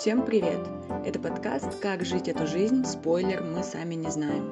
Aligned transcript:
Всем 0.00 0.24
привет! 0.24 0.66
Это 1.04 1.20
подкаст 1.20 1.78
«Как 1.78 2.06
жить 2.06 2.26
эту 2.26 2.46
жизнь?» 2.46 2.86
Спойлер, 2.86 3.42
мы 3.42 3.62
сами 3.62 3.96
не 3.96 4.10
знаем. 4.10 4.50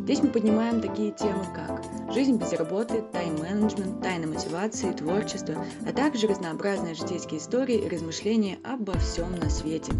Здесь 0.00 0.20
мы 0.24 0.30
поднимаем 0.30 0.80
такие 0.80 1.12
темы, 1.12 1.44
как 1.54 1.84
жизнь 2.12 2.36
без 2.36 2.52
работы, 2.54 3.02
тайм-менеджмент, 3.12 4.02
тайна 4.02 4.26
мотивации, 4.26 4.90
творчество, 4.90 5.64
а 5.86 5.92
также 5.92 6.26
разнообразные 6.26 6.96
житейские 6.96 7.38
истории 7.38 7.76
и 7.76 7.88
размышления 7.88 8.58
обо 8.64 8.98
всем 8.98 9.38
на 9.38 9.48
свете. 9.50 9.92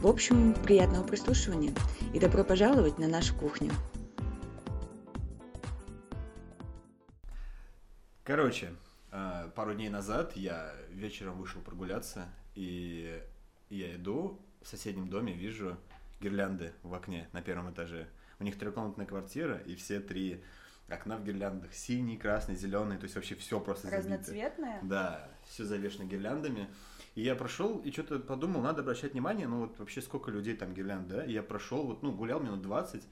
В 0.00 0.08
общем, 0.08 0.54
приятного 0.54 1.06
прослушивания 1.06 1.72
и 2.12 2.18
добро 2.18 2.42
пожаловать 2.42 2.98
на 2.98 3.06
нашу 3.06 3.36
кухню. 3.36 3.70
Короче, 8.24 8.72
э, 9.12 9.50
пару 9.54 9.72
дней 9.74 9.88
назад 9.88 10.32
я 10.34 10.72
вечером 10.90 11.38
вышел 11.38 11.60
прогуляться, 11.60 12.26
и 12.56 13.22
я 13.76 13.94
иду 13.94 14.40
в 14.62 14.68
соседнем 14.68 15.08
доме, 15.08 15.32
вижу 15.32 15.76
гирлянды 16.20 16.72
в 16.82 16.94
окне 16.94 17.28
на 17.32 17.42
первом 17.42 17.72
этаже. 17.72 18.08
У 18.38 18.44
них 18.44 18.58
трехкомнатная 18.58 19.06
квартира, 19.06 19.58
и 19.58 19.74
все 19.74 20.00
три 20.00 20.42
окна 20.88 21.16
в 21.16 21.24
гирляндах. 21.24 21.72
Синий, 21.72 22.16
красный, 22.16 22.54
зеленый, 22.54 22.98
то 22.98 23.04
есть 23.04 23.14
вообще 23.14 23.34
все 23.34 23.60
просто 23.60 23.88
забито. 23.88 24.08
Разноцветное? 24.08 24.80
Да, 24.82 25.28
все 25.46 25.64
завешено 25.64 26.04
гирляндами. 26.04 26.68
И 27.14 27.22
я 27.22 27.34
прошел 27.34 27.78
и 27.78 27.90
что-то 27.90 28.18
подумал, 28.20 28.62
надо 28.62 28.80
обращать 28.82 29.12
внимание, 29.12 29.46
ну 29.46 29.60
вот 29.60 29.78
вообще 29.78 30.00
сколько 30.00 30.30
людей 30.30 30.56
там 30.56 30.72
гирлянд, 30.72 31.08
да? 31.08 31.24
И 31.24 31.32
я 31.32 31.42
прошел, 31.42 31.84
вот, 31.84 32.02
ну, 32.02 32.12
гулял 32.12 32.40
минут 32.40 32.62
20, 32.62 33.02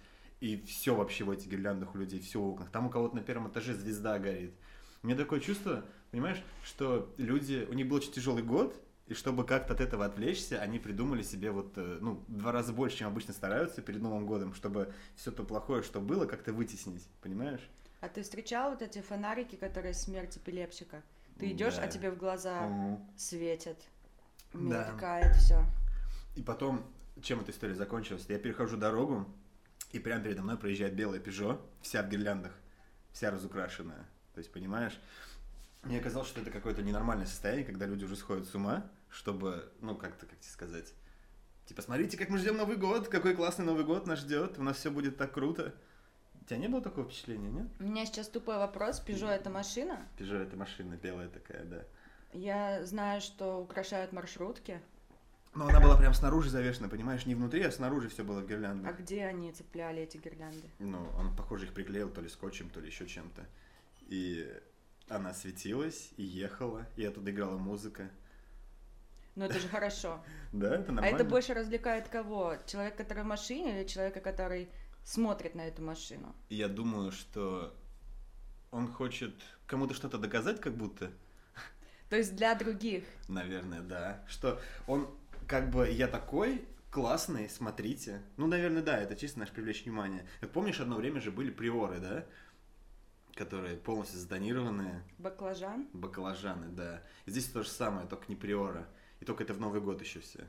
и 0.41 0.61
все 0.63 0.95
вообще 0.95 1.25
в 1.25 1.31
этих 1.31 1.49
гирляндах 1.49 1.95
у 1.95 1.99
людей, 1.99 2.21
все 2.21 2.41
в 2.41 2.49
окнах. 2.49 2.71
Там 2.71 2.87
у 2.87 2.91
кого-то 2.91 3.17
на 3.17 3.23
первом 3.23 3.49
этаже 3.49 3.75
звезда 3.75 4.19
горит. 4.19 4.55
У 5.03 5.07
меня 5.07 5.17
такое 5.17 5.41
чувство, 5.41 5.85
понимаешь, 6.11 6.43
что 6.65 7.13
люди, 7.19 7.67
у 7.71 7.75
них 7.75 7.89
был 7.89 7.97
очень 7.97 8.13
тяжелый 8.13 8.43
год, 8.43 8.75
и 9.11 9.15
чтобы 9.15 9.45
как-то 9.45 9.75
от 9.75 9.81
этого 9.81 10.05
отвлечься, 10.05 10.61
они 10.63 10.79
придумали 10.79 11.23
себе 11.25 11.51
вот, 11.51 11.73
э, 11.77 11.99
ну, 12.01 12.23
два 12.29 12.53
раза 12.53 12.73
больше, 12.73 12.99
чем 12.99 13.09
обычно 13.09 13.35
стараются 13.35 13.83
перед 13.83 14.01
Новым 14.01 14.25
годом, 14.25 14.55
чтобы 14.55 14.95
все 15.17 15.33
то 15.33 15.43
плохое, 15.43 15.83
что 15.83 16.01
было, 16.01 16.27
как-то 16.27 16.53
вытеснить, 16.53 17.03
понимаешь? 17.21 17.69
А 18.01 18.09
ты 18.09 18.23
встречал 18.23 18.71
вот 18.71 18.83
эти 18.83 19.01
фонарики, 19.03 19.57
которые 19.57 19.95
смерть 19.95 20.37
эпилепсика? 20.37 21.03
Ты 21.41 21.51
идешь, 21.51 21.75
Да. 21.75 21.83
а 21.83 21.89
тебе 21.89 22.13
в 22.13 22.19
глаза 22.19 22.69
Мгм. 22.69 23.05
светят, 23.17 23.79
Да. 24.53 24.93
мелькает 24.93 25.35
все. 25.39 25.61
И 26.37 26.43
потом, 26.43 26.87
чем 27.21 27.41
эта 27.41 27.51
история 27.51 27.75
закончилась? 27.75 28.27
Я 28.29 28.39
перехожу 28.39 28.77
дорогу, 28.77 29.27
и 29.91 29.99
прямо 29.99 30.23
передо 30.23 30.43
мной 30.43 30.57
проезжает 30.57 30.95
белая 30.95 31.19
Пежо, 31.19 31.61
вся 31.83 32.05
в 32.05 32.09
гирляндах, 32.09 32.53
вся 33.11 33.33
разукрашенная. 33.33 34.07
То 34.35 34.39
есть, 34.39 34.53
понимаешь, 34.53 35.01
мне 35.83 35.99
казалось, 35.99 36.29
что 36.29 36.41
это 36.43 36.53
какое-то 36.53 36.83
ненормальное 36.83 37.27
состояние, 37.27 37.65
когда 37.65 37.87
люди 37.87 38.05
уже 38.05 38.15
сходят 38.15 38.47
с 38.47 38.55
ума, 38.55 38.89
чтобы, 39.11 39.71
ну, 39.81 39.97
как-то, 39.97 40.27
как 40.27 40.39
тебе 40.39 40.51
сказать, 40.53 40.95
типа, 41.67 41.83
смотрите, 41.83 42.17
как 42.17 42.29
мы 42.31 42.39
ждем 42.39 42.57
Новый 42.57 42.77
год, 42.77 43.09
какой 43.09 43.35
классный 43.35 43.65
Новый 43.65 43.85
год 43.85 44.07
нас 44.07 44.21
ждет, 44.21 44.59
у 44.59 44.63
нас 44.63 44.77
все 44.79 44.91
будет 44.91 45.17
так 45.17 45.33
круто. 45.33 45.75
У 46.41 46.45
тебя 46.45 46.57
не 46.59 46.69
было 46.69 46.81
такого 46.81 47.07
впечатления, 47.07 47.51
нет? 47.51 47.67
У 47.79 47.85
меня 47.85 48.07
сейчас 48.07 48.29
тупой 48.29 48.57
вопрос. 48.57 48.99
Пежо 49.01 49.29
это 49.29 49.51
машина? 49.51 50.09
Пежо 50.17 50.37
это 50.37 50.57
машина 50.57 50.95
белая 50.97 51.29
такая, 51.29 51.65
да. 51.65 51.85
Я 52.33 52.85
знаю, 52.87 53.21
что 53.21 53.59
украшают 53.61 54.13
маршрутки. 54.13 54.81
Но 55.55 55.67
она 55.67 55.81
была 55.81 55.97
прям 55.97 56.15
снаружи 56.15 56.49
завешена, 56.49 56.89
понимаешь, 56.89 57.27
не 57.27 57.35
внутри, 57.35 57.63
а 57.63 57.73
снаружи 57.73 58.09
все 58.09 58.23
было 58.23 58.41
в 58.41 58.45
А 58.45 58.47
гирляндах. 58.47 58.99
где 58.99 59.25
они 59.25 59.51
цепляли 59.53 60.03
эти 60.03 60.17
гирлянды? 60.17 60.71
Ну, 60.79 61.05
он, 61.19 61.35
похоже, 61.37 61.67
их 61.67 61.75
приклеил 61.75 62.09
то 62.09 62.21
ли 62.21 62.29
скотчем, 62.29 62.71
то 62.71 62.79
ли 62.81 62.87
еще 62.87 63.07
чем-то. 63.07 63.45
И 64.07 64.49
она 65.09 65.35
светилась 65.35 66.13
и 66.17 66.23
ехала, 66.23 66.87
и 66.97 67.05
оттуда 67.05 67.33
играла 67.33 67.59
музыка. 67.59 68.11
Ну 69.37 69.45
это 69.45 69.59
же 69.59 69.69
хорошо. 69.69 70.23
Да, 70.53 70.75
это 70.75 70.91
А 70.91 70.93
нормально. 70.93 71.17
это 71.17 71.25
больше 71.25 71.55
развлекает 71.55 72.09
кого? 72.09 72.57
Человек, 72.67 72.97
который 72.97 73.23
в 73.23 73.27
машине 73.27 73.81
или 73.81 73.87
человека, 73.89 74.21
который 74.21 74.69
смотрит 75.05 75.55
на 75.55 75.63
эту 75.63 75.83
машину? 75.83 76.35
Я 76.49 76.69
думаю, 76.69 77.13
что 77.13 77.75
он 78.71 78.89
хочет 78.93 79.35
кому-то 79.67 79.95
что-то 79.95 80.19
доказать, 80.19 80.61
как 80.61 80.75
будто, 80.77 81.11
То 82.09 82.17
есть 82.17 82.35
для 82.37 82.55
других. 82.55 83.05
наверное, 83.29 83.81
да. 83.81 84.25
Что 84.29 84.61
он 84.87 85.09
как 85.47 85.71
бы 85.71 85.89
я 85.89 86.07
такой 86.09 86.65
классный, 86.91 87.49
смотрите. 87.49 88.23
Ну, 88.37 88.47
наверное, 88.49 88.83
да, 88.83 88.99
это 88.99 89.15
чисто 89.17 89.39
наш 89.39 89.51
привлечь 89.51 89.85
внимание. 89.85 90.27
Как 90.41 90.51
помнишь, 90.51 90.81
одно 90.81 90.97
время 90.97 91.21
же 91.21 91.31
были 91.31 91.51
приоры, 91.51 91.99
да? 92.01 92.27
Которые 93.35 93.77
полностью 93.77 94.19
затонированные. 94.19 95.03
Баклажан? 95.19 95.89
Баклажаны, 95.93 96.69
да. 96.69 97.03
Здесь 97.27 97.47
то 97.47 97.63
же 97.63 97.69
самое, 97.69 98.07
только 98.09 98.25
не 98.29 98.35
приора. 98.37 98.89
И 99.21 99.25
только 99.25 99.45
это 99.45 99.53
в 99.55 99.61
Новый 99.61 99.81
год 99.81 100.01
еще 100.01 100.21
все. 100.21 100.41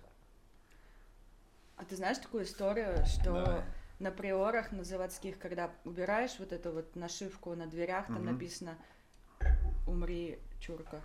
А 1.78 1.84
ты 1.86 1.96
знаешь 1.96 2.18
такую 2.18 2.44
историю, 2.44 3.06
что 3.06 3.34
Давай. 3.34 3.64
на 4.00 4.12
приорах, 4.12 4.72
на 4.72 4.84
заводских, 4.84 5.38
когда 5.40 5.72
убираешь 5.84 6.36
вот 6.40 6.52
эту 6.54 6.72
вот 6.72 6.96
нашивку 6.96 7.56
на 7.56 7.66
дверях, 7.68 8.08
там 8.08 8.18
Мгм. 8.24 8.26
написано 8.34 8.78
«Умри, 9.88 10.40
чурка». 10.60 11.02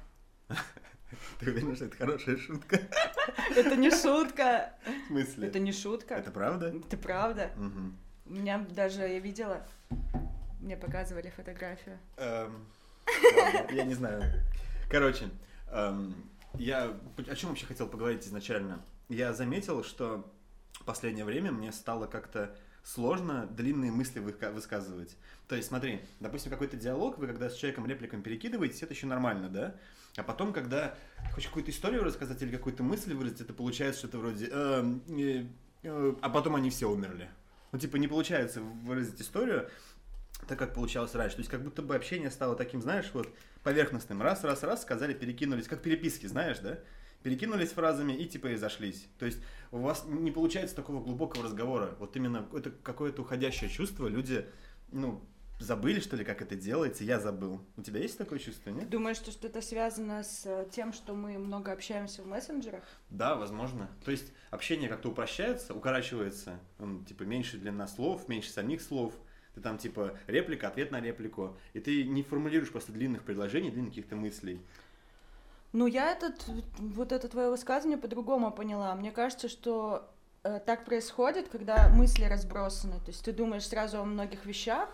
Ты 1.41 1.51
уверена, 1.51 1.75
что 1.77 1.87
это 1.87 1.97
хорошая 1.97 2.37
шутка? 2.37 2.79
Это 3.57 3.77
не 3.77 3.91
шутка. 3.91 4.75
В 5.05 5.07
смысле? 5.07 5.49
Это 5.49 5.59
не 5.61 5.73
шутка. 5.73 6.15
Это 6.15 6.31
правда? 6.31 6.69
Это 6.75 6.97
правда. 6.97 7.51
У 8.27 8.31
меня 8.33 8.59
даже, 8.59 9.03
я 9.03 9.21
видела, 9.21 9.65
мне 10.61 10.77
показывали 10.77 11.31
фотографию. 11.31 11.99
Эм, 12.17 12.67
Я 13.71 13.85
не 13.85 13.95
знаю. 13.95 14.43
Короче, 14.91 15.31
эм, 15.71 16.29
я 16.59 16.97
о 17.17 17.35
чем 17.35 17.51
вообще 17.51 17.67
хотел 17.67 17.89
поговорить 17.89 18.27
изначально? 18.27 18.81
Я 19.09 19.33
заметил, 19.33 19.85
что 19.85 20.33
в 20.73 20.85
последнее 20.85 21.25
время 21.25 21.53
мне 21.53 21.73
стало 21.73 22.07
как-то 22.07 22.55
сложно 22.83 23.47
длинные 23.47 23.91
мысли 23.91 24.21
высказывать. 24.21 25.17
То 25.49 25.57
есть, 25.57 25.69
смотри, 25.69 26.01
допустим, 26.21 26.51
какой-то 26.51 26.77
диалог, 26.77 27.19
вы 27.19 27.27
когда 27.27 27.51
с 27.51 27.57
человеком 27.57 27.87
репликами 27.87 28.23
перекидываетесь, 28.23 28.83
это 28.83 28.95
еще 28.95 29.07
нормально, 29.07 29.49
да? 29.49 29.75
А 30.17 30.23
потом, 30.23 30.53
когда 30.53 30.95
хочешь 31.35 31.49
какую-то 31.49 31.71
историю 31.71 32.05
рассказать 32.05 32.41
или 32.43 32.57
какую-то 32.57 32.83
мысль 32.83 33.13
выразить, 33.15 33.41
это 33.41 33.53
получается 33.53 34.01
что-то 34.01 34.19
вроде... 34.19 34.49
«Эм, 34.51 35.03
э, 35.09 35.47
э», 35.83 36.15
а 36.21 36.31
потом 36.31 36.55
они 36.55 36.71
все 36.71 36.91
умерли. 36.91 37.29
Ну, 37.73 37.79
типа, 37.79 37.97
не 37.97 38.09
получается 38.09 38.61
выразить 38.61 39.21
историю, 39.21 39.69
так 40.49 40.59
как 40.59 40.75
получалось 40.75 41.15
раньше. 41.15 41.37
То 41.37 41.41
есть 41.41 41.51
как 41.51 41.63
будто 41.63 41.83
бы 41.83 41.95
общение 41.95 42.31
стало 42.31 42.57
таким, 42.57 42.81
знаешь, 42.81 43.11
вот 43.13 43.29
поверхностным. 43.63 44.23
Раз, 44.23 44.45
раз, 44.45 44.63
раз, 44.63 44.83
сказали, 44.83 45.15
перекинулись, 45.15 45.67
как 45.67 45.83
переписки, 45.83 46.27
знаешь, 46.27 46.59
да? 46.59 46.79
Перекинулись 47.23 47.71
фразами 47.71 48.13
и 48.13 48.27
типа 48.27 48.49
и 48.49 48.57
зашлись. 48.57 49.09
То 49.19 49.27
есть 49.27 49.39
у 49.73 49.79
вас 49.79 50.05
не 50.07 50.31
получается 50.31 50.77
такого 50.77 51.03
глубокого 51.03 51.45
разговора. 51.45 51.97
Вот 51.99 52.17
именно 52.17 52.47
это 52.55 52.71
какое-то 52.71 53.23
уходящее 53.23 53.69
чувство. 53.69 54.07
Люди, 54.07 54.47
ну, 54.93 55.25
забыли, 55.59 56.01
что 56.01 56.17
ли, 56.17 56.25
как 56.25 56.43
это 56.43 56.55
делается. 56.55 57.05
Я 57.05 57.19
забыл. 57.19 57.61
У 57.77 57.83
тебя 57.83 58.01
есть 58.01 58.19
такое 58.19 58.39
чувство, 58.39 58.71
нет? 58.71 58.89
Думаешь, 58.89 59.17
что 59.17 59.31
что-то 59.31 59.61
связано 59.61 60.23
с 60.23 60.43
э, 60.45 60.69
тем, 60.71 60.93
что 60.93 61.15
мы 61.15 61.39
много 61.39 61.73
общаемся 61.73 62.23
в 62.23 62.27
мессенджерах? 62.27 62.85
Да, 63.11 63.35
возможно. 63.35 63.91
То 64.05 64.11
есть 64.11 64.33
общение 64.51 64.89
как-то 64.89 65.09
упрощается, 65.09 65.75
укорачивается. 65.75 66.61
М, 66.79 67.05
типа 67.05 67.23
меньше 67.25 67.59
длина 67.59 67.89
слов, 67.89 68.29
меньше 68.29 68.51
самих 68.51 68.83
слов. 68.83 69.15
Ты 69.57 69.63
там 69.63 69.79
типа 69.79 70.13
реплика, 70.27 70.69
ответ 70.69 70.91
на 70.91 71.01
реплику. 71.01 71.57
И 71.73 71.81
ты 71.81 72.05
не 72.05 72.23
формулируешь 72.23 72.71
просто 72.71 72.93
длинных 72.93 73.23
предложений, 73.23 73.71
длинных 73.71 73.93
каких-то 73.93 74.15
мыслей. 74.15 74.61
Ну, 75.73 75.87
я 75.87 76.13
этот, 76.13 76.47
вот 76.79 77.11
это 77.11 77.27
твое 77.27 77.49
высказывание 77.49 77.97
по-другому 77.97 78.53
поняла. 78.53 78.95
Мне 78.95 79.11
кажется, 79.13 79.49
что 79.49 80.11
э, 80.45 80.61
так 80.67 80.85
происходит, 80.85 81.49
когда 81.49 81.89
мысли 81.89 82.25
разбросаны. 82.25 83.01
То 83.01 83.07
есть 83.07 83.25
ты 83.25 83.33
думаешь 83.33 83.67
сразу 83.67 83.99
о 83.99 84.05
многих 84.05 84.45
вещах, 84.45 84.91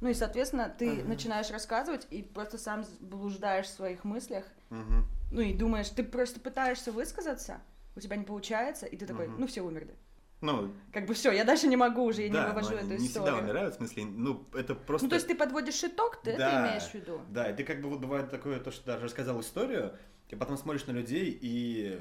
ну 0.00 0.08
и, 0.08 0.14
соответственно, 0.14 0.74
ты 0.76 0.98
Ага. 0.98 1.08
начинаешь 1.08 1.50
рассказывать 1.50 2.08
и 2.10 2.22
просто 2.24 2.58
сам 2.58 2.84
блуждаешь 2.98 3.66
в 3.66 3.74
своих 3.74 4.02
мыслях. 4.02 4.44
Мгм. 4.70 5.06
Ну 5.30 5.40
и 5.40 5.54
думаешь, 5.54 5.88
ты 5.90 6.02
просто 6.02 6.40
пытаешься 6.40 6.90
высказаться, 6.90 7.60
у 7.94 8.00
тебя 8.00 8.16
не 8.16 8.24
получается, 8.24 8.86
и 8.86 8.96
ты 8.96 9.06
такой, 9.06 9.28
Мгм. 9.28 9.40
ну 9.42 9.46
все 9.46 9.62
умерли. 9.62 9.94
Ну, 10.40 10.72
Как 10.92 11.06
бы 11.06 11.12
все, 11.14 11.32
я 11.32 11.44
дальше 11.44 11.66
не 11.66 11.76
могу 11.76 12.04
уже, 12.04 12.22
я 12.22 12.32
да, 12.32 12.42
не 12.46 12.48
вывожу 12.48 12.70
но 12.70 12.76
эту 12.76 12.84
они 12.86 12.92
не 13.02 13.08
всегда 13.08 13.26
историю. 13.26 13.44
умирают, 13.44 13.74
в 13.74 13.76
смысле, 13.76 14.04
ну, 14.06 14.46
это 14.54 14.74
просто... 14.74 15.04
Ну, 15.04 15.10
то 15.10 15.16
есть 15.16 15.26
ты 15.28 15.34
подводишь 15.34 15.84
итог, 15.84 16.20
ты 16.22 16.30
это 16.30 16.38
Да. 16.38 16.68
имеешь 16.68 16.84
в 16.84 16.94
виду? 16.94 17.20
Да, 17.28 17.50
и 17.50 17.54
ты 17.56 17.62
как 17.64 17.82
бы 17.82 17.90
вот 17.90 18.00
бывает 18.00 18.30
такое, 18.30 18.58
то, 18.58 18.70
что 18.70 18.86
даже 18.86 19.04
рассказал 19.04 19.38
историю, 19.40 19.94
и 20.28 20.36
потом 20.36 20.56
смотришь 20.56 20.86
на 20.86 20.92
людей 20.92 21.36
и 21.40 22.00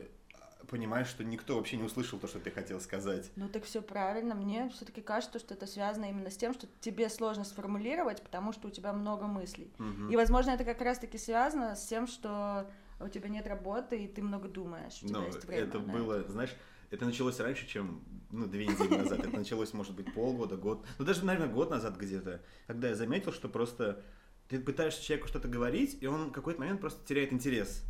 понимаешь, 0.70 1.08
что 1.08 1.24
никто 1.24 1.56
вообще 1.58 1.78
не 1.78 1.84
услышал 1.84 2.20
то, 2.20 2.28
что 2.28 2.40
ты 2.40 2.52
хотел 2.52 2.80
сказать. 2.80 3.32
Ну 3.36 3.50
так 3.50 3.64
все 3.64 3.82
правильно. 3.82 4.36
Мне 4.36 4.70
все-таки 4.70 5.02
кажется, 5.02 5.40
что 5.40 5.56
это 5.56 5.66
связано 5.66 6.06
именно 6.06 6.30
с 6.30 6.38
тем, 6.38 6.54
что 6.54 6.68
тебе 6.80 7.10
сложно 7.10 7.44
сформулировать, 7.44 8.22
потому 8.22 8.54
что 8.54 8.68
у 8.68 8.72
тебя 8.72 8.94
много 8.94 9.26
мыслей. 9.26 9.74
Мгм. 9.80 10.10
И, 10.12 10.16
возможно, 10.16 10.52
это 10.52 10.64
как 10.64 10.80
раз-таки 10.82 11.18
связано 11.18 11.76
с 11.76 11.86
тем, 11.88 12.06
что 12.08 12.70
у 13.00 13.08
тебя 13.08 13.30
нет 13.30 13.48
работы, 13.48 14.04
и 14.04 14.08
ты 14.08 14.22
много 14.22 14.48
думаешь. 14.48 15.02
У 15.02 15.08
тебя 15.08 15.20
Ну, 15.20 15.26
есть 15.26 15.44
время. 15.46 15.64
это 15.64 15.80
на 15.80 15.92
было, 15.92 16.24
знаешь, 16.30 16.56
это 16.92 17.06
началось 17.06 17.40
раньше, 17.40 17.68
чем, 17.68 18.04
ну, 18.32 18.48
две 18.48 18.66
недели 18.66 18.96
назад. 18.96 19.20
Это 19.20 19.36
началось, 19.38 19.74
может 19.74 19.96
быть, 19.96 20.14
полгода, 20.14 20.56
год. 20.58 20.86
Ну, 20.98 21.06
даже, 21.06 21.24
наверное, 21.26 21.52
год 21.54 21.70
назад 21.70 21.98
где-то. 21.98 22.42
Когда 22.68 22.90
я 22.90 22.96
заметил, 22.96 23.32
что 23.32 23.48
просто 23.48 24.04
ты 24.48 24.60
пытаешься 24.60 25.04
человеку 25.04 25.28
что-то 25.28 25.48
говорить, 25.48 25.98
и 26.02 26.08
он 26.08 26.30
в 26.30 26.32
какой-то 26.32 26.60
момент 26.60 26.82
просто 26.82 27.06
теряет 27.08 27.32
интерес. 27.34 27.84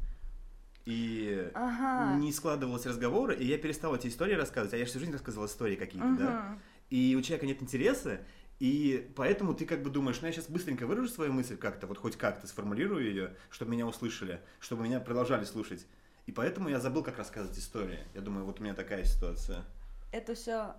и 0.85 1.51
Ага. 1.53 2.15
не 2.17 2.31
складывалось 2.33 2.85
разговора, 2.87 3.33
и 3.33 3.45
я 3.45 3.57
перестал 3.59 3.95
эти 3.95 4.07
истории 4.07 4.33
рассказывать, 4.33 4.73
а 4.73 4.77
я 4.77 4.85
всю 4.85 4.97
жизнь 4.99 5.11
рассказывал 5.11 5.45
истории 5.45 5.75
какие-то, 5.75 6.15
да? 6.17 6.31
Мгм. 6.31 6.59
И 6.89 7.15
у 7.15 7.21
человека 7.21 7.45
нет 7.45 7.61
интереса, 7.61 8.21
и 8.59 9.11
поэтому 9.15 9.53
ты 9.53 9.65
как 9.67 9.83
бы 9.83 9.91
думаешь, 9.91 10.19
ну 10.21 10.27
я 10.27 10.33
сейчас 10.33 10.49
быстренько 10.49 10.87
выражу 10.87 11.09
свою 11.09 11.31
мысль 11.31 11.57
как-то, 11.57 11.85
вот 11.85 11.99
хоть 11.99 12.15
как-то 12.15 12.47
сформулирую 12.47 13.05
ее, 13.05 13.35
чтобы 13.51 13.71
меня 13.71 13.85
услышали, 13.85 14.41
чтобы 14.59 14.83
меня 14.83 14.99
продолжали 14.99 15.43
слушать. 15.43 15.85
И 16.29 16.31
поэтому 16.31 16.69
я 16.69 16.79
забыл, 16.79 17.01
как 17.01 17.17
рассказывать 17.17 17.57
истории. 17.57 17.97
Я 18.13 18.21
думаю, 18.21 18.45
вот 18.45 18.59
у 18.59 18.63
меня 18.63 18.75
такая 18.75 19.03
ситуация. 19.03 19.63
Это 20.11 20.35
все 20.35 20.75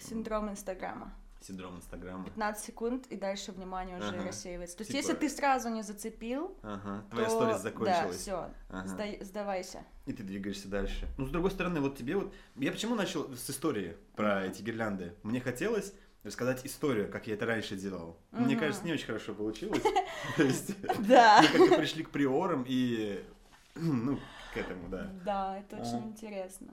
синдром 0.00 0.50
Инстаграма. 0.50 1.14
Синдром 1.40 1.76
Инстаграма. 1.76 2.24
15 2.24 2.64
секунд, 2.64 3.06
и 3.06 3.14
дальше 3.16 3.52
внимание 3.52 3.96
уже 3.96 4.08
Ага. 4.08 4.26
рассеивается. 4.26 4.76
То 4.76 4.80
есть, 4.80 4.90
Типа- 4.90 5.00
если 5.00 5.14
ты 5.14 5.28
сразу 5.30 5.68
не 5.68 5.82
зацепил, 5.84 6.56
Ага, 6.64 7.04
твоя 7.12 7.28
то 7.28 7.30
сторис 7.36 7.52
да, 7.54 7.58
закончилась. 7.62 8.16
все, 8.16 8.50
Ага. 8.70 9.06
сдавайся. 9.20 9.84
И 10.06 10.12
ты 10.12 10.24
двигаешься 10.24 10.66
дальше. 10.66 11.06
Ну, 11.16 11.26
с 11.26 11.30
другой 11.30 11.52
стороны, 11.52 11.80
вот 11.80 11.96
тебе 11.96 12.16
вот... 12.16 12.34
Я 12.56 12.72
почему 12.72 12.96
начал 12.96 13.32
с 13.36 13.48
истории 13.48 13.96
про 14.16 14.46
эти 14.46 14.62
гирлянды? 14.62 15.14
Мне 15.22 15.40
хотелось 15.40 15.92
рассказать 16.24 16.66
историю, 16.66 17.08
как 17.08 17.28
я 17.28 17.34
это 17.34 17.46
раньше 17.46 17.76
делал. 17.76 18.18
Мне 18.32 18.56
Мгм. 18.56 18.58
кажется, 18.64 18.84
не 18.84 18.92
очень 18.92 19.06
хорошо 19.06 19.32
получилось. 19.32 19.80
То 20.36 20.42
есть 20.42 20.74
Да. 21.06 21.40
мы 21.52 21.58
как-то 21.60 21.76
пришли 21.76 22.02
к 22.02 22.10
приорам 22.10 22.64
и... 22.66 23.24
Ну, 23.80 24.18
к 24.52 24.56
этому, 24.56 24.88
да. 24.88 25.10
Да, 25.24 25.58
это 25.58 25.76
А. 25.76 25.80
очень 25.80 26.08
интересно. 26.08 26.72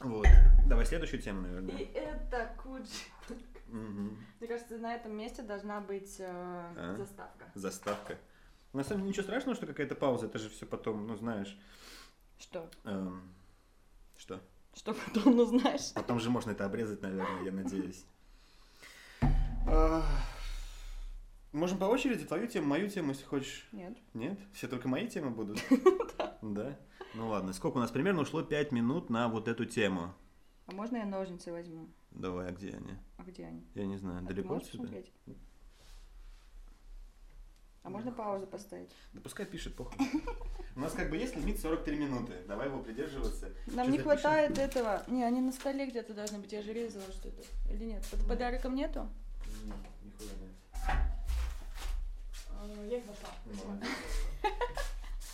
Вот. 0.00 0.26
Давай 0.66 0.84
следующую 0.84 1.22
тему, 1.22 1.42
наверное. 1.42 1.74
И 1.76 1.84
это 1.94 2.54
Куджи. 2.62 2.90
Мне 3.68 4.46
кажется, 4.48 4.76
на 4.78 4.94
этом 4.94 5.16
месте 5.16 5.42
должна 5.42 5.80
быть 5.80 6.16
э, 6.20 6.26
А? 6.28 6.94
заставка. 6.98 7.44
Заставка. 7.54 8.18
На 8.72 8.84
самом 8.84 9.00
деле 9.00 9.10
ничего 9.10 9.22
страшного, 9.24 9.56
что 9.56 9.66
какая-то 9.66 9.94
пауза, 9.94 10.26
это 10.26 10.38
же 10.38 10.50
все 10.50 10.66
потом, 10.66 11.06
ну 11.06 11.16
знаешь. 11.16 11.58
Что? 12.38 12.68
эм, 12.84 13.32
Что? 14.18 14.40
Что 14.74 14.92
потом, 14.92 15.34
ну 15.36 15.44
знаешь? 15.46 15.92
Потом 15.94 16.20
же 16.20 16.28
можно 16.30 16.50
это 16.50 16.66
обрезать, 16.66 17.00
наверное, 17.00 17.42
я 17.44 17.52
надеюсь. 17.52 18.04
Можем 21.56 21.78
по 21.78 21.84
очереди 21.86 22.26
твою 22.26 22.46
тему, 22.48 22.66
мою 22.66 22.86
тему, 22.90 23.12
если 23.12 23.24
хочешь. 23.24 23.66
Нет. 23.72 23.96
Нет? 24.12 24.38
Все 24.52 24.68
только 24.68 24.88
мои 24.88 25.08
темы 25.08 25.30
будут? 25.30 25.58
Да. 26.42 26.78
Ну 27.14 27.28
ладно. 27.28 27.54
Сколько 27.54 27.78
у 27.78 27.80
нас 27.80 27.90
примерно 27.90 28.20
ушло 28.20 28.42
5 28.42 28.72
минут 28.72 29.08
на 29.08 29.28
вот 29.28 29.48
эту 29.48 29.64
тему? 29.64 30.14
А 30.66 30.72
можно 30.72 30.98
я 30.98 31.06
ножницы 31.06 31.50
возьму? 31.50 31.88
Давай, 32.10 32.48
а 32.48 32.52
где 32.52 32.68
они? 32.72 32.92
А 33.16 33.22
где 33.22 33.46
они? 33.46 33.66
Я 33.74 33.86
не 33.86 33.96
знаю, 33.96 34.22
далеко 34.24 34.56
отсюда? 34.56 34.86
А 37.82 37.88
можно 37.88 38.12
паузу 38.12 38.46
поставить? 38.46 38.90
Да 39.14 39.20
пускай 39.22 39.46
пишет, 39.46 39.74
похуй. 39.74 39.96
У 40.76 40.80
нас 40.80 40.92
как 40.92 41.08
бы 41.08 41.16
есть 41.16 41.34
лимит 41.36 41.58
43 41.58 41.96
минуты. 41.96 42.34
Давай 42.46 42.68
его 42.68 42.80
придерживаться. 42.80 43.50
Нам 43.68 43.90
не 43.90 43.98
хватает 43.98 44.58
этого. 44.58 45.02
Не, 45.08 45.24
они 45.24 45.40
на 45.40 45.52
столе 45.52 45.86
где-то 45.86 46.12
должны 46.12 46.38
быть. 46.38 46.52
Я 46.52 46.60
же 46.62 46.74
резала 46.74 47.10
что-то. 47.12 47.42
Или 47.72 47.86
нет? 47.86 48.06
Под 48.10 48.26
подарком 48.28 48.74
нету? 48.74 49.00
М, 49.64 49.72
нихуя 50.04 50.30
нет. 50.38 51.15
Я 52.90 52.98
их 52.98 53.04
нашла. 53.06 53.78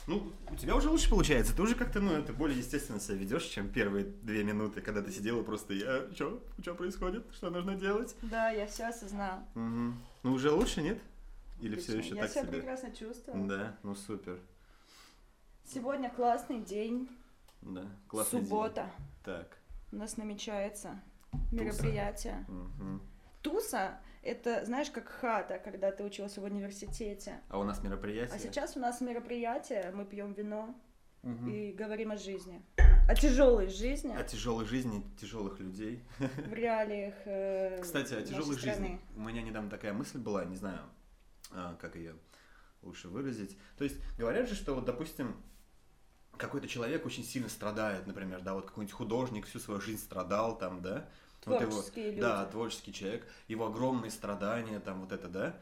Ну, 0.09 0.33
у 0.51 0.57
тебя 0.57 0.75
уже 0.75 0.91
лучше 0.91 1.09
получается. 1.09 1.55
Ты 1.55 1.63
уже 1.63 1.77
как-то, 1.77 2.01
ну, 2.01 2.13
это 2.13 2.33
более 2.33 2.59
естественно 2.59 2.99
себя 2.99 3.19
ведешь, 3.19 3.45
чем 3.45 3.69
первые 3.69 4.05
две 4.05 4.43
минуты, 4.43 4.81
когда 4.81 5.01
ты 5.01 5.13
сидела 5.13 5.45
просто, 5.45 5.75
я, 5.75 6.13
что, 6.13 6.43
что 6.61 6.75
происходит, 6.75 7.25
что 7.33 7.51
нужно 7.51 7.77
делать? 7.77 8.17
Да, 8.23 8.51
я 8.51 8.67
все 8.67 8.87
осознала. 8.89 9.45
Мгм. 9.55 9.97
Ну, 10.25 10.33
уже 10.33 10.51
лучше, 10.51 10.83
нет? 10.83 10.99
Или 11.61 11.77
все 11.77 11.93
Отлично. 11.93 12.07
еще 12.15 12.17
Я 12.17 12.23
так 12.23 12.33
себя 12.33 12.43
себе? 12.43 12.53
прекрасно 12.53 12.91
чувствую. 12.91 13.47
Да, 13.47 13.77
ну 13.85 13.95
супер. 13.95 14.41
Сегодня 15.65 16.11
классный 16.11 16.59
день. 16.61 17.09
Да, 17.61 17.87
классный 18.09 18.41
день. 18.41 18.49
Суббота. 18.49 18.91
Так. 19.25 19.57
У 19.93 19.97
нас 19.97 20.17
намечается 20.17 21.01
мероприятие. 21.53 22.45
мгм. 22.49 23.01
Туса— 23.41 24.01
это, 24.23 24.65
знаешь, 24.65 24.91
как 24.91 25.09
хата, 25.09 25.59
когда 25.59 25.91
ты 25.91 26.05
учился 26.05 26.41
в 26.41 26.45
университете. 26.45 27.41
А 27.49 27.59
у 27.59 27.65
нас 27.65 27.83
мероприятие? 27.83 28.35
А 28.35 28.39
сейчас 28.39 28.77
у 28.77 28.81
нас 28.81 29.01
мероприятие, 29.01 29.91
мы 29.95 30.05
пьем 30.05 30.33
вино 30.33 30.75
Мгм. 31.23 31.49
и 31.49 31.73
говорим 31.73 32.13
о 32.13 32.17
жизни. 32.17 32.63
О 33.09 33.15
тяжелой 33.17 33.69
жизни 33.69 34.15
О 34.15 34.23
тяжелой 34.23 34.65
жизни 34.65 35.05
тяжелых 35.21 35.59
людей. 35.59 36.05
в 36.19 36.53
реалиях 36.53 37.15
э, 37.25 37.81
Кстати, 37.83 38.15
о 38.15 38.23
тяжелой 38.23 38.57
жизни. 38.57 39.01
У 39.17 39.21
меня 39.21 39.43
недавно 39.43 39.69
такая 39.69 39.93
мысль 39.93 40.19
была, 40.19 40.45
не 40.45 40.57
знаю, 40.57 40.81
а, 41.51 41.75
как 41.81 41.97
ее 41.97 42.15
лучше 42.83 43.09
выразить. 43.09 43.59
То 43.77 43.85
есть 43.85 43.97
говорят 44.19 44.49
же, 44.49 44.55
что 44.55 44.75
вот, 44.75 44.85
допустим, 44.85 45.37
какой-то 46.37 46.69
человек 46.69 47.05
очень 47.07 47.25
сильно 47.25 47.49
страдает, 47.49 48.07
например, 48.07 48.41
да, 48.43 48.55
вот 48.55 48.67
какой-нибудь 48.67 48.95
художник 48.95 49.47
всю 49.47 49.59
свою 49.59 49.81
жизнь 49.81 50.03
страдал 50.03 50.57
там, 50.59 50.81
да, 50.81 51.09
вот 51.47 51.61
его- 51.61 51.83
люди. 51.95 52.21
да, 52.21 52.45
творческий 52.47 52.93
человек, 52.93 53.27
его 53.49 53.67
огромные 53.67 54.11
страдания, 54.11 54.81
там 54.81 55.01
вот 55.01 55.13
это, 55.13 55.29
да, 55.29 55.57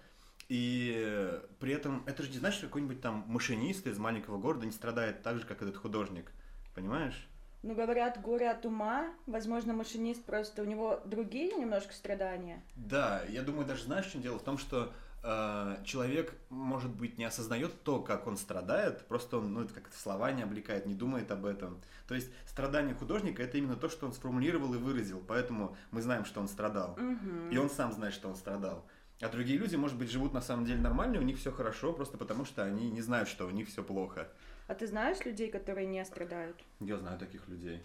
и 0.49 1.41
при 1.61 1.73
этом 1.73 2.03
это 2.07 2.23
же 2.23 2.31
не 2.31 2.39
значит, 2.39 2.59
что 2.59 2.67
какой-нибудь 2.67 3.01
там 3.01 3.25
машинист 3.29 3.87
из 3.87 3.99
маленького 3.99 4.39
города 4.39 4.67
не 4.67 4.73
страдает 4.73 5.23
так 5.23 5.39
же, 5.39 5.47
как 5.47 5.63
этот 5.63 5.77
художник, 5.77 6.33
понимаешь? 6.75 7.29
Ну, 7.63 7.75
говорят, 7.75 8.21
горе 8.23 8.51
от 8.51 8.65
ума. 8.65 9.13
Возможно, 9.27 9.75
машинист 9.75 10.25
просто 10.25 10.63
у 10.63 10.65
него 10.65 11.03
другие 11.05 11.53
немножко 11.53 11.93
страдания. 11.93 12.63
Да, 12.75 13.23
я 13.29 13.43
думаю, 13.43 13.67
даже 13.67 13.85
знаешь, 13.85 14.07
в 14.07 14.13
чем 14.13 14.23
дело? 14.23 14.39
В 14.39 14.43
том, 14.43 14.57
что 14.57 14.93
человек, 15.23 16.33
может 16.49 16.91
быть, 16.91 17.19
не 17.19 17.25
осознает 17.25 17.83
то, 17.83 18.01
как 18.01 18.27
он 18.27 18.37
страдает, 18.37 19.07
просто 19.07 19.39
он, 19.39 19.53
ну, 19.53 19.63
это 19.65 19.75
как-то 19.75 19.97
слова 19.99 20.33
не 20.33 20.43
облекает, 20.43 20.87
не 20.87 20.95
думает 20.95 21.31
об 21.31 21.45
этом. 21.45 21.81
То 22.09 22.15
есть 22.15 22.31
страдание 22.47 22.95
художника 22.95 23.43
это 23.43 23.59
именно 23.59 23.77
то, 23.77 23.89
что 23.89 24.07
он 24.07 24.13
сформулировал 24.13 24.73
и 24.75 24.79
выразил, 24.79 25.23
поэтому 25.27 25.77
мы 25.91 26.01
знаем, 26.01 26.25
что 26.25 26.41
он 26.41 26.49
страдал. 26.49 26.97
Мгм. 26.97 27.51
И 27.51 27.57
он 27.59 27.69
сам 27.69 27.93
знает, 27.93 28.15
что 28.15 28.29
он 28.29 28.37
страдал. 28.37 28.87
А 29.21 29.29
другие 29.29 29.59
люди, 29.59 29.77
может 29.77 29.99
быть, 29.99 30.11
живут 30.11 30.33
на 30.33 30.41
самом 30.41 30.65
деле 30.65 30.81
нормально, 30.81 31.19
у 31.19 31.23
них 31.23 31.39
все 31.39 31.53
хорошо, 31.53 31.93
просто 31.93 32.17
потому 32.17 32.47
что 32.47 32.65
они 32.65 32.91
не 32.91 33.03
знают, 33.03 33.29
что 33.29 33.47
у 33.47 33.51
них 33.51 33.69
все 33.69 33.85
плохо. 33.85 34.29
А 34.67 34.75
ты 34.75 34.87
знаешь 34.87 35.23
людей, 35.27 35.51
которые 35.51 35.87
не 35.87 36.03
страдают? 36.07 36.57
Я 36.81 36.97
знаю 36.97 37.19
таких 37.19 37.47
людей. 37.49 37.83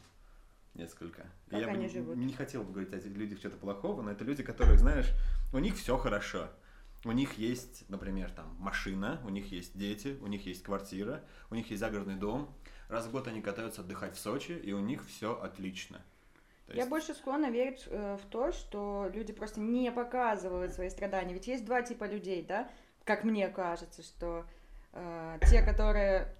Несколько. 0.75 1.23
И 1.47 1.51
Как 1.51 1.59
я 1.59 1.65
бы 1.67 1.71
они 1.71 1.83
не, 1.83 1.89
живут? 1.89 2.15
не 2.17 2.33
хотел 2.33 2.63
бы 2.63 2.71
говорить 2.71 2.93
о 2.93 2.97
этих 2.97 3.11
людях 3.15 3.39
что-то 3.39 3.57
плохого, 3.57 4.01
но 4.01 4.11
это 4.11 4.23
люди, 4.23 4.43
которые, 4.43 4.77
знаешь, 4.77 5.09
у 5.53 5.59
них 5.59 5.75
все 5.75 5.97
хорошо. 5.97 6.49
У 7.05 7.11
них 7.11 7.37
есть, 7.37 7.87
например, 7.87 8.31
там 8.31 8.55
машина, 8.59 9.21
у 9.23 9.29
них 9.29 9.51
есть 9.51 9.77
дети, 9.77 10.17
у 10.21 10.27
них 10.27 10.45
есть 10.47 10.63
квартира, 10.63 11.23
у 11.51 11.55
них 11.55 11.69
есть 11.69 11.79
загородный 11.79 12.15
дом. 12.15 12.51
Раз 12.89 13.05
в 13.05 13.11
год 13.11 13.27
они 13.27 13.41
катаются 13.41 13.81
отдыхать 13.81 14.15
в 14.15 14.19
Сочи, 14.19 14.53
и 14.53 14.73
у 14.73 14.79
них 14.79 15.05
все 15.05 15.39
отлично. 15.39 16.01
То 16.65 16.73
Я 16.73 16.77
есть- 16.79 16.89
больше 16.89 17.13
склонна 17.13 17.51
верить 17.51 17.83
э, 17.85 18.17
в 18.17 18.25
то, 18.25 18.51
что 18.51 19.07
люди 19.13 19.31
просто 19.33 19.59
не 19.59 19.91
показывают 19.91 20.73
свои 20.73 20.89
страдания. 20.89 21.33
Ведь 21.33 21.45
есть 21.47 21.63
два 21.63 21.83
типа 21.83 22.05
людей, 22.05 22.43
да? 22.43 22.67
Как 23.03 23.23
мне 23.23 23.47
кажется, 23.49 24.01
что 24.01 24.43
э, 24.93 25.37
те, 25.47 25.61
которые, 25.63 26.35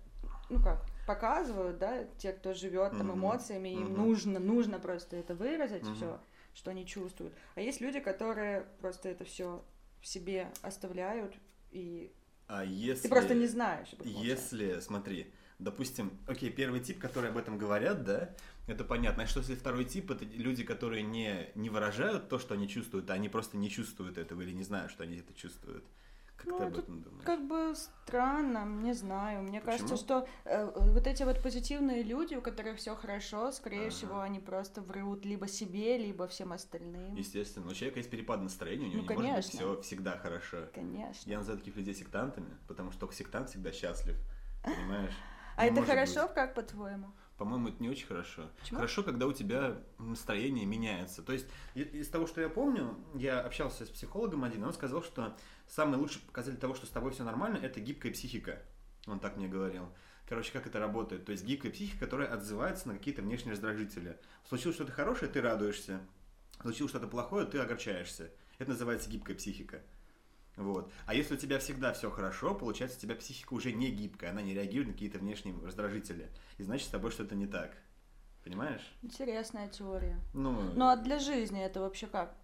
ну 0.50 0.60
как, 0.64 0.84
показывают, 1.06 1.78
да, 1.78 2.06
те, 2.18 2.34
кто 2.34 2.56
живет 2.56 2.98
там 2.98 3.14
эмоциями, 3.14 3.70
им 3.70 3.94
нужно, 3.94 4.40
нужно 4.40 4.80
просто 4.80 5.16
это 5.18 5.36
выразить, 5.36 5.84
все, 5.96 6.20
что 6.56 6.72
они 6.72 6.88
чувствуют. 6.88 7.36
А 7.54 7.62
есть 7.62 7.82
люди, 7.82 8.00
которые 8.00 8.66
просто 8.82 9.10
это 9.10 9.26
все 9.26 9.64
в 10.06 10.08
себе 10.08 10.52
оставляют, 10.62 11.34
и 11.72 12.14
А 12.46 12.64
если... 12.64 13.02
ты 13.02 13.10
просто 13.10 13.34
не 13.34 13.48
знаешь. 13.48 13.88
Если, 14.04 14.80
смотри, 14.80 15.34
допустим, 15.58 16.20
окей, 16.28 16.52
первый 16.52 16.80
тип, 16.80 17.00
который 17.00 17.32
об 17.32 17.38
этом 17.38 17.58
говорят, 17.58 18.04
да, 18.04 18.36
это 18.68 18.84
понятно. 18.84 19.24
А 19.24 19.28
что 19.28 19.40
если 19.40 19.56
второй 19.56 19.84
тип, 19.84 20.12
это 20.12 20.24
люди, 20.24 20.64
которые 20.64 21.02
не, 21.02 21.50
не 21.56 21.72
выражают 21.72 22.30
то, 22.30 22.38
что 22.38 22.54
они 22.54 22.70
чувствуют, 22.70 23.10
а 23.10 23.14
они 23.14 23.30
просто 23.30 23.58
не 23.58 23.72
чувствуют 23.72 24.20
этого 24.20 24.44
или 24.44 24.52
не 24.52 24.64
знают, 24.64 24.92
что 24.92 25.02
они 25.02 25.18
это 25.18 25.34
чувствуют? 25.34 25.84
Как 26.46 26.54
Ну, 26.54 26.58
ты 26.60 26.64
об 26.66 26.72
это 26.74 26.82
этом 26.82 27.02
думаешь? 27.02 27.26
Как 27.26 27.48
бы 27.48 27.74
странно, 27.76 28.66
не 28.84 28.94
знаю. 28.94 29.42
Мне 29.44 29.62
кажется, 29.62 29.96
Почему? 29.96 29.98
что 30.24 30.28
э, 30.46 30.72
вот 30.92 31.08
эти 31.08 31.24
вот 31.24 31.42
позитивные 31.42 32.04
люди, 32.04 32.36
у 32.36 32.42
которых 32.42 32.78
все 32.78 32.96
хорошо, 32.96 33.52
скорее 33.52 33.88
Ага. 33.88 33.90
всего, 33.90 34.20
они 34.20 34.40
просто 34.40 34.82
врут 34.82 35.26
либо 35.26 35.48
себе, 35.48 35.98
либо 35.98 36.28
всем 36.28 36.54
остальным. 36.54 37.16
Естественно, 37.16 37.68
у 37.70 37.74
человека 37.74 38.00
есть 38.00 38.12
перепад 38.12 38.42
настроения, 38.42 38.86
у 38.86 38.90
него 38.90 39.02
Ну, 39.02 39.10
не 39.10 39.16
может 39.16 39.18
быть 39.18 39.28
конечно. 39.34 39.60
все 39.60 39.82
всегда 39.82 40.18
хорошо. 40.18 40.68
Конечно. 40.74 41.30
Я 41.30 41.38
называю 41.40 41.60
таких 41.60 41.76
людей 41.76 41.96
сектантами, 41.96 42.56
потому 42.68 42.92
что 42.92 43.02
только 43.02 43.16
сектант 43.16 43.50
всегда 43.50 43.72
счастлив, 43.72 44.16
понимаешь? 44.64 45.14
А 45.58 45.66
это 45.66 45.82
хорошо, 45.84 46.24
быть. 46.24 46.34
как 46.36 46.54
по-твоему? 46.54 47.08
По-моему, 47.38 47.68
это 47.68 47.84
не 47.84 47.90
очень 47.90 48.08
хорошо. 48.08 48.50
Почему? 48.60 48.78
Хорошо, 48.78 49.04
когда 49.04 49.28
у 49.28 49.34
тебя 49.34 49.82
настроение 49.98 50.66
меняется. 50.66 51.22
То 51.22 51.34
есть, 51.34 51.48
из 51.74 52.08
того, 52.08 52.28
что 52.28 52.40
я 52.40 52.48
помню, 52.48 52.98
я 53.14 53.42
общался 53.42 53.86
с 53.86 53.90
психологом 53.90 54.46
один, 54.46 54.64
и 54.64 54.66
он 54.66 54.74
сказал, 54.74 55.04
что 55.04 55.36
самый 55.68 55.98
лучший 55.98 56.22
показатель 56.22 56.58
того, 56.58 56.76
что 56.76 56.86
с 56.86 56.90
тобой 56.90 57.12
все 57.12 57.24
нормально, 57.24 57.58
это 57.58 57.82
гибкая 57.82 58.14
психика. 58.14 58.62
Он 59.06 59.20
так 59.20 59.36
мне 59.36 59.48
говорил. 59.48 59.90
Короче, 60.28 60.52
как 60.54 60.66
это 60.66 60.80
работает? 60.80 61.26
То 61.26 61.34
есть 61.34 61.44
гибкая 61.44 61.72
психика, 61.72 62.00
которая 62.00 62.30
отзывается 62.30 62.88
на 62.88 62.96
какие-то 62.96 63.22
внешние 63.22 63.52
раздражители. 63.52 64.18
Случилось 64.48 64.76
что-то 64.76 64.94
хорошее, 64.94 65.30
ты 65.30 65.42
радуешься. 65.42 66.00
Случилось 66.62 66.92
что-то 66.92 67.08
плохое, 67.08 67.46
ты 67.46 67.60
огорчаешься. 67.60 68.32
Это 68.58 68.72
называется 68.72 69.10
гибкая 69.10 69.36
психика. 69.36 69.84
Вот. 70.56 70.92
А 71.06 71.14
если 71.14 71.34
у 71.36 71.38
тебя 71.38 71.60
всегда 71.60 71.92
все 71.94 72.10
хорошо, 72.10 72.56
получается, 72.56 72.98
у 72.98 73.02
тебя 73.02 73.16
психика 73.16 73.54
уже 73.54 73.74
не 73.74 73.90
гибкая, 73.92 74.32
она 74.32 74.42
не 74.42 74.54
реагирует 74.54 74.88
на 74.88 74.94
какие-то 74.94 75.20
внешние 75.20 75.56
раздражители. 75.64 76.30
И 76.58 76.64
значит, 76.64 76.88
с 76.88 76.92
тобой 76.92 77.12
что-то 77.12 77.36
не 77.36 77.46
так. 77.48 77.76
Понимаешь? 78.44 78.82
Интересная 79.02 79.68
теория. 79.68 80.20
Ну, 80.34 80.52
Ну 80.76 80.88
а 80.88 80.96
для 80.96 81.20
жизни 81.20 81.62
это 81.62 81.82
вообще 81.82 82.08
как? 82.08 82.36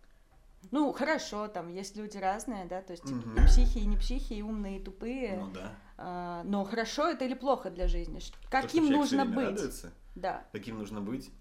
Ну, 0.72 0.92
хорошо, 0.94 1.48
там 1.48 1.70
есть 1.70 1.96
люди 1.96 2.18
разные, 2.18 2.66
да, 2.66 2.82
то 2.82 2.92
есть 2.92 3.04
типа, 3.04 3.16
Мгм. 3.16 3.44
и 3.44 3.48
психи, 3.48 3.80
и 3.80 3.86
не 3.88 3.98
психи, 3.98 4.34
и 4.34 4.42
умные, 4.44 4.80
и 4.80 4.84
тупые. 4.84 5.38
ну 5.38 5.52
да. 5.52 5.76
А, 5.98 6.44
но 6.44 6.64
хорошо 6.66 7.08
это 7.10 7.26
или 7.26 7.34
плохо 7.34 7.72
для 7.72 7.88
жизни? 7.88 8.20
То, 8.20 8.36
Каким 8.50 8.84
человек 8.88 8.98
нужно 9.00 9.26
быть? 9.26 9.46
радуется, 9.48 9.92
Да. 10.16 10.46
каким 10.52 10.78
нужно 10.78 11.02
быть? 11.02 11.32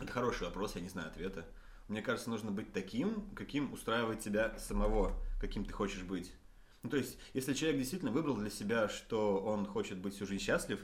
Это 0.00 0.10
хороший 0.10 0.44
вопрос, 0.46 0.74
я 0.76 0.80
не 0.80 0.88
знаю 0.88 1.08
ответа. 1.08 1.44
Мне 1.90 2.02
кажется, 2.02 2.30
нужно 2.30 2.52
быть 2.52 2.72
таким, 2.72 3.28
каким 3.34 3.72
устраивает 3.72 4.20
тебя 4.20 4.56
самого, 4.58 5.12
каким 5.40 5.64
ты 5.64 5.72
хочешь 5.72 6.04
быть. 6.04 6.32
Ну, 6.84 6.88
то 6.88 6.96
есть, 6.96 7.18
если 7.34 7.52
человек 7.52 7.78
действительно 7.80 8.12
выбрал 8.12 8.36
для 8.36 8.48
себя, 8.48 8.88
что 8.88 9.40
он 9.40 9.66
хочет 9.66 9.98
быть 9.98 10.14
всю 10.14 10.24
жизнь 10.24 10.40
счастлив, 10.44 10.80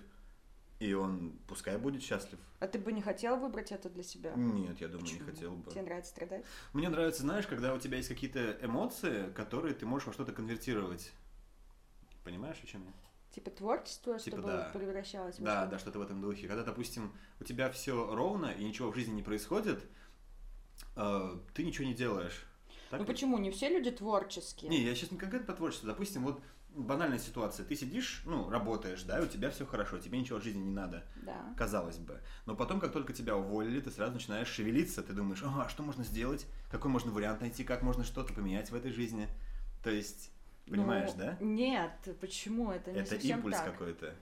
и 0.81 0.95
он 0.95 1.39
пускай 1.47 1.79
будет 1.79 2.03
счастлив. 2.03 2.41
А 2.59 2.67
ты 2.67 2.81
бы 2.81 2.91
не 2.93 3.03
хотел 3.03 3.37
выбрать 3.39 3.71
это 3.71 3.89
для 3.89 4.03
себя? 4.03 4.35
Нет, 4.35 4.81
я 4.81 4.89
думаю, 4.89 5.05
Почему? 5.07 5.21
не 5.21 5.31
хотел 5.31 5.53
бы. 5.53 5.71
Тебе 5.71 5.83
нравится 5.83 6.11
страдать? 6.11 6.45
Мне 6.73 6.89
нравится, 6.89 7.23
знаешь, 7.23 7.47
когда 7.47 7.73
у 7.73 7.79
тебя 7.79 7.99
есть 7.99 8.09
какие-то 8.09 8.59
эмоции, 8.61 9.31
которые 9.31 9.75
ты 9.77 9.87
можешь 9.87 10.09
во 10.09 10.13
что-то 10.13 10.33
конвертировать. 10.33 11.13
Понимаешь, 12.25 12.57
о 12.65 12.67
чем 12.67 12.85
я? 12.85 12.93
Типа 13.33 13.51
творчество, 13.51 14.19
Типа 14.19 14.39
чтобы 14.39 14.49
да. 14.53 14.71
превращалось 14.75 15.39
в 15.39 15.43
Да, 15.45 15.59
что-то? 15.61 15.71
да, 15.71 15.79
что-то 15.79 15.99
в 16.01 16.03
этом 16.03 16.21
духе. 16.21 16.49
Когда, 16.49 16.65
допустим, 16.65 17.13
у 17.39 17.45
тебя 17.45 17.71
все 17.71 18.13
ровно 18.13 18.47
и 18.47 18.65
ничего 18.65 18.91
в 18.91 18.95
жизни 18.97 19.13
не 19.15 19.23
происходит, 19.23 19.87
э, 20.97 21.39
ты 21.55 21.65
ничего 21.65 21.87
не 21.87 21.95
делаешь. 21.95 22.47
Так 22.91 23.01
Ну 23.01 23.07
ведь? 23.07 23.15
почему? 23.15 23.39
Не 23.39 23.51
все 23.51 23.69
люди 23.69 23.91
творческие. 23.91 24.71
Не, 24.71 24.83
я 24.83 24.95
сейчас 24.95 25.11
не 25.11 25.19
конкретно 25.19 25.47
по 25.47 25.55
творчеству. 25.55 25.87
Допустим, 25.89 26.23
вот 26.25 26.41
банальная 26.71 27.19
ситуация. 27.19 27.65
Ты 27.67 27.75
сидишь, 27.75 28.23
ну, 28.27 28.49
работаешь, 28.51 29.03
да, 29.03 29.19
и 29.19 29.25
у 29.25 29.27
тебя 29.27 29.51
все 29.51 29.65
хорошо, 29.67 29.99
тебе 29.99 30.19
ничего 30.19 30.39
в 30.39 30.43
жизни 30.45 30.63
не 30.63 30.73
надо, 30.73 31.05
Да. 31.23 31.55
казалось 31.57 31.97
бы. 31.99 32.21
Но 32.45 32.55
потом, 32.55 32.81
как 32.81 32.93
только 32.93 33.13
тебя 33.13 33.37
уволили, 33.37 33.81
ты 33.81 33.91
сразу 33.91 34.13
начинаешь 34.13 34.49
шевелиться. 34.49 35.03
Ты 35.03 35.13
думаешь, 35.15 35.43
ага, 35.43 35.69
что 35.69 35.83
можно 35.83 36.05
сделать? 36.05 36.47
Какой 36.71 36.91
можно 36.91 37.11
вариант 37.11 37.41
найти? 37.41 37.65
Как 37.65 37.83
можно 37.83 38.05
что-то 38.05 38.33
поменять 38.35 38.71
в 38.71 38.75
этой 38.75 38.93
жизни? 38.93 39.27
То 39.83 39.91
есть, 39.91 40.31
понимаешь, 40.69 41.11
Ну, 41.15 41.19
да? 41.19 41.37
Нет, 41.41 41.93
почему? 42.21 42.71
Это 42.71 42.93
не 42.93 43.01
Это 43.01 43.11
совсем 43.11 43.39
импульс 43.39 43.59
какой-то. 43.59 44.15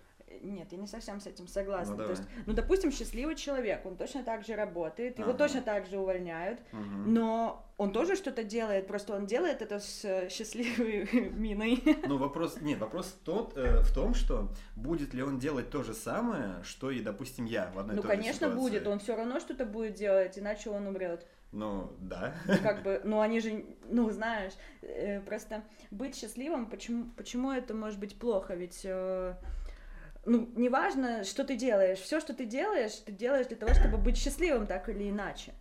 Нет, 0.42 0.68
я 0.72 0.78
не 0.78 0.86
совсем 0.86 1.20
с 1.20 1.26
этим 1.26 1.46
согласна. 1.48 1.96
Ну, 1.96 2.04
То 2.04 2.10
есть, 2.10 2.22
ну, 2.46 2.52
допустим, 2.52 2.90
счастливый 2.92 3.34
человек, 3.36 3.84
он 3.86 3.96
точно 3.96 4.22
так 4.22 4.44
же 4.44 4.54
работает, 4.56 5.18
его 5.18 5.30
Ага. 5.30 5.38
точно 5.38 5.62
так 5.62 5.86
же 5.86 5.98
увольняют, 5.98 6.60
Мгм. 6.72 7.14
но 7.14 7.66
он 7.76 7.92
тоже 7.92 8.14
что-то 8.16 8.44
делает, 8.44 8.86
просто 8.86 9.14
он 9.16 9.26
делает 9.26 9.60
это 9.62 9.80
с 9.80 10.04
э, 10.04 10.28
счастливой 10.28 11.08
миной. 11.30 11.82
Ну, 12.06 12.18
вопрос, 12.18 12.60
нет, 12.60 12.78
вопрос 12.78 13.16
тот, 13.24 13.56
э, 13.56 13.80
в 13.82 13.92
том, 13.92 14.14
что 14.14 14.48
будет 14.76 15.14
ли 15.14 15.22
он 15.22 15.38
делать 15.38 15.70
то 15.70 15.82
же 15.82 15.94
самое, 15.94 16.62
что 16.62 16.90
и, 16.90 17.00
допустим, 17.00 17.44
я 17.46 17.70
в 17.74 17.78
одной 17.78 17.96
Ну, 17.96 18.02
конечно, 18.02 18.48
ситуации. 18.48 18.58
будет, 18.58 18.86
он 18.86 18.98
все 19.00 19.16
равно 19.16 19.40
что-то 19.40 19.64
будет 19.66 19.94
делать, 19.94 20.38
иначе 20.38 20.70
он 20.70 20.86
умрет. 20.86 21.26
Ну, 21.56 21.92
да. 22.00 22.34
Как 22.64 22.82
бы, 22.82 23.00
ну 23.04 23.20
они 23.20 23.38
же, 23.38 23.64
ну 23.88 24.10
знаешь, 24.10 24.52
э, 24.82 25.20
просто 25.20 25.62
быть 25.92 26.16
счастливым, 26.16 26.66
почему, 26.66 27.04
почему 27.16 27.52
это 27.52 27.74
может 27.74 28.00
быть 28.00 28.18
плохо? 28.18 28.54
Ведь, 28.54 28.80
э, 28.84 29.34
ну, 30.26 30.50
неважно, 30.56 31.24
что 31.24 31.44
ты 31.44 31.56
делаешь, 31.56 31.98
все, 31.98 32.20
что 32.20 32.34
ты 32.34 32.46
делаешь, 32.46 32.94
ты 33.04 33.12
делаешь 33.12 33.46
для 33.46 33.56
того, 33.56 33.74
чтобы 33.74 33.98
быть 33.98 34.16
счастливым 34.16 34.66
так 34.66 34.88
или 34.88 35.10
иначе. 35.10 35.52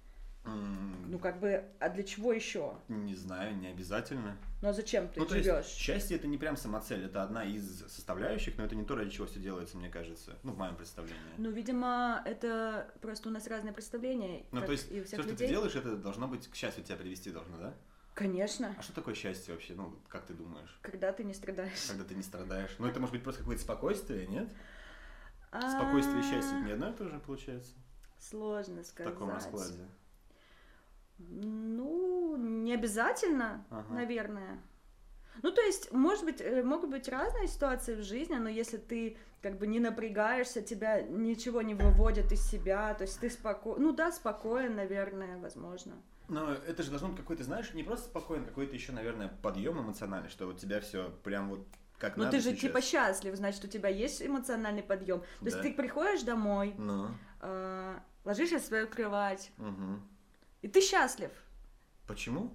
Ну, 0.45 1.19
как 1.19 1.39
бы, 1.39 1.63
а 1.79 1.89
для 1.89 2.03
чего 2.03 2.33
еще? 2.33 2.75
Не 2.89 3.15
знаю, 3.15 3.55
не 3.55 3.67
обязательно. 3.67 4.37
Ну, 4.61 4.69
а 4.69 4.73
зачем 4.73 5.07
ты 5.07 5.19
ну, 5.19 5.25
то 5.25 5.35
есть, 5.35 5.47
живешь? 5.47 5.65
счастье 5.65 6.17
это 6.17 6.27
не 6.27 6.37
прям 6.37 6.57
самоцель, 6.57 7.05
это 7.05 7.23
одна 7.23 7.45
из 7.45 7.79
составляющих, 7.87 8.57
но 8.57 8.65
это 8.65 8.75
не 8.75 8.83
то, 8.83 8.95
ради 8.95 9.11
чего 9.11 9.25
все 9.27 9.39
делается, 9.39 9.77
мне 9.77 9.89
кажется. 9.89 10.37
Ну, 10.43 10.51
в 10.51 10.57
моем 10.57 10.75
представлении. 10.75 11.19
Ну, 11.37 11.51
видимо, 11.51 12.21
это 12.25 12.91
просто 13.01 13.29
у 13.29 13.31
нас 13.31 13.47
разные 13.47 13.73
представления, 13.73 14.43
Ну, 14.51 14.61
то 14.61 14.71
есть, 14.71 14.87
все, 15.05 15.21
что 15.21 15.35
ты 15.35 15.47
делаешь, 15.47 15.75
это 15.75 15.95
должно 15.95 16.27
быть 16.27 16.47
к 16.47 16.55
счастью 16.55 16.83
тебя 16.83 16.97
привести 16.97 17.31
должно, 17.31 17.57
да? 17.57 17.73
Конечно, 18.13 18.75
А 18.77 18.81
что 18.83 18.93
такое 18.93 19.15
счастье 19.15 19.53
вообще? 19.53 19.73
Ну, 19.73 19.95
как 20.07 20.25
ты 20.25 20.33
думаешь? 20.33 20.77
когда 20.81 21.11
ты 21.11 21.23
не 21.23 21.33
страдаешь. 21.33 21.87
Когда 21.87 22.03
ты 22.03 22.13
не 22.15 22.21
страдаешь? 22.23 22.75
Ну, 22.77 22.85
это 22.87 22.99
может 22.99 23.13
быть 23.13 23.23
просто 23.23 23.41
какое-то 23.41 23.63
спокойствие, 23.63 24.27
нет? 24.27 24.49
Спокойствие 25.71 26.21
и 26.23 26.25
счастье 26.25 26.59
не 26.61 26.71
А, 26.71 26.73
одно 26.75 26.89
и 26.89 26.93
то 26.93 27.07
же 27.09 27.19
получается? 27.19 27.73
Сложно 28.19 28.83
В 28.83 28.87
сказать. 28.87 29.13
таком 29.13 29.29
раскладе. 29.31 29.87
Ну, 31.19 32.35
не 32.37 32.73
обязательно, 32.73 33.65
Ага. 33.69 33.93
наверное. 33.93 34.61
Ну, 35.41 35.51
то 35.51 35.61
есть, 35.61 35.91
может 35.91 36.25
быть, 36.25 36.41
э, 36.41 36.63
могут 36.63 36.89
быть 36.91 37.07
разные 37.07 37.47
ситуации 37.47 37.95
в 37.95 38.03
жизни, 38.03 38.35
но 38.35 38.49
если 38.49 38.77
ты 38.77 39.17
как 39.41 39.57
бы 39.57 39.65
не 39.67 39.79
напрягаешься, 39.79 40.61
тебя 40.61 41.01
ничего 41.01 41.61
не 41.61 41.73
выводит 41.73 42.31
из 42.31 42.41
себя, 42.43 42.93
то 42.93 43.03
есть 43.03 43.19
ты 43.19 43.29
спокоен, 43.29 43.81
ну 43.81 43.93
да, 43.93 44.11
спокоен, 44.11 44.75
наверное, 44.75 45.37
возможно. 45.39 45.93
Но 46.27 46.51
это 46.53 46.83
же 46.83 46.89
должно 46.89 47.09
быть 47.09 47.17
какой-то, 47.17 47.43
знаешь, 47.43 47.73
не 47.73 47.83
просто 47.83 48.05
спокойно, 48.07 48.45
какой-то 48.45 48.73
еще, 48.73 48.91
наверное, 48.91 49.27
подъем 49.41 49.79
эмоциональный, 49.79 50.29
что 50.29 50.45
вот 50.47 50.57
тебя 50.59 50.79
все 50.79 51.11
прям 51.23 51.49
вот 51.49 51.67
как 51.99 52.17
Ну, 52.17 52.29
ты 52.29 52.37
же 52.39 52.49
сейчас. 52.51 52.59
типа 52.61 52.81
счастлив, 52.81 53.35
значит, 53.35 53.63
у 53.63 53.67
тебя 53.67 53.89
есть 53.89 54.21
эмоциональный 54.21 54.83
подъем. 54.83 55.19
То 55.39 55.45
есть 55.45 55.57
Да. 55.57 55.63
ты 55.63 55.73
приходишь 55.73 56.23
домой, 56.23 56.73
Ну, 56.77 57.09
э, 57.41 57.99
ложишься 58.25 58.59
в 58.59 58.63
свою 58.63 58.87
кровать, 58.87 59.51
угу. 59.57 59.99
и 60.61 60.67
ты 60.67 60.81
счастлив. 60.81 61.31
Почему? 62.07 62.53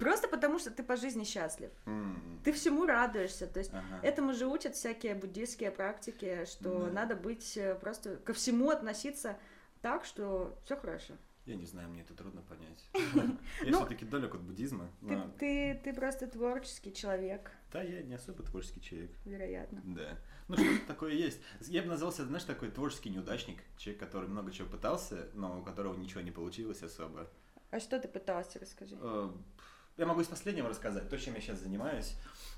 Просто 0.00 0.26
потому, 0.26 0.58
что 0.58 0.72
ты 0.72 0.82
по 0.82 0.96
жизни 0.96 1.22
счастлив. 1.22 1.70
М, 1.86 2.40
Ты 2.44 2.52
всему 2.52 2.86
радуешься. 2.86 3.46
То 3.46 3.60
есть 3.60 3.70
ага. 3.72 4.00
Этому 4.02 4.32
же 4.34 4.46
учат 4.46 4.74
всякие 4.74 5.14
буддийские 5.14 5.70
практики, 5.70 6.44
что 6.50 6.86
Да. 6.86 6.90
надо 6.92 7.14
быть 7.14 7.56
э, 7.56 7.76
просто 7.76 8.16
ко 8.16 8.32
всему 8.32 8.70
относиться 8.70 9.38
так, 9.80 10.04
что 10.04 10.58
все 10.64 10.76
хорошо. 10.76 11.14
Я 11.50 11.56
не 11.56 11.66
знаю, 11.66 11.88
мне 11.88 12.02
это 12.02 12.14
трудно 12.14 12.42
понять. 12.42 12.88
Я 12.94 13.70
Ну, 13.72 13.78
все-таки 13.78 14.04
далек 14.04 14.36
от 14.36 14.40
буддизма. 14.40 14.88
Ты, 15.36 15.92
просто 15.96 16.28
творческий 16.28 16.94
человек, 16.94 17.50
Да, 17.72 17.82
я 17.82 18.02
не 18.02 18.14
особо 18.14 18.44
творческий 18.44 18.80
человек. 18.80 19.10
вероятно. 19.24 19.82
Да. 19.84 20.16
Ну, 20.46 20.56
что 20.56 20.86
такое 20.86 21.12
есть. 21.12 21.40
Я 21.62 21.82
бы 21.82 21.88
назвал 21.88 22.12
себя, 22.12 22.26
знаешь, 22.26 22.44
такой 22.44 22.70
творческий 22.70 23.10
неудачник. 23.10 23.58
Человек, 23.78 23.98
который 23.98 24.28
много 24.28 24.52
чего 24.52 24.68
пытался, 24.68 25.28
но 25.34 25.58
у 25.58 25.62
которого 25.64 25.96
ничего 25.96 26.20
не 26.20 26.30
получилось 26.30 26.84
особо. 26.84 27.28
А 27.72 27.80
что 27.80 27.98
ты 27.98 28.06
пытался, 28.06 28.60
расскажи? 28.60 28.96
Э, 29.00 29.30
Я 29.96 30.06
могу 30.06 30.20
из 30.20 30.28
последнего 30.28 30.68
рассказать, 30.68 31.08
то, 31.08 31.18
чем 31.18 31.34
я 31.34 31.40
сейчас 31.40 31.58
занимаюсь. 31.58 32.14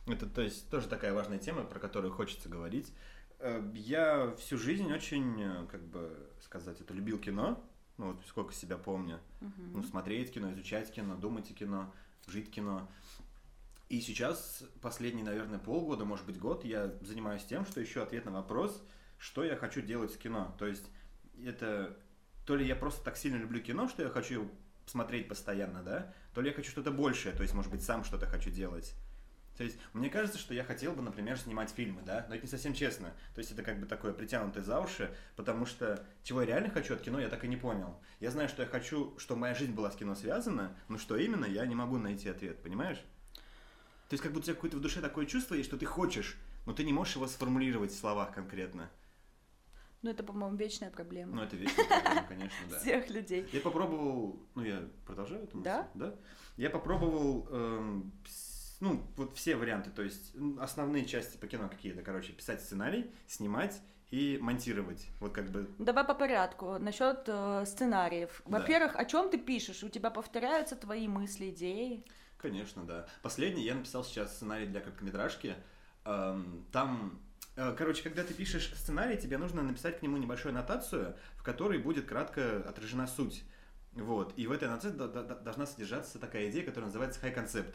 Это, 0.07 0.27
то 0.27 0.43
есть, 0.43 0.69
тоже 0.69 0.87
такая 0.87 1.15
важная 1.15 1.39
тема, 1.39 1.65
про 1.65 1.79
которую 1.81 2.13
хочется 2.13 2.51
говорить. 2.51 2.93
Э, 3.39 3.63
Я 3.75 4.35
всю 4.37 4.59
жизнь 4.59 4.93
очень, 4.93 5.43
э, 5.43 5.67
как 5.71 5.83
бы 5.83 6.29
сказать, 6.43 6.79
это 6.83 6.93
любил 6.93 7.19
кино. 7.19 7.59
Ну, 7.99 8.13
вот 8.13 8.25
сколько 8.27 8.53
себя 8.53 8.79
помню. 8.79 9.21
Мгм. 9.41 9.73
Ну, 9.75 9.83
смотреть 9.83 10.33
кино, 10.33 10.53
изучать 10.53 10.93
кино, 10.93 11.17
думать 11.17 11.51
о 11.51 11.55
кино, 11.55 11.93
жить 12.27 12.51
кино. 12.51 12.89
И 13.89 14.01
сейчас, 14.01 14.65
последние, 14.81 15.25
наверное, 15.25 15.59
полгода, 15.59 16.05
может 16.05 16.25
быть, 16.25 16.39
год, 16.39 16.65
я 16.65 16.93
занимаюсь 17.03 17.45
тем, 17.45 17.67
что 17.67 17.83
ищу 17.83 18.01
ответ 18.01 18.25
на 18.25 18.31
вопрос, 18.31 18.83
что 19.19 19.45
я 19.45 19.57
хочу 19.57 19.83
делать 19.83 20.15
в 20.15 20.19
кино. 20.19 20.55
То 20.59 20.67
есть, 20.67 20.89
это 21.45 21.97
то 22.47 22.57
ли 22.57 22.67
я 22.67 22.75
просто 22.75 23.05
так 23.05 23.17
сильно 23.17 23.37
люблю 23.37 23.61
кино, 23.61 23.89
что 23.89 24.03
я 24.03 24.09
хочу 24.09 24.51
смотреть 24.87 25.29
постоянно, 25.29 25.83
да, 25.83 26.13
то 26.35 26.41
ли 26.41 26.49
я 26.49 26.55
хочу 26.55 26.71
что-то 26.71 26.91
большее, 26.91 27.35
то 27.35 27.43
есть, 27.43 27.55
может 27.55 27.71
быть, 27.71 27.83
сам 27.83 28.05
что-то 28.05 28.27
хочу 28.27 28.51
делать. 28.51 28.95
То 29.57 29.65
есть, 29.65 29.79
мне 29.93 30.09
кажется, 30.09 30.39
что 30.39 30.55
я 30.55 30.65
хотел 30.65 30.93
бы, 30.93 31.03
например, 31.03 31.39
снимать 31.39 31.71
фильмы, 31.71 32.03
да, 32.03 32.27
но 32.29 32.35
это 32.35 32.45
не 32.45 32.51
совсем 32.51 32.73
честно. 32.73 33.13
То 33.35 33.41
есть, 33.41 33.53
это 33.53 33.63
как 33.63 33.79
бы 33.79 33.87
такое 33.87 34.13
притянутое 34.13 34.63
за 34.63 34.81
уши, 34.81 35.15
потому 35.37 35.67
что 35.67 36.05
чего 36.23 36.41
я 36.41 36.47
реально 36.47 36.71
хочу 36.71 36.95
от 36.95 37.03
кино, 37.03 37.21
я 37.21 37.29
так 37.29 37.45
и 37.45 37.49
не 37.49 37.57
понял. 37.57 38.01
Я 38.21 38.31
знаю, 38.31 38.49
что 38.49 38.63
я 38.63 38.69
хочу, 38.69 39.15
что 39.19 39.37
моя 39.37 39.55
жизнь 39.55 39.73
была 39.73 39.91
с 39.91 39.97
кино 39.97 40.15
связана, 40.15 40.77
но 40.89 40.99
что 40.99 41.17
именно, 41.17 41.45
я 41.45 41.67
не 41.67 41.75
могу 41.75 41.99
найти 41.99 42.29
ответ, 42.29 42.63
понимаешь? 42.63 42.99
То 44.09 44.15
есть, 44.15 44.23
как 44.23 44.33
будто 44.33 44.45
у 44.45 44.47
тебя 44.47 44.55
какое-то 44.55 44.77
в 44.79 44.81
душе 44.81 45.01
такое 45.01 45.27
чувство 45.27 45.55
есть, 45.55 45.69
что 45.69 45.77
ты 45.77 45.85
хочешь, 45.85 46.39
но 46.67 46.73
ты 46.73 46.85
не 46.85 46.93
можешь 46.93 47.17
его 47.17 47.27
сформулировать 47.27 47.93
в 47.93 47.99
словах 47.99 48.33
конкретно. 48.33 48.91
Ну, 50.03 50.11
это, 50.11 50.25
по-моему, 50.25 50.57
вечная 50.57 50.91
проблема 50.91 51.37
Ну, 51.37 51.43
это 51.43 51.55
вечная 51.57 51.85
проблема, 51.87 52.27
конечно, 52.29 52.67
да. 52.69 52.79
всех 52.81 53.09
людей. 53.09 53.49
Я 53.53 53.61
попробовал, 53.61 54.41
ну 54.57 54.65
я 54.65 54.89
продолжаю 55.07 55.45
эту 55.45 55.59
мысль? 55.59 55.65
Да? 55.65 55.89
Да. 55.95 56.15
Я 56.57 56.71
попробовал, 56.71 57.47
эм, 57.51 58.13
ну 58.83 59.01
вот 59.17 59.37
все 59.37 59.55
варианты, 59.55 59.91
то 59.91 60.03
есть 60.03 60.35
основные 60.59 61.07
части 61.07 61.37
по 61.37 61.47
кино 61.47 61.69
какие-то, 61.69 62.03
короче, 62.03 62.33
писать 62.33 62.61
сценарий, 62.61 63.13
снимать 63.29 63.81
и 64.11 64.39
монтировать, 64.41 65.07
вот 65.21 65.33
как 65.33 65.51
бы. 65.51 65.71
Давай 65.79 66.05
по 66.05 66.15
порядку. 66.15 66.79
Насчет 66.81 67.23
э, 67.29 67.65
сценариев. 67.65 68.43
Да. 68.45 68.59
Во-первых, 68.59 68.97
о 68.97 69.05
чем 69.05 69.31
ты 69.31 69.39
пишешь? 69.39 69.85
У 69.85 69.89
тебя 69.89 70.11
повторяются 70.11 70.75
твои 70.75 71.07
мысли, 71.07 71.51
идеи? 71.51 72.05
Конечно, 72.39 72.83
да. 72.85 73.07
Последний 73.23 73.63
я 73.63 73.77
написал 73.77 74.05
сейчас 74.05 74.35
сценарий 74.35 74.67
для 74.67 74.81
короткометражки. 74.81 75.55
Эм, 76.05 76.67
там, 76.73 77.23
э, 77.55 77.77
короче, 77.79 78.03
когда 78.03 78.25
ты 78.25 78.35
пишешь 78.35 78.75
сценарий, 78.75 79.17
тебе 79.17 79.39
нужно 79.39 79.63
написать 79.63 80.01
к 80.01 80.03
нему 80.03 80.17
небольшую 80.17 80.51
аннотацию, 80.51 81.17
в 81.37 81.45
которой 81.45 81.79
будет 81.79 82.07
кратко 82.07 82.69
отражена 82.69 83.07
суть. 83.07 83.45
Вот. 83.93 84.35
И 84.37 84.49
в 84.49 84.51
этой 84.51 84.67
аннотации 84.67 84.97
до- 84.97 85.07
до- 85.07 85.37
должна 85.37 85.67
содержаться 85.67 86.19
такая 86.19 86.51
идея, 86.51 86.65
которая 86.65 86.87
называется 86.89 87.21
high 87.25 87.33
concept. 87.33 87.75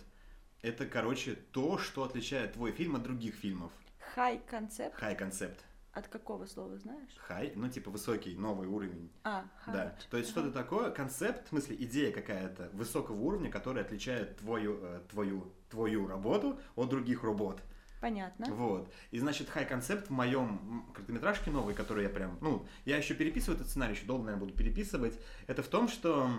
Это, 0.61 0.85
короче, 0.85 1.35
то, 1.35 1.77
что 1.77 2.03
отличает 2.03 2.53
твой 2.53 2.71
фильм 2.71 2.95
от 2.95 3.03
других 3.03 3.35
фильмов. 3.35 3.71
High 4.15 4.41
концепт. 4.49 5.01
High 5.01 5.15
концепт. 5.15 5.63
От 5.93 6.07
какого 6.07 6.45
слова 6.45 6.77
знаешь? 6.77 7.09
High, 7.27 7.53
ну 7.55 7.69
типа 7.69 7.89
высокий, 7.89 8.35
новый 8.35 8.67
уровень. 8.67 9.11
А, 9.23 9.45
high. 9.65 9.73
Да. 9.73 9.95
То 10.11 10.17
есть 10.17 10.29
что-то 10.29 10.51
такое, 10.51 10.91
концепт, 10.91 11.45
в 11.45 11.49
смысле 11.49 11.75
идея 11.79 12.11
какая-то 12.11 12.69
высокого 12.73 13.19
уровня, 13.19 13.49
которая 13.49 13.83
отличает 13.83 14.37
твою, 14.37 14.77
э, 14.79 15.01
твою, 15.09 15.51
твою 15.69 16.07
работу 16.07 16.59
от 16.75 16.89
других 16.89 17.23
работ. 17.23 17.61
Понятно. 17.99 18.45
Вот. 18.53 18.93
И 19.09 19.19
значит, 19.19 19.49
хай 19.49 19.65
концепт 19.65 20.07
в 20.07 20.11
моем 20.11 20.85
короткометражке 20.93 21.49
новый, 21.49 21.73
который 21.73 22.03
я 22.03 22.09
прям, 22.09 22.37
ну, 22.41 22.67
я 22.85 22.97
еще 22.97 23.15
переписываю 23.15 23.55
этот 23.55 23.69
сценарий, 23.69 23.95
еще 23.95 24.05
долго, 24.05 24.25
наверное, 24.25 24.45
буду 24.45 24.55
переписывать. 24.55 25.19
Это 25.47 25.63
в 25.63 25.67
том, 25.67 25.87
что, 25.87 26.29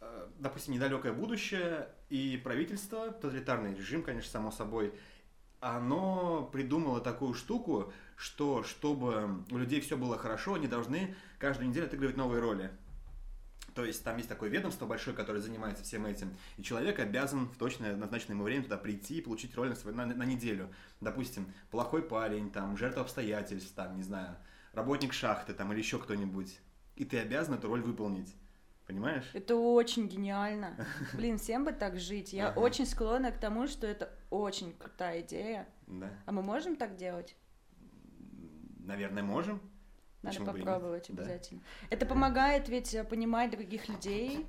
э, 0.00 0.28
допустим, 0.38 0.74
недалекое 0.74 1.14
будущее 1.14 1.88
и 2.12 2.36
правительство, 2.36 3.10
тоталитарный 3.10 3.74
режим, 3.74 4.02
конечно, 4.02 4.30
само 4.30 4.50
собой, 4.50 4.92
оно 5.60 6.46
придумало 6.52 7.00
такую 7.00 7.32
штуку, 7.32 7.90
что 8.16 8.62
чтобы 8.64 9.42
у 9.50 9.56
людей 9.56 9.80
все 9.80 9.96
было 9.96 10.18
хорошо, 10.18 10.54
они 10.54 10.66
должны 10.66 11.14
каждую 11.38 11.70
неделю 11.70 11.86
отыгрывать 11.86 12.18
новые 12.18 12.42
роли. 12.42 12.70
То 13.74 13.86
есть 13.86 14.04
там 14.04 14.18
есть 14.18 14.28
такое 14.28 14.50
ведомство 14.50 14.84
большое, 14.84 15.16
которое 15.16 15.40
занимается 15.40 15.84
всем 15.84 16.04
этим. 16.04 16.36
И 16.58 16.62
человек 16.62 16.98
обязан 16.98 17.48
в 17.48 17.56
точное 17.56 17.96
назначенное 17.96 18.34
ему 18.34 18.44
время 18.44 18.64
туда 18.64 18.76
прийти 18.76 19.16
и 19.16 19.22
получить 19.22 19.56
роль 19.56 19.70
на, 19.70 19.74
свой, 19.74 19.94
на, 19.94 20.04
на 20.04 20.24
неделю. 20.24 20.68
Допустим, 21.00 21.50
плохой 21.70 22.02
парень, 22.02 22.50
там, 22.50 22.76
жертва 22.76 23.00
обстоятельств, 23.00 23.72
там, 23.74 23.96
не 23.96 24.02
знаю, 24.02 24.36
работник 24.74 25.14
шахты 25.14 25.54
там, 25.54 25.72
или 25.72 25.78
еще 25.78 25.98
кто-нибудь. 25.98 26.60
И 26.94 27.06
ты 27.06 27.20
обязан 27.20 27.54
эту 27.54 27.68
роль 27.68 27.80
выполнить. 27.80 28.34
Понимаешь? 28.92 29.30
Это 29.32 29.56
очень 29.56 30.06
гениально. 30.06 30.76
Блин, 31.14 31.38
всем 31.38 31.64
бы 31.64 31.72
так 31.72 31.98
жить. 31.98 32.32
Я 32.34 32.48
Ага. 32.48 32.60
очень 32.60 32.84
склонна 32.84 33.32
к 33.32 33.38
тому, 33.38 33.66
что 33.66 33.86
это 33.86 34.10
очень 34.28 34.74
крутая 34.74 35.22
идея. 35.22 35.66
Да. 35.86 36.10
А 36.26 36.32
мы 36.32 36.42
можем 36.42 36.76
так 36.76 36.96
делать? 36.96 37.34
Наверное, 38.80 39.22
можем. 39.22 39.60
Надо 40.22 40.38
Почему 40.38 40.52
попробовать 40.52 41.06
Да. 41.08 41.22
обязательно. 41.22 41.62
Это 41.88 42.04
помогает 42.04 42.68
ведь 42.68 42.94
э, 42.94 43.02
понимать 43.02 43.50
других 43.50 43.88
людей. 43.88 44.46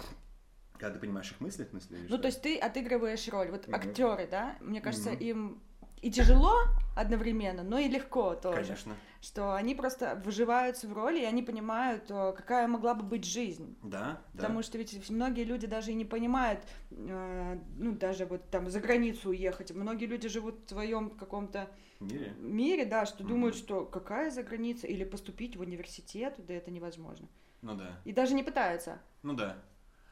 Когда 0.73 0.95
ты 0.95 0.99
понимаешь 0.99 1.31
их 1.31 1.39
мысли, 1.39 1.63
в 1.63 1.69
смысле, 1.69 1.97
или 1.97 2.03
Ну, 2.03 2.09
что? 2.09 2.17
то 2.19 2.25
есть 2.27 2.41
ты 2.41 2.57
отыгрываешь 2.59 3.27
роль. 3.29 3.49
Вот 3.49 3.69
актеры, 3.73 4.27
да, 4.29 4.57
мне 4.59 4.81
кажется, 4.81 5.11
Мгм. 5.11 5.19
им 5.19 5.63
и 6.03 6.11
тяжело 6.11 6.53
одновременно, 6.95 7.63
но 7.63 7.79
и 7.79 7.87
легко 7.87 8.35
тоже. 8.35 8.61
Конечно. 8.61 8.95
Что 9.21 9.55
они 9.55 9.73
просто 9.73 10.21
выживаются 10.25 10.87
в 10.87 10.93
роли, 10.93 11.21
и 11.21 11.23
они 11.23 11.41
понимают, 11.41 12.03
э, 12.09 12.33
какая 12.35 12.67
могла 12.67 12.93
бы 12.93 13.03
быть 13.03 13.23
жизнь. 13.25 13.77
Да, 13.81 14.21
да. 14.33 14.41
Потому 14.41 14.61
что 14.63 14.77
ведь 14.77 15.09
многие 15.09 15.45
люди 15.45 15.65
даже 15.65 15.91
и 15.91 15.93
не 15.93 16.03
понимают, 16.03 16.59
э, 16.91 17.59
ну, 17.77 17.93
даже 17.93 18.25
вот 18.25 18.49
там 18.51 18.69
за 18.69 18.81
границу 18.81 19.29
уехать. 19.29 19.71
Многие 19.71 20.05
люди 20.05 20.27
живут 20.27 20.65
в 20.65 20.69
своем 20.69 21.09
каком-то 21.11 21.69
мире. 22.01 22.35
мире, 22.37 22.85
да, 22.85 23.05
что 23.05 23.23
Мгм. 23.23 23.27
думают, 23.29 23.55
что 23.55 23.85
какая 23.85 24.29
за 24.29 24.43
граница, 24.43 24.85
или 24.85 25.05
поступить 25.05 25.55
в 25.55 25.61
университет, 25.61 26.35
да 26.39 26.53
это 26.53 26.69
невозможно. 26.69 27.29
Ну 27.61 27.75
да. 27.75 27.97
И 28.03 28.11
даже 28.11 28.33
не 28.33 28.43
пытаются. 28.43 28.99
Ну 29.23 29.33
да. 29.33 29.55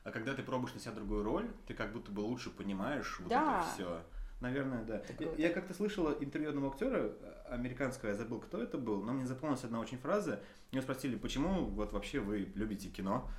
А 0.06 0.12
когда 0.12 0.34
ты 0.34 0.42
пробуешь 0.42 0.74
на 0.74 0.80
себя 0.80 0.94
другую 0.94 1.24
роль, 1.24 1.52
ты 1.68 1.74
как 1.74 1.92
будто 1.92 2.12
бы 2.14 2.22
лучше 2.22 2.50
понимаешь 2.50 3.20
вот 3.20 3.28
Да. 3.28 3.60
это 3.60 3.74
все. 3.74 4.04
Наверное, 4.42 4.84
да. 4.84 5.02
Я, 5.20 5.48
я 5.48 5.54
как-то 5.54 5.74
слышала 5.74 6.16
интервью 6.20 6.50
одного 6.50 6.72
актера 6.72 6.98
э, 6.98 7.42
американского, 7.50 8.10
я 8.10 8.16
забыл, 8.16 8.40
кто 8.40 8.62
это 8.62 8.78
был, 8.80 9.04
но 9.04 9.14
мне 9.14 9.26
запомнилась 9.28 9.64
одна 9.64 9.80
очень 9.80 10.00
фраза. 10.00 10.42
Меня 10.72 10.82
спросили, 10.82 11.16
почему 11.16 11.66
вот 11.66 11.94
вообще 11.94 12.20
вы 12.20 12.52
любите 12.56 12.90
кино, 12.90 13.30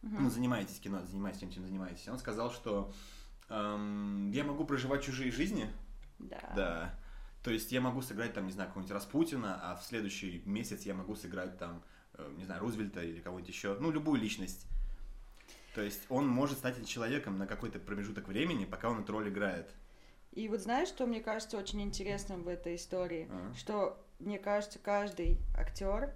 Мгм. 0.00 0.24
ну, 0.24 0.30
занимаетесь 0.30 0.78
кино, 0.80 1.04
занимаетесь 1.04 1.40
тем, 1.40 1.50
чем 1.50 1.64
занимаетесь. 1.66 2.08
Он 2.08 2.18
сказал, 2.18 2.50
что 2.50 2.92
эм, 3.50 4.30
я 4.30 4.42
могу 4.44 4.64
проживать 4.64 5.02
чужие 5.02 5.30
жизни, 5.30 5.70
Да. 6.18 6.52
да. 6.56 6.94
То 7.42 7.50
есть 7.50 7.70
я 7.72 7.80
могу 7.80 8.00
сыграть 8.02 8.32
там, 8.32 8.46
не 8.46 8.52
знаю, 8.52 8.68
какого-нибудь 8.68 8.94
Распутина, 8.94 9.58
а 9.62 9.76
в 9.76 9.84
следующий 9.84 10.42
месяц 10.46 10.82
я 10.82 10.94
могу 10.94 11.14
сыграть 11.14 11.58
там, 11.58 11.82
э, 12.14 12.32
не 12.36 12.44
знаю, 12.44 12.60
Рузвельта 12.62 13.02
или 13.02 13.20
кого-нибудь 13.20 13.48
еще, 13.48 13.76
ну, 13.80 13.90
любую 13.90 14.20
личность. 14.20 14.66
То 15.74 15.82
есть 15.82 16.06
он 16.08 16.26
может 16.26 16.58
стать 16.58 16.86
человеком 16.88 17.36
на 17.38 17.46
какой-то 17.46 17.78
промежуток 17.78 18.28
времени, 18.28 18.64
пока 18.64 18.88
он 18.88 19.00
эту 19.00 19.12
роль 19.12 19.28
играет. 19.28 19.74
И 20.38 20.46
вот 20.48 20.60
знаешь, 20.60 20.86
что 20.86 21.04
мне 21.04 21.20
кажется 21.20 21.58
очень 21.58 21.82
интересным 21.82 22.44
в 22.44 22.48
этой 22.48 22.76
истории? 22.76 23.26
А. 23.28 23.52
Что, 23.56 24.00
мне 24.20 24.38
кажется, 24.38 24.78
каждый 24.78 25.36
актер 25.56 26.14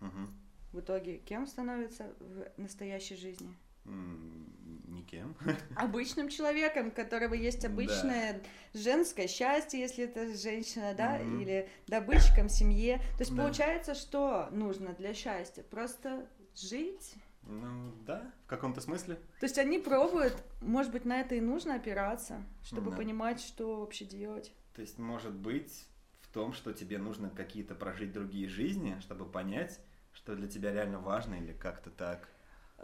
Мгм. 0.00 0.34
в 0.72 0.80
итоге 0.80 1.18
кем 1.18 1.46
становится 1.46 2.14
в 2.18 2.50
настоящей 2.58 3.14
жизни? 3.14 3.54
Никем. 3.84 5.36
Обычным 5.76 6.30
человеком, 6.30 6.88
у 6.88 6.90
которого 6.92 7.34
есть 7.34 7.60
Да. 7.60 7.68
обычное 7.68 8.42
женское 8.72 9.28
счастье, 9.28 9.80
если 9.80 10.04
это 10.04 10.34
женщина, 10.34 10.94
да, 10.96 11.18
Мгм. 11.18 11.42
или 11.42 11.68
добытчиком 11.88 12.48
в 12.48 12.52
семье. 12.52 13.00
То 13.18 13.20
есть 13.20 13.36
Да. 13.36 13.42
получается, 13.42 13.94
что 13.94 14.48
нужно 14.50 14.94
для 14.94 15.12
счастья? 15.12 15.62
Просто 15.62 16.26
жить. 16.56 17.16
Ну, 17.44 17.92
да, 18.06 18.30
в 18.44 18.48
каком-то 18.48 18.80
смысле. 18.80 19.16
То 19.40 19.46
есть 19.46 19.58
они 19.58 19.78
пробуют, 19.78 20.36
может 20.60 20.92
быть, 20.92 21.04
на 21.04 21.20
это 21.20 21.34
и 21.34 21.40
нужно 21.40 21.74
опираться, 21.74 22.42
чтобы 22.62 22.90
Да. 22.90 22.96
понимать, 22.96 23.40
что 23.40 23.80
вообще 23.80 24.04
делать. 24.04 24.52
То 24.74 24.80
есть, 24.80 24.98
может 24.98 25.32
быть, 25.32 25.86
в 26.20 26.28
том, 26.28 26.52
что 26.52 26.72
тебе 26.72 26.98
нужно 26.98 27.30
какие-то 27.30 27.74
прожить 27.74 28.12
другие 28.12 28.48
жизни, 28.48 28.96
чтобы 29.00 29.24
понять, 29.26 29.80
что 30.12 30.34
для 30.36 30.48
тебя 30.48 30.72
реально 30.72 30.98
важно 31.00 31.34
или 31.34 31.52
как-то 31.52 31.90
так. 31.90 32.28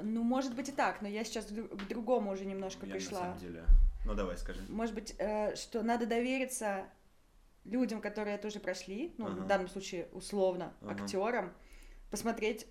Ну, 0.00 0.22
может 0.22 0.54
быть 0.54 0.68
и 0.68 0.72
так, 0.72 1.02
но 1.02 1.08
я 1.08 1.24
сейчас 1.24 1.46
к 1.46 1.50
дру- 1.50 1.68
к 1.68 1.88
другому 1.88 2.32
уже 2.32 2.44
немножко 2.44 2.84
Я 2.86 2.92
пришла. 2.94 3.20
на 3.20 3.26
самом 3.26 3.38
деле. 3.38 3.64
Ну, 4.04 4.14
давай, 4.14 4.36
скажи. 4.38 4.60
Может 4.68 4.94
быть, 4.94 5.14
э, 5.18 5.54
что 5.56 5.82
надо 5.82 6.06
довериться 6.06 6.86
людям, 7.64 8.00
которые 8.00 8.36
это 8.36 8.48
уже 8.48 8.60
прошли, 8.60 9.14
ну, 9.18 9.26
Ага. 9.26 9.40
в 9.42 9.46
данном 9.46 9.68
случае 9.68 10.08
условно 10.12 10.72
Ага. 10.82 11.02
актерам, 11.04 11.52
посмотреть, 12.10 12.66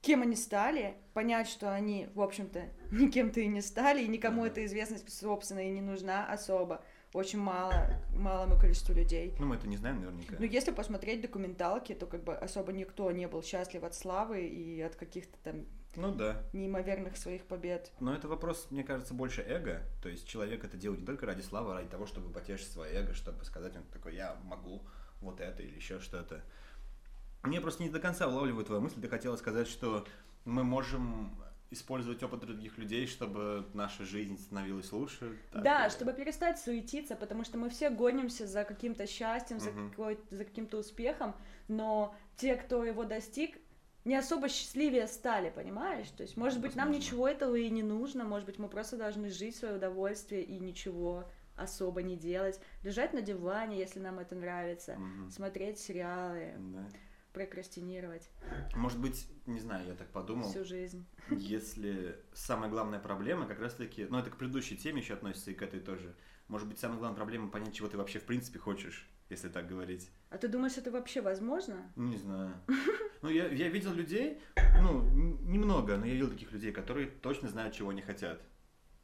кем 0.00 0.22
они 0.22 0.36
стали, 0.36 0.96
понять, 1.14 1.48
что 1.48 1.72
они, 1.72 2.08
в 2.14 2.20
общем-то, 2.20 2.68
никем-то 2.90 3.40
и 3.40 3.46
не 3.46 3.60
стали, 3.60 4.02
и 4.02 4.08
никому 4.08 4.44
эта 4.44 4.64
известность, 4.64 5.12
собственно, 5.12 5.60
и 5.60 5.70
не 5.70 5.80
нужна 5.80 6.26
особо. 6.26 6.84
Очень 7.14 7.38
мало, 7.38 7.72
малому 8.14 8.58
количеству 8.60 8.94
людей. 8.94 9.34
Ну, 9.38 9.46
мы 9.46 9.56
это 9.56 9.66
не 9.66 9.78
знаем 9.78 10.00
наверняка. 10.00 10.36
Но 10.38 10.44
если 10.44 10.72
посмотреть 10.72 11.22
документалки, 11.22 11.94
то 11.94 12.06
как 12.06 12.22
бы 12.22 12.34
особо 12.34 12.70
никто 12.72 13.10
не 13.10 13.26
был 13.26 13.42
счастлив 13.42 13.82
от 13.82 13.94
славы 13.94 14.46
и 14.46 14.82
от 14.82 14.94
каких-то 14.94 15.38
там 15.42 15.64
Ну 15.96 16.14
да. 16.14 16.42
неимоверных 16.52 17.16
своих 17.16 17.46
побед. 17.46 17.92
Но 18.00 18.14
это 18.14 18.28
вопрос, 18.28 18.66
мне 18.70 18.84
кажется, 18.84 19.14
больше 19.14 19.40
эго. 19.40 19.80
То 20.02 20.10
есть 20.10 20.28
человек 20.28 20.64
это 20.64 20.76
делает 20.76 21.00
не 21.00 21.06
только 21.06 21.24
ради 21.24 21.40
славы, 21.40 21.72
а 21.72 21.74
ради 21.76 21.88
того, 21.88 22.04
чтобы 22.04 22.30
потешить 22.30 22.68
свое 22.68 22.92
эго, 22.92 23.14
чтобы 23.14 23.42
сказать, 23.46 23.74
он 23.74 23.84
такой, 23.84 24.14
я 24.14 24.36
могу 24.44 24.82
вот 25.22 25.40
это 25.40 25.62
или 25.62 25.76
еще 25.76 26.00
что-то. 26.00 26.44
Мне 27.48 27.60
просто 27.60 27.82
не 27.82 27.88
до 27.88 27.98
конца 27.98 28.28
улавливаю 28.28 28.64
твою 28.64 28.82
мысль. 28.82 29.00
Ты 29.00 29.08
хотела 29.08 29.36
сказать, 29.36 29.66
что 29.68 30.06
мы 30.44 30.64
можем 30.64 31.34
использовать 31.70 32.22
опыт 32.22 32.40
других 32.40 32.78
людей, 32.78 33.06
чтобы 33.06 33.66
наша 33.74 34.04
жизнь 34.04 34.38
становилась 34.38 34.90
лучше. 34.92 35.36
так 35.52 35.62
Да, 35.62 35.82
или- 35.86 35.90
чтобы 35.92 36.12
перестать 36.14 36.58
суетиться, 36.58 37.14
потому 37.16 37.44
что 37.44 37.58
мы 37.58 37.68
все 37.68 37.90
гонимся 37.90 38.46
за 38.46 38.64
каким-то 38.64 39.06
счастьем, 39.06 39.60
за, 39.60 39.70
Мгм. 39.70 39.90
какой- 39.90 40.18
за 40.30 40.44
каким-то 40.44 40.78
успехом, 40.78 41.34
но 41.68 42.14
те, 42.36 42.56
кто 42.56 42.84
его 42.84 43.04
достиг, 43.04 43.58
не 44.06 44.16
особо 44.16 44.48
счастливее 44.48 45.06
стали, 45.06 45.50
понимаешь? 45.50 46.08
То 46.16 46.22
есть, 46.22 46.38
может 46.38 46.60
быть, 46.60 46.74
нам 46.74 46.86
Возможно. 46.88 47.06
ничего 47.06 47.28
этого 47.28 47.54
и 47.54 47.68
не 47.68 47.82
нужно, 47.82 48.24
может 48.24 48.46
быть, 48.46 48.58
мы 48.58 48.68
просто 48.68 48.96
должны 48.96 49.28
жить 49.28 49.54
в 49.56 49.58
свое 49.58 49.74
удовольствие 49.76 50.42
и 50.42 50.58
ничего 50.58 51.24
особо 51.56 52.02
не 52.02 52.16
делать, 52.16 52.58
лежать 52.82 53.12
на 53.12 53.20
диване, 53.20 53.78
если 53.78 53.98
нам 54.00 54.18
это 54.20 54.34
нравится, 54.34 54.94
Мгм. 54.96 55.30
смотреть 55.30 55.78
сериалы, 55.78 56.54
Да. 56.56 56.86
Прокрастинировать 57.32 58.28
Может 58.74 58.98
быть, 59.00 59.26
не 59.46 59.60
знаю, 59.60 59.86
я 59.86 59.94
так 59.94 60.08
подумал, 60.10 60.48
всю 60.48 60.64
жизнь. 60.64 61.06
если 61.30 62.18
самая 62.32 62.70
главная 62.70 62.98
проблема 62.98 63.46
как 63.46 63.60
раз-таки, 63.60 64.06
ну 64.08 64.18
это 64.18 64.30
к 64.30 64.36
предыдущей 64.36 64.76
теме 64.76 65.00
еще 65.00 65.14
относится 65.14 65.50
и 65.50 65.54
к 65.54 65.62
этой 65.62 65.80
тоже, 65.80 66.14
может 66.48 66.68
быть, 66.68 66.78
самая 66.78 66.98
главная 66.98 67.16
проблема 67.16 67.50
понять, 67.50 67.74
чего 67.74 67.88
ты 67.88 67.96
вообще 67.98 68.18
в 68.18 68.24
принципе 68.24 68.58
хочешь, 68.58 69.08
если 69.28 69.48
так 69.48 69.68
говорить. 69.68 70.10
А 70.30 70.38
ты 70.38 70.48
думаешь, 70.48 70.76
это 70.76 70.90
вообще 70.90 71.20
возможно? 71.20 71.92
Ну, 71.96 72.08
не 72.08 72.16
знаю. 72.16 72.54
Ну, 73.20 73.28
я, 73.30 73.48
я 73.48 73.68
видел 73.68 73.92
людей, 73.94 74.38
ну, 74.80 75.02
немного, 75.02 75.96
но 75.96 76.06
я 76.06 76.12
видел 76.12 76.30
таких 76.30 76.52
людей, 76.52 76.70
которые 76.70 77.08
точно 77.08 77.48
знают, 77.48 77.74
чего 77.74 77.90
они 77.90 78.00
хотят. 78.00 78.40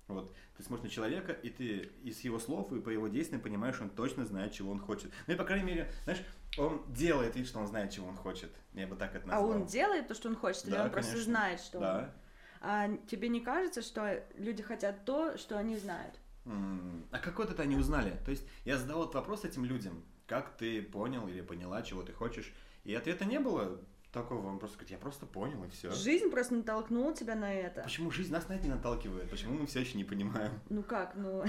Вот. 0.07 0.33
Ты 0.57 0.63
смотришь 0.63 0.85
на 0.85 0.91
человека, 0.91 1.33
и 1.33 1.51
ты 1.51 1.91
из 2.05 2.21
его 2.21 2.39
слов 2.39 2.73
и 2.73 2.81
по 2.81 2.91
его 2.91 3.09
действиям 3.09 3.41
понимаешь, 3.43 3.81
он 3.81 3.91
точно 3.91 4.25
знает, 4.25 4.53
чего 4.53 4.71
он 4.71 4.79
хочет. 4.79 5.11
Ну, 5.27 5.35
и, 5.35 5.37
по 5.37 5.43
крайней 5.43 5.67
мере, 5.67 5.91
знаешь, 6.05 6.23
он 6.59 6.83
делает 6.93 7.37
вид, 7.37 7.47
что 7.47 7.59
он 7.61 7.67
знает, 7.67 7.91
чего 7.91 8.09
он 8.09 8.17
хочет. 8.17 8.51
Я 8.75 8.87
бы 8.87 8.97
так 8.97 9.15
это 9.15 9.25
А 9.27 9.41
назвал. 9.41 9.51
он 9.51 9.67
делает 9.67 10.09
то, 10.09 10.15
что 10.15 10.29
он 10.29 10.37
хочет, 10.37 10.65
или 10.67 10.73
Да, 10.75 10.85
он 10.85 10.91
просто 10.91 11.13
конечно. 11.13 11.31
знает, 11.33 11.61
что 11.61 11.79
он 11.79 11.83
Да. 11.85 12.15
А 12.61 12.89
тебе 13.11 13.29
не 13.29 13.41
кажется, 13.41 13.83
что 13.83 14.25
люди 14.37 14.63
хотят 14.63 15.05
то, 15.05 15.37
что 15.37 15.59
они 15.59 15.77
знают? 15.77 16.19
А 16.47 17.19
как 17.19 17.39
вот 17.39 17.51
это 17.51 17.63
они 17.63 17.77
узнали? 17.77 18.17
То 18.25 18.31
есть 18.31 18.47
я 18.65 18.77
задал 18.79 19.03
этот 19.03 19.15
вопрос 19.15 19.45
этим 19.45 19.65
людям. 19.65 20.03
Как 20.27 20.57
ты 20.57 20.81
понял 20.83 21.29
или 21.29 21.41
поняла, 21.43 21.83
чего 21.83 22.03
ты 22.03 22.13
хочешь? 22.13 22.53
И 22.85 22.95
ответа 22.95 23.25
не 23.25 23.39
было. 23.39 23.81
такого? 24.13 24.47
Он 24.47 24.59
просто 24.61 24.77
говорит, 24.77 24.93
я 24.93 24.99
просто 24.99 25.27
понял, 25.27 25.65
и 25.65 25.69
все. 25.71 25.91
Жизнь 25.91 26.31
просто 26.31 26.55
натолкнула 26.55 27.13
тебя 27.15 27.35
на 27.35 27.53
это. 27.53 27.83
Почему 27.83 28.11
жизнь 28.13 28.33
нас 28.33 28.49
на 28.49 28.53
это 28.55 28.63
не 28.65 28.71
наталкивает? 28.71 29.29
Почему 29.29 29.59
мы 29.59 29.67
все 29.67 29.81
еще 29.81 29.99
не 29.99 30.05
понимаем? 30.05 30.53
Ну 30.71 30.83
как, 30.85 31.15
ну... 31.17 31.43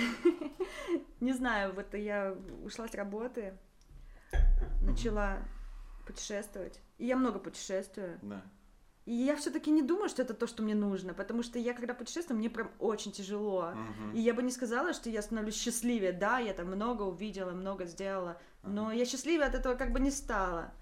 Не 1.20 1.34
знаю, 1.34 1.74
вот 1.74 1.94
я 1.94 2.36
ушла 2.64 2.88
с 2.88 2.94
работы, 2.96 3.58
начала 4.82 5.40
путешествовать. 6.06 6.82
И 6.98 7.06
я 7.06 7.16
много 7.16 7.40
путешествую. 7.40 8.20
Да. 8.22 8.44
И 9.06 9.14
я 9.14 9.36
все-таки 9.36 9.70
не 9.70 9.84
думаю, 9.84 10.10
что 10.10 10.24
это 10.24 10.34
то, 10.34 10.48
что 10.48 10.64
мне 10.64 10.74
нужно, 10.74 11.14
потому 11.14 11.44
что 11.44 11.60
я, 11.60 11.74
когда 11.74 11.94
путешествую, 11.94 12.40
мне 12.40 12.50
прям 12.50 12.72
очень 12.80 13.12
тяжело. 13.12 13.72
Мгм. 13.72 14.14
И 14.16 14.20
я 14.20 14.34
бы 14.34 14.42
не 14.42 14.52
сказала, 14.52 14.94
что 14.94 15.12
я 15.12 15.22
становлюсь 15.22 15.56
счастливее. 15.56 16.12
Да, 16.12 16.40
я 16.40 16.54
там 16.54 16.68
много 16.68 17.04
увидела, 17.04 17.52
много 17.52 17.86
сделала, 17.86 18.42
но 18.64 18.92
я 18.92 19.06
счастливее 19.06 19.46
от 19.46 19.54
этого 19.54 19.76
как 19.76 19.92
бы 19.92 20.00
не 20.00 20.10
стала. 20.10 20.74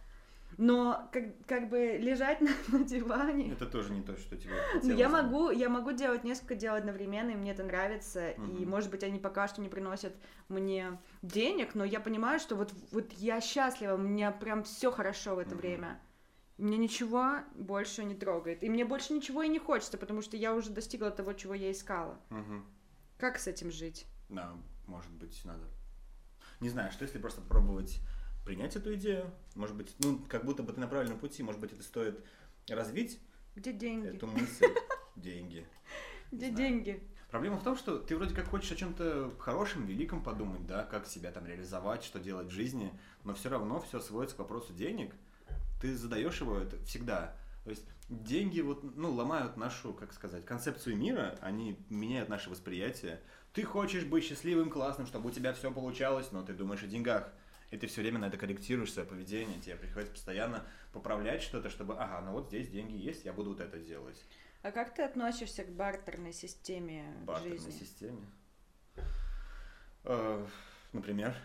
Но 0.57 1.09
как, 1.11 1.23
как 1.47 1.69
бы 1.69 1.97
лежать 1.99 2.41
на, 2.41 2.51
на 2.67 2.83
диване. 2.83 3.51
Это 3.53 3.65
тоже 3.65 3.91
не 3.91 4.01
то, 4.01 4.15
что 4.17 4.37
тебе 4.37 4.51
Ну, 4.51 4.79
хотелось 4.79 4.99
я 4.99 5.09
могу, 5.09 5.49
я 5.49 5.69
могу 5.69 5.91
делать 5.91 6.23
несколько 6.23 6.55
дел 6.55 6.75
одновременно, 6.75 7.31
и 7.31 7.35
мне 7.35 7.51
это 7.51 7.63
нравится. 7.63 8.31
И, 8.31 8.39
Мгм. 8.39 8.69
может 8.69 8.91
быть, 8.91 9.03
они 9.03 9.19
пока 9.19 9.47
что 9.47 9.61
не 9.61 9.69
приносят 9.69 10.13
мне 10.49 10.99
денег, 11.21 11.75
но 11.75 11.83
я 11.83 11.99
понимаю, 11.99 12.39
что 12.39 12.55
вот, 12.55 12.73
вот 12.91 13.11
я 13.13 13.41
счастлива, 13.41 13.95
у 13.95 13.97
меня 13.97 14.31
прям 14.31 14.63
все 14.63 14.91
хорошо 14.91 15.35
в 15.35 15.39
это 15.39 15.51
Мгм. 15.51 15.57
время. 15.57 16.01
Мне 16.57 16.77
ничего 16.77 17.39
больше 17.55 18.03
не 18.03 18.13
трогает. 18.15 18.63
И 18.63 18.69
мне 18.69 18.85
больше 18.85 19.13
ничего 19.13 19.41
и 19.41 19.47
не 19.49 19.59
хочется, 19.59 19.97
потому 19.97 20.21
что 20.21 20.37
я 20.37 20.53
уже 20.53 20.69
достигла 20.69 21.09
того, 21.09 21.33
чего 21.33 21.53
я 21.55 21.71
искала. 21.71 22.19
Мгм. 22.29 22.65
Как 23.17 23.39
с 23.39 23.47
этим 23.47 23.71
жить? 23.71 24.05
Да, 24.29 24.53
может 24.85 25.11
быть, 25.11 25.43
надо. 25.45 25.63
Не 26.59 26.69
знаю, 26.69 26.91
что 26.91 27.03
если 27.03 27.17
просто 27.19 27.41
пробовать 27.41 27.99
принять 28.45 28.75
эту 28.75 28.93
идею, 28.95 29.31
может 29.55 29.75
быть, 29.75 29.95
ну, 29.99 30.19
как 30.27 30.45
будто 30.45 30.63
бы 30.63 30.73
ты 30.73 30.79
на 30.79 30.87
правильном 30.87 31.19
пути, 31.19 31.43
может 31.43 31.61
быть, 31.61 31.73
это 31.73 31.83
стоит 31.83 32.23
развить 32.67 33.19
Где 33.55 33.73
деньги? 33.73 34.15
эту 34.15 34.27
мысль. 34.27 34.65
Деньги. 35.15 35.65
Где 36.31 36.49
деньги? 36.49 37.03
Проблема 37.29 37.57
в 37.57 37.63
том, 37.63 37.75
что 37.75 37.97
ты 37.97 38.15
вроде 38.15 38.33
как 38.35 38.47
хочешь 38.47 38.71
о 38.71 38.75
чем-то 38.75 39.33
хорошем, 39.39 39.85
великом 39.85 40.23
подумать, 40.23 40.65
да, 40.65 40.83
как 40.83 41.07
себя 41.07 41.31
там 41.31 41.45
реализовать, 41.45 42.03
что 42.03 42.19
делать 42.19 42.47
в 42.47 42.51
жизни, 42.51 42.91
но 43.23 43.33
все 43.33 43.49
равно 43.49 43.79
все 43.79 43.99
сводится 43.99 44.35
к 44.35 44.39
вопросу 44.39 44.73
денег. 44.73 45.13
Ты 45.81 45.95
задаешь 45.95 46.41
его 46.41 46.57
это 46.57 46.77
всегда. 46.85 47.35
То 47.63 47.69
есть 47.69 47.85
деньги 48.09 48.61
вот, 48.61 48.83
ну, 48.95 49.11
ломают 49.11 49.57
нашу, 49.57 49.93
как 49.93 50.13
сказать, 50.13 50.45
концепцию 50.45 50.97
мира, 50.97 51.37
они 51.41 51.77
меняют 51.89 52.29
наше 52.29 52.49
восприятие. 52.49 53.21
Ты 53.53 53.63
хочешь 53.63 54.05
быть 54.05 54.23
счастливым, 54.23 54.69
классным, 54.69 55.07
чтобы 55.07 55.29
у 55.29 55.31
тебя 55.31 55.53
все 55.53 55.71
получалось, 55.71 56.31
но 56.31 56.43
ты 56.43 56.53
думаешь 56.53 56.83
о 56.83 56.87
деньгах. 56.87 57.31
И 57.73 57.77
ты 57.77 57.87
все 57.87 58.01
время 58.01 58.19
на 58.19 58.25
это 58.25 58.37
корректируешь 58.37 58.93
свое 58.93 59.07
поведение, 59.07 59.59
тебе 59.59 59.75
приходится 59.75 60.13
постоянно 60.13 60.63
поправлять 60.91 61.41
что-то, 61.41 61.71
чтобы, 61.71 61.95
ага, 61.97 62.21
ну 62.21 62.33
вот 62.33 62.49
здесь 62.49 62.69
деньги 62.69 62.93
есть, 62.95 63.25
я 63.25 63.33
буду 63.33 63.49
вот 63.49 63.61
это 63.61 63.79
делать. 63.79 64.23
А 64.61 64.71
как 64.71 64.93
ты 64.93 65.01
относишься 65.01 65.63
к 65.63 65.69
бартерной 65.69 66.33
системе 66.33 67.03
бартерной 67.25 67.57
жизни? 67.57 67.71
системе. 67.71 68.27
Э, 70.03 70.45
Например. 70.91 71.35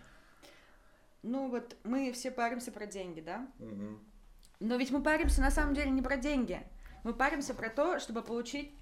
Ну 1.22 1.48
вот 1.48 1.74
мы 1.84 2.12
все 2.12 2.30
паримся 2.30 2.72
про 2.72 2.84
деньги, 2.84 3.22
да? 3.22 3.48
Мгм. 3.58 3.98
Но 4.60 4.76
ведь 4.76 4.90
мы 4.90 5.02
паримся 5.02 5.40
на 5.40 5.50
самом 5.50 5.74
деле 5.74 5.88
не 5.88 6.02
про 6.02 6.18
деньги. 6.18 6.60
Мы 7.04 7.14
паримся 7.14 7.54
про 7.54 7.70
то, 7.70 7.98
чтобы 8.00 8.20
получить 8.20 8.74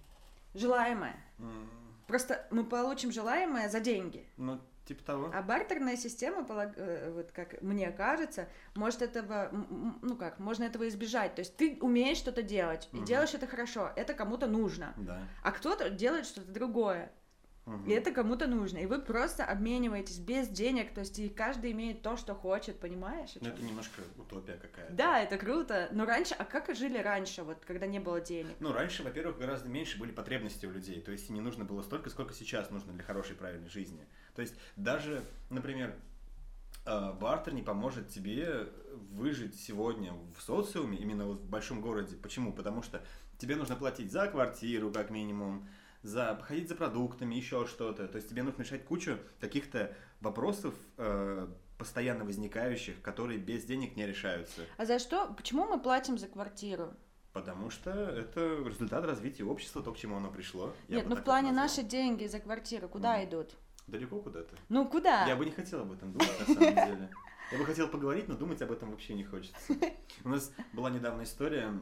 желаемое. 0.54 1.14
М, 1.38 1.70
Просто 2.08 2.44
мы 2.50 2.64
получим 2.64 3.12
желаемое 3.12 3.68
за 3.68 3.78
деньги. 3.78 4.26
Ну, 4.36 4.60
типа 4.86 5.02
того. 5.04 5.30
А 5.34 5.42
бартерная 5.42 5.96
система, 5.96 6.46
э, 6.48 7.12
вот 7.12 7.32
как 7.32 7.60
мне 7.60 7.90
кажется, 7.90 8.48
может 8.74 9.02
этого, 9.02 9.50
ну 10.02 10.16
как, 10.16 10.38
можно 10.38 10.64
этого 10.64 10.88
избежать. 10.88 11.34
То 11.34 11.40
есть 11.40 11.56
ты 11.56 11.78
умеешь 11.80 12.18
что-то 12.18 12.42
делать, 12.42 12.88
и 12.92 12.96
Мгм. 12.96 13.04
делаешь 13.04 13.34
это 13.34 13.46
хорошо, 13.46 13.90
это 13.96 14.14
кому-то 14.14 14.46
нужно. 14.46 14.94
Да. 14.96 15.20
А 15.42 15.50
кто-то 15.50 15.90
делает 15.90 16.26
что-то 16.26 16.50
другое, 16.50 17.10
Мгм. 17.66 17.90
и 17.90 17.92
это 17.94 18.12
кому-то 18.12 18.46
нужно. 18.46 18.78
И 18.78 18.86
вы 18.86 19.00
просто 19.00 19.44
обмениваетесь 19.44 20.18
без 20.18 20.46
денег, 20.48 20.94
то 20.94 21.00
есть 21.00 21.18
и 21.18 21.28
каждый 21.28 21.72
имеет 21.72 22.00
то, 22.00 22.16
что 22.16 22.34
хочет, 22.34 22.78
понимаешь? 22.78 23.30
Ну, 23.40 23.48
это 23.48 23.60
немножко 23.60 24.02
утопия 24.16 24.56
какая-то. 24.56 24.92
Да, 24.92 25.20
это 25.20 25.36
круто. 25.36 25.88
Но 25.90 26.04
раньше, 26.04 26.36
а 26.38 26.44
как 26.44 26.72
жили 26.76 26.98
раньше, 26.98 27.42
вот 27.42 27.64
когда 27.64 27.86
не 27.86 27.98
было 27.98 28.20
денег? 28.20 28.54
Ну, 28.60 28.72
раньше, 28.72 29.02
во-первых, 29.02 29.38
гораздо 29.38 29.68
меньше 29.68 29.98
были 29.98 30.12
потребности 30.12 30.64
у 30.64 30.70
людей. 30.70 31.00
То 31.00 31.10
есть, 31.10 31.28
и 31.28 31.32
не 31.32 31.40
нужно 31.40 31.64
было 31.64 31.82
столько, 31.82 32.08
сколько 32.08 32.34
сейчас 32.34 32.70
нужно 32.70 32.92
для 32.92 33.02
хорошей, 33.02 33.34
правильной 33.34 33.68
жизни. 33.68 34.06
То 34.36 34.42
есть, 34.42 34.54
даже, 34.76 35.22
например, 35.50 35.94
э, 36.84 37.12
бартер 37.14 37.54
не 37.54 37.62
поможет 37.62 38.08
тебе 38.08 38.68
выжить 39.10 39.58
сегодня 39.58 40.12
в 40.36 40.42
социуме, 40.42 40.98
именно 40.98 41.24
вот 41.24 41.40
в 41.40 41.48
большом 41.48 41.80
городе. 41.80 42.16
Почему? 42.16 42.52
Потому 42.52 42.82
что 42.82 43.02
тебе 43.38 43.56
нужно 43.56 43.76
платить 43.76 44.12
за 44.12 44.26
квартиру, 44.28 44.92
как 44.92 45.10
минимум, 45.10 45.66
за 46.02 46.38
ходить 46.42 46.68
за 46.68 46.74
продуктами, 46.76 47.34
еще 47.34 47.66
что-то. 47.66 48.06
То 48.06 48.16
есть 48.16 48.28
тебе 48.28 48.42
нужно 48.42 48.62
решать 48.62 48.84
кучу 48.84 49.18
каких-то 49.40 49.94
вопросов, 50.20 50.74
э, 50.98 51.48
постоянно 51.78 52.24
возникающих, 52.24 53.00
которые 53.02 53.38
без 53.38 53.64
денег 53.64 53.96
не 53.96 54.06
решаются. 54.06 54.62
А 54.76 54.84
за 54.84 54.98
что? 54.98 55.32
Почему 55.34 55.66
мы 55.66 55.80
платим 55.80 56.18
за 56.18 56.26
квартиру? 56.26 56.94
Потому 57.32 57.68
что 57.68 57.90
это 57.90 58.62
результат 58.66 59.04
развития 59.04 59.44
общества, 59.44 59.82
то, 59.82 59.92
к 59.92 59.98
чему 59.98 60.16
оно 60.16 60.30
пришло. 60.30 60.72
Нет, 60.88 61.06
ну 61.06 61.16
в 61.16 61.22
плане 61.22 61.52
наши 61.52 61.82
деньги 61.82 62.26
за 62.26 62.40
квартиру 62.40 62.88
куда 62.88 63.18
Мгм. 63.18 63.28
идут? 63.28 63.54
Далеко 63.86 64.20
куда-то. 64.20 64.56
Ну 64.68 64.88
куда? 64.88 65.26
Я 65.26 65.36
бы 65.36 65.44
не 65.44 65.52
хотел 65.52 65.82
об 65.82 65.92
этом 65.92 66.12
думать, 66.12 66.40
на 66.40 66.46
самом 66.54 66.74
деле. 66.74 67.10
Я 67.52 67.58
бы 67.58 67.64
хотел 67.64 67.88
поговорить, 67.88 68.26
но 68.26 68.34
думать 68.34 68.60
об 68.62 68.72
этом 68.72 68.90
вообще 68.90 69.14
не 69.14 69.22
хочется. 69.24 69.56
У 70.24 70.28
нас 70.28 70.52
была 70.72 70.90
недавно 70.90 71.22
история, 71.22 71.72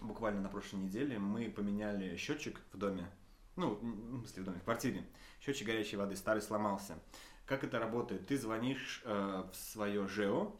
буквально 0.00 0.40
на 0.40 0.48
прошлой 0.48 0.80
неделе, 0.80 1.18
мы 1.18 1.50
поменяли 1.50 2.16
счетчик 2.16 2.60
в 2.72 2.78
доме, 2.78 3.10
ну, 3.56 3.74
в 3.74 4.18
смысле 4.18 4.42
в 4.42 4.44
доме, 4.46 4.60
в 4.60 4.64
квартире. 4.64 5.04
Счетчик 5.40 5.66
горячей 5.66 5.96
воды 5.96 6.14
старый 6.14 6.42
сломался. 6.42 6.98
Как 7.46 7.64
это 7.64 7.78
работает? 7.78 8.26
Ты 8.26 8.38
звонишь 8.38 9.02
э, 9.04 9.44
в 9.52 9.56
свое 9.56 10.06
ЖЭО, 10.06 10.54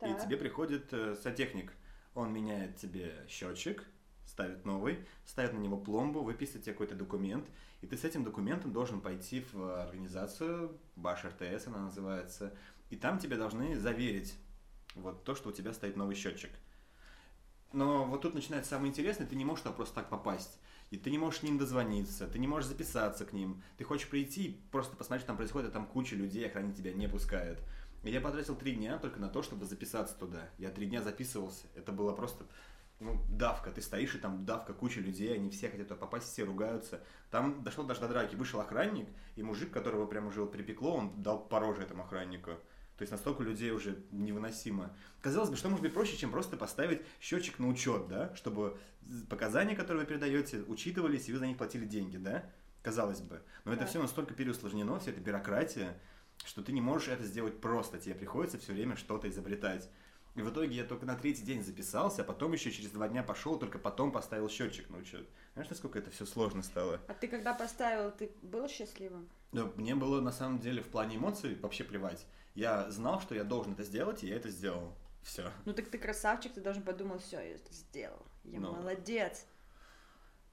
и 0.00 0.06
Так. 0.06 0.22
тебе 0.24 0.36
приходит 0.36 0.92
э, 0.92 1.16
сантехник. 1.16 1.72
Он 2.14 2.32
меняет 2.32 2.76
тебе 2.76 3.26
счетчик, 3.28 3.84
ставит 4.34 4.64
новый, 4.64 4.98
ставит 5.24 5.52
на 5.52 5.58
него 5.58 5.76
пломбу, 5.76 6.22
выписывает 6.22 6.64
тебе 6.64 6.72
какой-то 6.72 6.96
документ, 6.96 7.46
и 7.82 7.86
ты 7.86 7.96
с 7.96 8.02
этим 8.02 8.24
документом 8.24 8.72
должен 8.72 9.00
пойти 9.00 9.44
в 9.52 9.82
организацию, 9.82 10.76
Баш 10.96 11.24
РТС 11.24 11.68
она 11.68 11.78
называется, 11.78 12.52
и 12.90 12.96
там 12.96 13.20
тебе 13.20 13.36
должны 13.36 13.78
заверить 13.78 14.34
вот 14.96 15.22
то, 15.22 15.36
что 15.36 15.50
у 15.50 15.52
тебя 15.52 15.72
стоит 15.72 15.96
новый 15.96 16.16
счетчик. 16.16 16.50
Но 17.72 18.04
вот 18.04 18.22
тут 18.22 18.34
начинается 18.34 18.70
самое 18.70 18.90
интересное, 18.90 19.26
ты 19.26 19.36
не 19.36 19.44
можешь 19.44 19.62
туда 19.62 19.74
просто 19.74 19.94
так 19.94 20.10
попасть. 20.10 20.58
И 20.90 20.96
ты 20.96 21.10
не 21.10 21.18
можешь 21.18 21.40
к 21.40 21.42
ним 21.44 21.56
дозвониться, 21.56 22.26
ты 22.26 22.38
не 22.38 22.46
можешь 22.46 22.68
записаться 22.68 23.24
к 23.24 23.32
ним. 23.32 23.62
Ты 23.78 23.84
хочешь 23.84 24.08
прийти 24.08 24.60
просто 24.70 24.96
посмотреть, 24.96 25.22
что 25.22 25.28
там 25.28 25.36
происходит, 25.36 25.70
а 25.70 25.72
там 25.72 25.86
куча 25.86 26.14
людей, 26.14 26.46
охранник 26.46 26.76
тебя 26.76 26.92
не 26.92 27.08
пускает. 27.08 27.58
И 28.04 28.10
я 28.10 28.20
потратил 28.20 28.54
три 28.54 28.74
дня 28.74 28.98
только 28.98 29.18
на 29.18 29.28
то, 29.28 29.42
чтобы 29.42 29.64
записаться 29.64 30.14
туда. 30.16 30.48
Я 30.58 30.70
три 30.70 30.86
дня 30.86 31.02
записывался. 31.02 31.66
Это 31.74 31.90
было 31.90 32.12
просто 32.12 32.44
ну, 33.04 33.22
давка. 33.28 33.70
Ты 33.70 33.82
стоишь, 33.82 34.14
и 34.14 34.18
там 34.18 34.44
давка, 34.46 34.72
куча 34.72 35.00
людей, 35.00 35.34
они 35.34 35.50
все 35.50 35.68
хотят 35.68 35.88
туда 35.88 36.00
попасть, 36.00 36.32
все 36.32 36.44
ругаются. 36.44 37.02
Там 37.30 37.62
дошло 37.62 37.84
даже 37.84 38.00
до 38.00 38.08
драки. 38.08 38.34
Вышел 38.34 38.60
охранник, 38.60 39.08
и 39.36 39.42
мужик, 39.42 39.70
которого 39.70 40.06
прям 40.06 40.26
уже 40.26 40.44
припекло, 40.46 40.96
он 40.96 41.22
дал 41.22 41.46
по 41.46 41.60
роже 41.60 41.82
этому 41.82 42.04
охраннику. 42.04 42.52
То 42.96 43.02
есть 43.02 43.12
настолько 43.12 43.42
людей 43.42 43.72
уже 43.72 44.02
невыносимо. 44.10 44.96
Казалось 45.20 45.50
бы, 45.50 45.56
что 45.56 45.68
может 45.68 45.82
быть 45.82 45.92
проще, 45.92 46.16
чем 46.16 46.30
просто 46.30 46.56
поставить 46.56 47.02
счетчик 47.20 47.58
на 47.58 47.68
учет, 47.68 48.08
да, 48.08 48.34
чтобы 48.36 48.78
показания, 49.28 49.74
которые 49.74 50.04
вы 50.04 50.08
передаете, 50.08 50.62
учитывались, 50.68 51.28
и 51.28 51.32
вы 51.32 51.38
за 51.38 51.46
них 51.46 51.58
платили 51.58 51.84
деньги, 51.84 52.16
да? 52.16 52.50
Казалось 52.82 53.20
бы. 53.20 53.42
Но 53.64 53.72
это 53.72 53.80
Так. 53.80 53.90
все 53.90 54.00
настолько 54.00 54.32
переусложнено, 54.34 54.98
вся 54.98 55.10
эта 55.10 55.20
бюрократия, 55.20 56.00
что 56.44 56.62
ты 56.62 56.72
не 56.72 56.80
можешь 56.80 57.08
это 57.08 57.24
сделать 57.24 57.60
просто. 57.60 57.98
Тебе 57.98 58.14
приходится 58.14 58.58
все 58.58 58.72
время 58.72 58.96
что-то 58.96 59.28
изобретать. 59.28 59.90
И 60.34 60.42
в 60.42 60.50
итоге 60.50 60.74
я 60.76 60.84
только 60.84 61.06
на 61.06 61.14
третий 61.14 61.42
день 61.44 61.62
записался, 61.62 62.22
а 62.22 62.24
потом 62.24 62.52
еще 62.52 62.72
через 62.72 62.90
два 62.90 63.08
дня 63.08 63.22
пошел, 63.22 63.56
только 63.56 63.78
потом 63.78 64.10
поставил 64.10 64.48
счетчик 64.48 64.90
на 64.90 64.98
учет. 64.98 65.28
Знаешь, 65.52 65.70
насколько 65.70 65.98
это 65.98 66.10
все 66.10 66.26
сложно 66.26 66.62
стало? 66.62 67.00
А 67.06 67.14
ты 67.14 67.28
когда 67.28 67.54
поставил, 67.54 68.10
ты 68.10 68.32
был 68.42 68.68
счастливым? 68.68 69.28
Да, 69.52 69.70
мне 69.76 69.94
было 69.94 70.20
на 70.20 70.32
самом 70.32 70.58
деле 70.58 70.82
в 70.82 70.88
плане 70.88 71.16
эмоций 71.16 71.54
вообще 71.60 71.84
плевать. 71.84 72.26
Я 72.56 72.90
знал, 72.90 73.20
что 73.20 73.34
я 73.36 73.44
должен 73.44 73.74
это 73.74 73.84
сделать, 73.84 74.24
и 74.24 74.26
я 74.26 74.36
это 74.36 74.50
сделал. 74.50 74.96
Все. 75.22 75.50
Ну 75.64 75.72
так 75.72 75.88
ты 75.88 75.98
красавчик, 75.98 76.52
ты 76.52 76.60
должен 76.60 76.82
подумал, 76.82 77.18
все, 77.18 77.36
я 77.36 77.54
это 77.54 77.72
сделал. 77.72 78.20
Я 78.42 78.58
Ну. 78.58 78.72
молодец. 78.72 79.46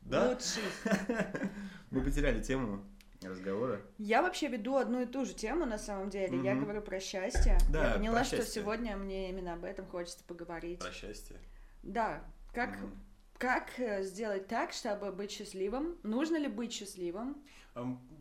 Да? 0.02 0.30
Лучший. 0.30 0.63
Мы 1.91 2.04
потеряли 2.04 2.41
тему 2.41 2.86
разговора. 3.30 3.82
Я 3.98 4.22
вообще 4.22 4.48
веду 4.48 4.78
одну 4.78 5.02
и 5.02 5.06
ту 5.06 5.26
же 5.26 5.34
тему 5.34 5.66
на 5.66 5.78
самом 5.78 6.10
деле. 6.10 6.38
Я 6.42 6.54
Мгм. 6.56 6.64
говорю 6.64 6.82
про 6.82 7.00
счастье. 7.00 7.58
Да, 7.70 7.90
Я 7.90 7.94
поняла, 7.96 8.18
про 8.18 8.24
что 8.26 8.38
счастье. 8.38 8.62
сегодня 8.62 8.98
мне 8.98 9.30
именно 9.30 9.54
об 9.54 9.64
этом 9.64 9.86
хочется 9.86 10.24
поговорить. 10.24 10.80
Про 10.80 10.92
счастье. 10.92 11.38
Да. 11.84 12.24
Как, 12.54 12.78
Мгм. 12.78 12.92
как 13.38 13.80
э, 13.80 14.04
сделать 14.04 14.48
так, 14.48 14.74
чтобы 14.74 15.12
быть 15.12 15.32
счастливым? 15.32 15.98
Нужно 16.04 16.38
ли 16.38 16.48
быть 16.48 16.74
счастливым? 16.74 17.42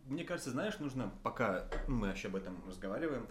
Мне 0.06 0.24
кажется, 0.24 0.50
знаешь, 0.50 0.78
нужно, 0.78 1.12
пока 1.22 1.68
мы 1.88 2.08
еще 2.08 2.28
об 2.28 2.36
этом 2.36 2.62
разговариваем, 2.66 3.28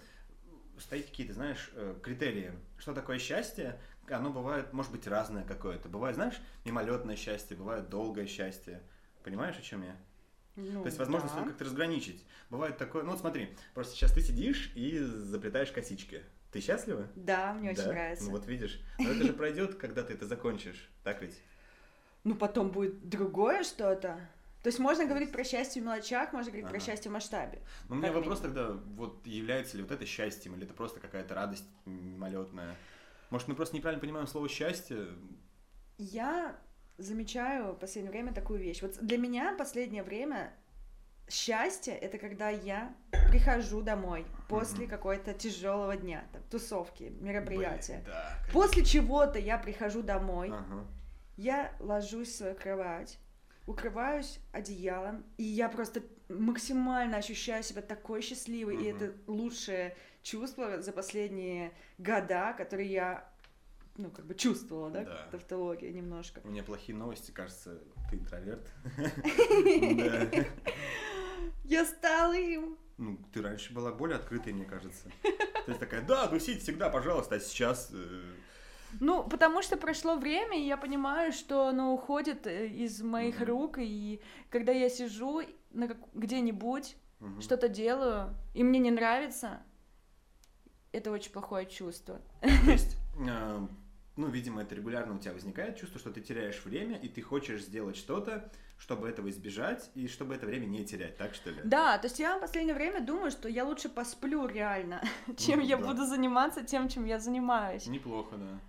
стоит 0.77 1.05
какие-то, 1.07 1.33
знаешь, 1.33 1.71
э, 1.75 1.95
критерии. 2.01 2.53
Что 2.77 2.93
такое 2.93 3.19
счастье? 3.19 3.79
оно 4.11 4.31
бывает, 4.31 4.73
может 4.73 4.91
быть, 4.91 5.05
разное 5.05 5.43
какое-то. 5.43 5.87
Бывает, 5.87 6.15
знаешь, 6.15 6.41
мимолетное 6.65 7.15
счастье, 7.15 7.55
бывает 7.55 7.89
долгое 7.89 8.25
счастье. 8.25 8.81
Понимаешь, 9.23 9.55
о 9.55 9.61
чем 9.61 9.83
я? 9.83 9.95
Ну, 10.59 10.81
То 10.81 10.87
есть, 10.87 10.97
возможно, 10.97 11.29
да. 11.35 11.43
как-то 11.43 11.63
разграничить. 11.65 12.25
Бывает 12.49 12.77
такое, 12.77 13.03
ну 13.03 13.11
вот 13.11 13.19
смотри, 13.19 13.55
просто 13.73 13.95
сейчас 13.95 14.11
ты 14.11 14.21
сидишь 14.21 14.71
и 14.75 14.97
заплетаешь 14.99 15.71
косички. 15.71 16.21
Ты 16.51 16.61
счастлива? 16.61 17.07
Да, 17.15 17.53
мне 17.53 17.71
очень 17.71 17.83
Да? 17.83 17.91
нравится. 17.91 18.23
Ну 18.25 18.31
вот 18.31 18.47
видишь, 18.47 18.81
но 18.97 19.09
это 19.09 19.23
же 19.23 19.33
пройдет, 19.33 19.75
когда 19.75 20.03
ты 20.03 20.13
это 20.13 20.25
закончишь, 20.25 20.89
так 21.03 21.21
ведь? 21.21 21.39
Ну, 22.23 22.35
потом 22.35 22.71
будет 22.71 23.07
другое 23.07 23.63
что-то. 23.63 24.19
То 24.63 24.67
есть 24.67 24.79
можно 24.79 25.05
говорить 25.05 25.31
про 25.31 25.43
счастье 25.45 25.81
в 25.81 25.85
мелочах, 25.85 26.33
можно 26.33 26.51
говорить 26.51 26.67
про 26.67 26.77
Ага. 26.77 26.85
счастье 26.85 27.09
в 27.09 27.13
масштабе. 27.13 27.61
Ну, 27.87 27.95
у 27.95 27.99
меня 27.99 28.11
вопрос 28.11 28.41
тогда, 28.41 28.71
вот 28.71 29.25
является 29.25 29.77
ли 29.77 29.83
вот 29.83 29.91
это 29.91 30.05
счастьем, 30.05 30.55
или 30.55 30.65
это 30.65 30.73
просто 30.73 30.99
какая-то 30.99 31.33
радость 31.33 31.63
мимолетная? 31.85 32.75
Может, 33.29 33.47
мы 33.47 33.55
просто 33.55 33.75
неправильно 33.75 34.01
понимаем 34.01 34.27
слово 34.27 34.49
счастье? 34.49 35.07
Я 35.97 36.59
замечаю 36.99 37.73
в 37.73 37.79
последнее 37.79 38.11
время 38.11 38.33
такую 38.33 38.59
вещь. 38.59 38.81
Вот 38.81 38.97
для 39.01 39.17
меня 39.17 39.55
последнее 39.57 40.03
время 40.03 40.53
счастье 41.29 41.93
это 41.93 42.17
когда 42.17 42.49
я 42.49 42.93
прихожу 43.31 43.81
домой 43.81 44.25
после 44.47 44.81
Мгм. 44.85 44.89
какой-то 44.89 45.33
тяжелого 45.33 45.95
дня, 45.95 46.25
там, 46.33 46.41
тусовки, 46.49 47.13
мероприятия. 47.21 48.01
Блин, 48.03 48.05
да, 48.07 48.37
После 48.51 48.83
чего-то 48.83 49.37
я 49.39 49.57
прихожу 49.57 50.01
домой, 50.01 50.49
Ага. 50.49 50.85
я 51.37 51.71
ложусь 51.79 52.29
в 52.29 52.35
свою 52.37 52.55
кровать, 52.55 53.19
укрываюсь 53.67 54.39
одеялом, 54.51 55.23
и 55.37 55.43
я 55.43 55.69
просто 55.69 56.01
максимально 56.27 57.17
ощущаю 57.17 57.63
себя 57.63 57.81
такой 57.83 58.21
счастливой, 58.21 58.75
и 58.75 58.91
Мгм. 58.91 58.97
это 59.03 59.13
лучшее 59.27 59.95
чувство 60.23 60.81
за 60.81 60.91
последние 60.91 61.71
года, 61.99 62.53
которые 62.57 62.89
я, 62.91 63.29
ну, 63.99 64.09
как 64.11 64.25
бы 64.25 64.33
чувствовала, 64.33 64.89
да, 64.89 65.03
Да. 65.03 65.27
тавтология 65.31 65.91
немножко. 65.91 66.41
У 66.43 66.47
меня 66.49 66.63
плохие 66.63 66.97
новости, 66.97 67.31
кажется, 67.31 67.79
ты 68.09 68.15
интроверт. 68.17 68.65
Я 71.65 71.85
стала 71.85 72.33
им. 72.33 72.77
Ну, 72.97 73.17
ты 73.33 73.41
раньше 73.41 73.73
была 73.73 73.91
более 73.91 74.17
открытой, 74.17 74.53
мне 74.53 74.65
кажется. 74.65 75.09
То 75.21 75.67
есть 75.71 75.79
такая, 75.79 76.01
да, 76.01 76.27
дусить 76.27 76.61
всегда, 76.61 76.89
пожалуйста, 76.89 77.35
а 77.35 77.39
сейчас... 77.39 77.91
э, 77.93 78.23
Ну, 78.99 79.23
потому 79.23 79.61
что 79.61 79.77
прошло 79.77 80.15
время, 80.17 80.57
и 80.59 80.65
я 80.65 80.75
понимаю, 80.77 81.31
что 81.31 81.67
оно 81.67 81.93
уходит 81.93 82.47
э, 82.47 82.67
из 82.67 83.01
моих 83.01 83.39
рук, 83.41 83.77
и 83.79 84.21
когда 84.49 84.71
я 84.73 84.89
сижу 84.89 85.41
где-нибудь, 86.13 86.95
что-то 87.41 87.69
делаю, 87.69 88.33
и 88.53 88.63
мне 88.63 88.79
не 88.79 88.91
нравится, 88.91 89.61
это 90.91 91.11
очень 91.11 91.31
плохое 91.31 91.65
чувство. 91.67 92.19
То 92.41 92.71
есть, 92.71 92.97
э, 93.19 93.67
ну, 94.19 94.27
видимо, 94.27 94.61
это 94.61 94.75
регулярно 94.75 95.15
у 95.15 95.17
тебя 95.17 95.31
возникает 95.31 95.77
чувство, 95.77 95.97
что 95.97 96.11
ты 96.11 96.19
теряешь 96.19 96.61
время, 96.65 96.97
и 96.97 97.07
ты 97.07 97.21
хочешь 97.21 97.63
сделать 97.63 97.95
что-то, 97.95 98.51
чтобы 98.77 99.07
этого 99.07 99.29
избежать, 99.29 99.89
и 99.95 100.09
чтобы 100.09 100.35
это 100.35 100.45
время 100.45 100.65
не 100.65 100.83
терять, 100.83 101.15
так 101.17 101.33
что 101.33 101.51
ли? 101.51 101.61
Да, 101.63 101.97
то 101.97 102.07
есть 102.07 102.19
я 102.19 102.37
в 102.37 102.41
последнее 102.41 102.75
время 102.75 102.99
думаю, 102.99 103.31
что 103.31 103.47
я 103.47 103.63
лучше 103.63 103.87
посплю 103.87 104.45
реально, 104.45 105.01
чем 105.37 105.59
Ну, 105.59 105.65
я 105.65 105.77
да. 105.77 105.87
буду 105.87 106.05
заниматься 106.05 106.65
тем, 106.65 106.89
чем 106.89 107.05
я 107.05 107.17
занимаюсь. 107.17 107.87
Неплохо, 107.87 108.35
да. 108.35 108.59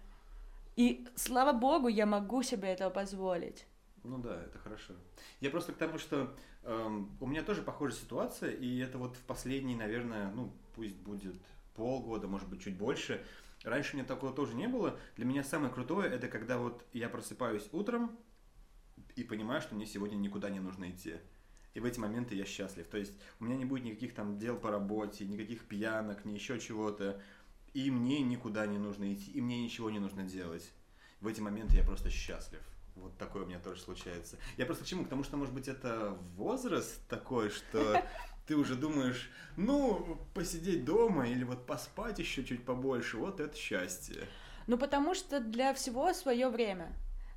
И 0.76 1.08
слава 1.16 1.52
богу, 1.52 1.88
я 1.88 2.06
могу 2.06 2.44
себе 2.44 2.68
этого 2.68 2.90
позволить. 2.90 3.66
Ну 4.04 4.18
да, 4.18 4.40
это 4.44 4.56
хорошо. 4.58 4.94
Я 5.40 5.50
просто 5.50 5.72
к 5.72 5.76
тому, 5.76 5.98
что 5.98 6.32
эм, 6.62 7.10
у 7.20 7.26
меня 7.26 7.42
тоже 7.42 7.62
похожая 7.62 7.98
ситуация, 7.98 8.50
и 8.52 8.78
это 8.78 8.98
вот 8.98 9.16
в 9.16 9.22
последние, 9.24 9.76
наверное, 9.76 10.30
ну 10.30 10.52
пусть 10.76 10.94
будет 10.94 11.34
полгода, 11.74 12.28
может 12.28 12.48
быть 12.48 12.62
чуть 12.62 12.76
больше. 12.76 13.24
Раньше 13.62 13.92
у 13.92 13.96
меня 13.96 14.06
такого 14.06 14.32
тоже 14.32 14.54
не 14.54 14.68
было. 14.68 14.98
Для 15.16 15.26
меня 15.26 15.44
самое 15.44 15.72
крутое 15.72 16.10
это 16.10 16.28
когда 16.28 16.58
вот 16.58 16.84
я 16.92 17.08
просыпаюсь 17.08 17.68
утром 17.72 18.18
и 19.16 19.24
понимаю, 19.24 19.60
что 19.60 19.74
мне 19.74 19.86
сегодня 19.86 20.16
никуда 20.16 20.48
не 20.48 20.60
нужно 20.60 20.90
идти. 20.90 21.16
И 21.74 21.80
в 21.80 21.84
эти 21.84 22.00
моменты 22.00 22.34
я 22.34 22.44
счастлив. 22.44 22.86
То 22.88 22.98
есть 22.98 23.12
у 23.38 23.44
меня 23.44 23.56
не 23.56 23.64
будет 23.64 23.84
никаких 23.84 24.14
там 24.14 24.38
дел 24.38 24.56
по 24.56 24.70
работе, 24.70 25.26
никаких 25.26 25.66
пьянок, 25.66 26.24
ни 26.24 26.32
еще 26.32 26.58
чего-то. 26.58 27.20
И 27.74 27.90
мне 27.90 28.20
никуда 28.22 28.66
не 28.66 28.78
нужно 28.78 29.12
идти, 29.12 29.30
и 29.30 29.40
мне 29.40 29.62
ничего 29.62 29.90
не 29.90 30.00
нужно 30.00 30.24
делать. 30.24 30.72
В 31.20 31.26
эти 31.26 31.40
моменты 31.40 31.76
я 31.76 31.84
просто 31.84 32.10
счастлив. 32.10 32.60
Вот 32.96 33.16
такое 33.18 33.44
у 33.44 33.46
меня 33.46 33.60
тоже 33.60 33.80
случается. 33.80 34.36
Я 34.56 34.66
просто 34.66 34.84
к 34.84 34.86
чему? 34.86 35.04
К 35.04 35.08
тому, 35.08 35.22
что, 35.22 35.36
может 35.36 35.54
быть, 35.54 35.68
это 35.68 36.18
возраст 36.34 37.06
такой, 37.08 37.50
что 37.50 38.02
ты 38.50 38.56
уже 38.56 38.74
думаешь, 38.74 39.30
ну, 39.56 40.18
посидеть 40.34 40.84
дома 40.84 41.28
или 41.28 41.44
вот 41.44 41.66
поспать 41.66 42.18
еще 42.18 42.42
чуть 42.42 42.64
побольше, 42.64 43.16
вот 43.16 43.38
это 43.38 43.56
счастье. 43.56 44.26
Ну, 44.66 44.76
потому 44.76 45.14
что 45.14 45.38
для 45.38 45.72
всего 45.72 46.12
свое 46.12 46.48
время. 46.48 46.92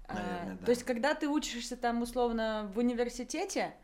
А, 0.08 0.15
Наверное, 0.15 0.58
да. 0.60 0.65
То 0.65 0.71
есть, 0.71 0.84
когда 0.84 1.13
ты 1.13 1.28
учишься 1.28 1.78
там 1.78 2.02
условно 2.02 2.71
в 2.73 2.80
университете, 2.80 3.76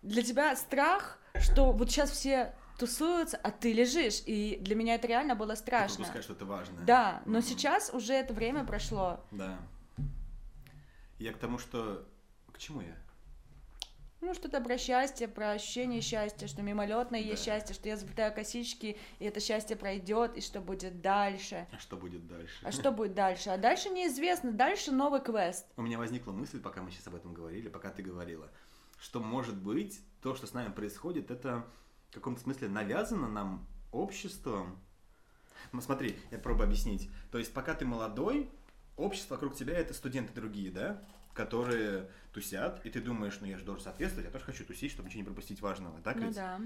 для 0.00 0.22
тебя 0.22 0.56
страх, 0.56 1.18
что 1.38 1.72
вот 1.72 1.90
сейчас 1.90 2.10
все 2.10 2.54
тусуются, 2.78 3.36
а 3.36 3.50
ты 3.50 3.74
лежишь. 3.74 4.22
И 4.24 4.56
для 4.62 4.74
меня 4.74 4.94
это 4.94 5.06
реально 5.08 5.34
было 5.34 5.56
Ты 5.56 5.60
страшно. 5.60 5.96
пропускаешь 5.96 6.24
что-то 6.24 6.46
важное. 6.46 6.86
Да, 6.86 7.22
но 7.26 7.40
Мгм. 7.40 7.42
сейчас 7.42 7.90
уже 7.92 8.14
это 8.14 8.32
время 8.32 8.64
прошло. 8.64 9.20
Да. 9.30 9.58
Я 11.18 11.34
к 11.34 11.36
тому, 11.36 11.58
что... 11.58 12.08
К 12.50 12.56
чему 12.56 12.80
я? 12.80 12.96
Ну, 14.20 14.34
что-то 14.34 14.60
про 14.60 14.76
счастье, 14.78 15.28
про 15.28 15.52
ощущение 15.52 16.00
счастья, 16.00 16.48
что 16.48 16.62
мимолетное 16.62 17.20
есть 17.20 17.46
Да. 17.46 17.52
счастье, 17.52 17.74
что 17.74 17.88
я 17.88 17.96
заплетаю 17.96 18.34
косички, 18.34 18.98
и 19.20 19.24
это 19.24 19.38
счастье 19.38 19.76
пройдет, 19.76 20.36
и 20.36 20.40
что 20.40 20.60
будет 20.60 21.00
дальше. 21.00 21.68
А 21.70 21.78
что 21.78 21.96
будет 21.96 22.26
дальше? 22.26 22.58
А 22.64 22.72
что 22.72 22.90
будет 22.90 23.14
дальше? 23.14 23.50
А 23.50 23.56
дальше 23.58 23.90
неизвестно. 23.90 24.50
Дальше 24.50 24.90
новый 24.90 25.20
квест. 25.20 25.66
У 25.76 25.82
меня 25.82 25.98
возникла 25.98 26.32
мысль, 26.32 26.60
пока 26.60 26.82
мы 26.82 26.90
сейчас 26.90 27.06
об 27.06 27.14
этом 27.14 27.32
говорили, 27.32 27.68
пока 27.68 27.90
ты 27.90 28.02
говорила, 28.02 28.50
что, 28.98 29.20
может 29.20 29.56
быть, 29.56 30.00
то, 30.20 30.34
что 30.34 30.48
с 30.48 30.52
нами 30.52 30.72
происходит, 30.72 31.30
это 31.30 31.64
в 32.10 32.14
каком-то 32.14 32.40
смысле 32.42 32.68
навязано 32.68 33.28
нам 33.28 33.66
обществом. 33.92 34.80
Ну, 35.70 35.80
смотри, 35.80 36.16
я 36.32 36.38
пробую 36.38 36.64
объяснить. 36.64 37.08
То 37.30 37.38
есть, 37.38 37.52
пока 37.52 37.74
ты 37.74 37.86
молодой, 37.86 38.50
общество 38.96 39.34
вокруг 39.34 39.54
тебя 39.54 39.78
это 39.78 39.94
студенты 39.94 40.32
другие, 40.32 40.72
да? 40.72 41.00
Которые 41.38 42.08
тусят, 42.32 42.84
и 42.84 42.90
ты 42.90 43.00
думаешь, 43.00 43.38
ну 43.40 43.46
я 43.46 43.56
же 43.56 43.64
должен 43.64 43.84
соответствовать, 43.84 44.26
я 44.26 44.32
тоже 44.32 44.44
хочу 44.44 44.64
тусить, 44.64 44.90
чтобы 44.90 45.08
ничего 45.08 45.20
не 45.20 45.26
пропустить 45.26 45.62
важного, 45.62 46.00
так 46.02 46.16
ну 46.16 46.26
ведь? 46.26 46.34
да. 46.34 46.60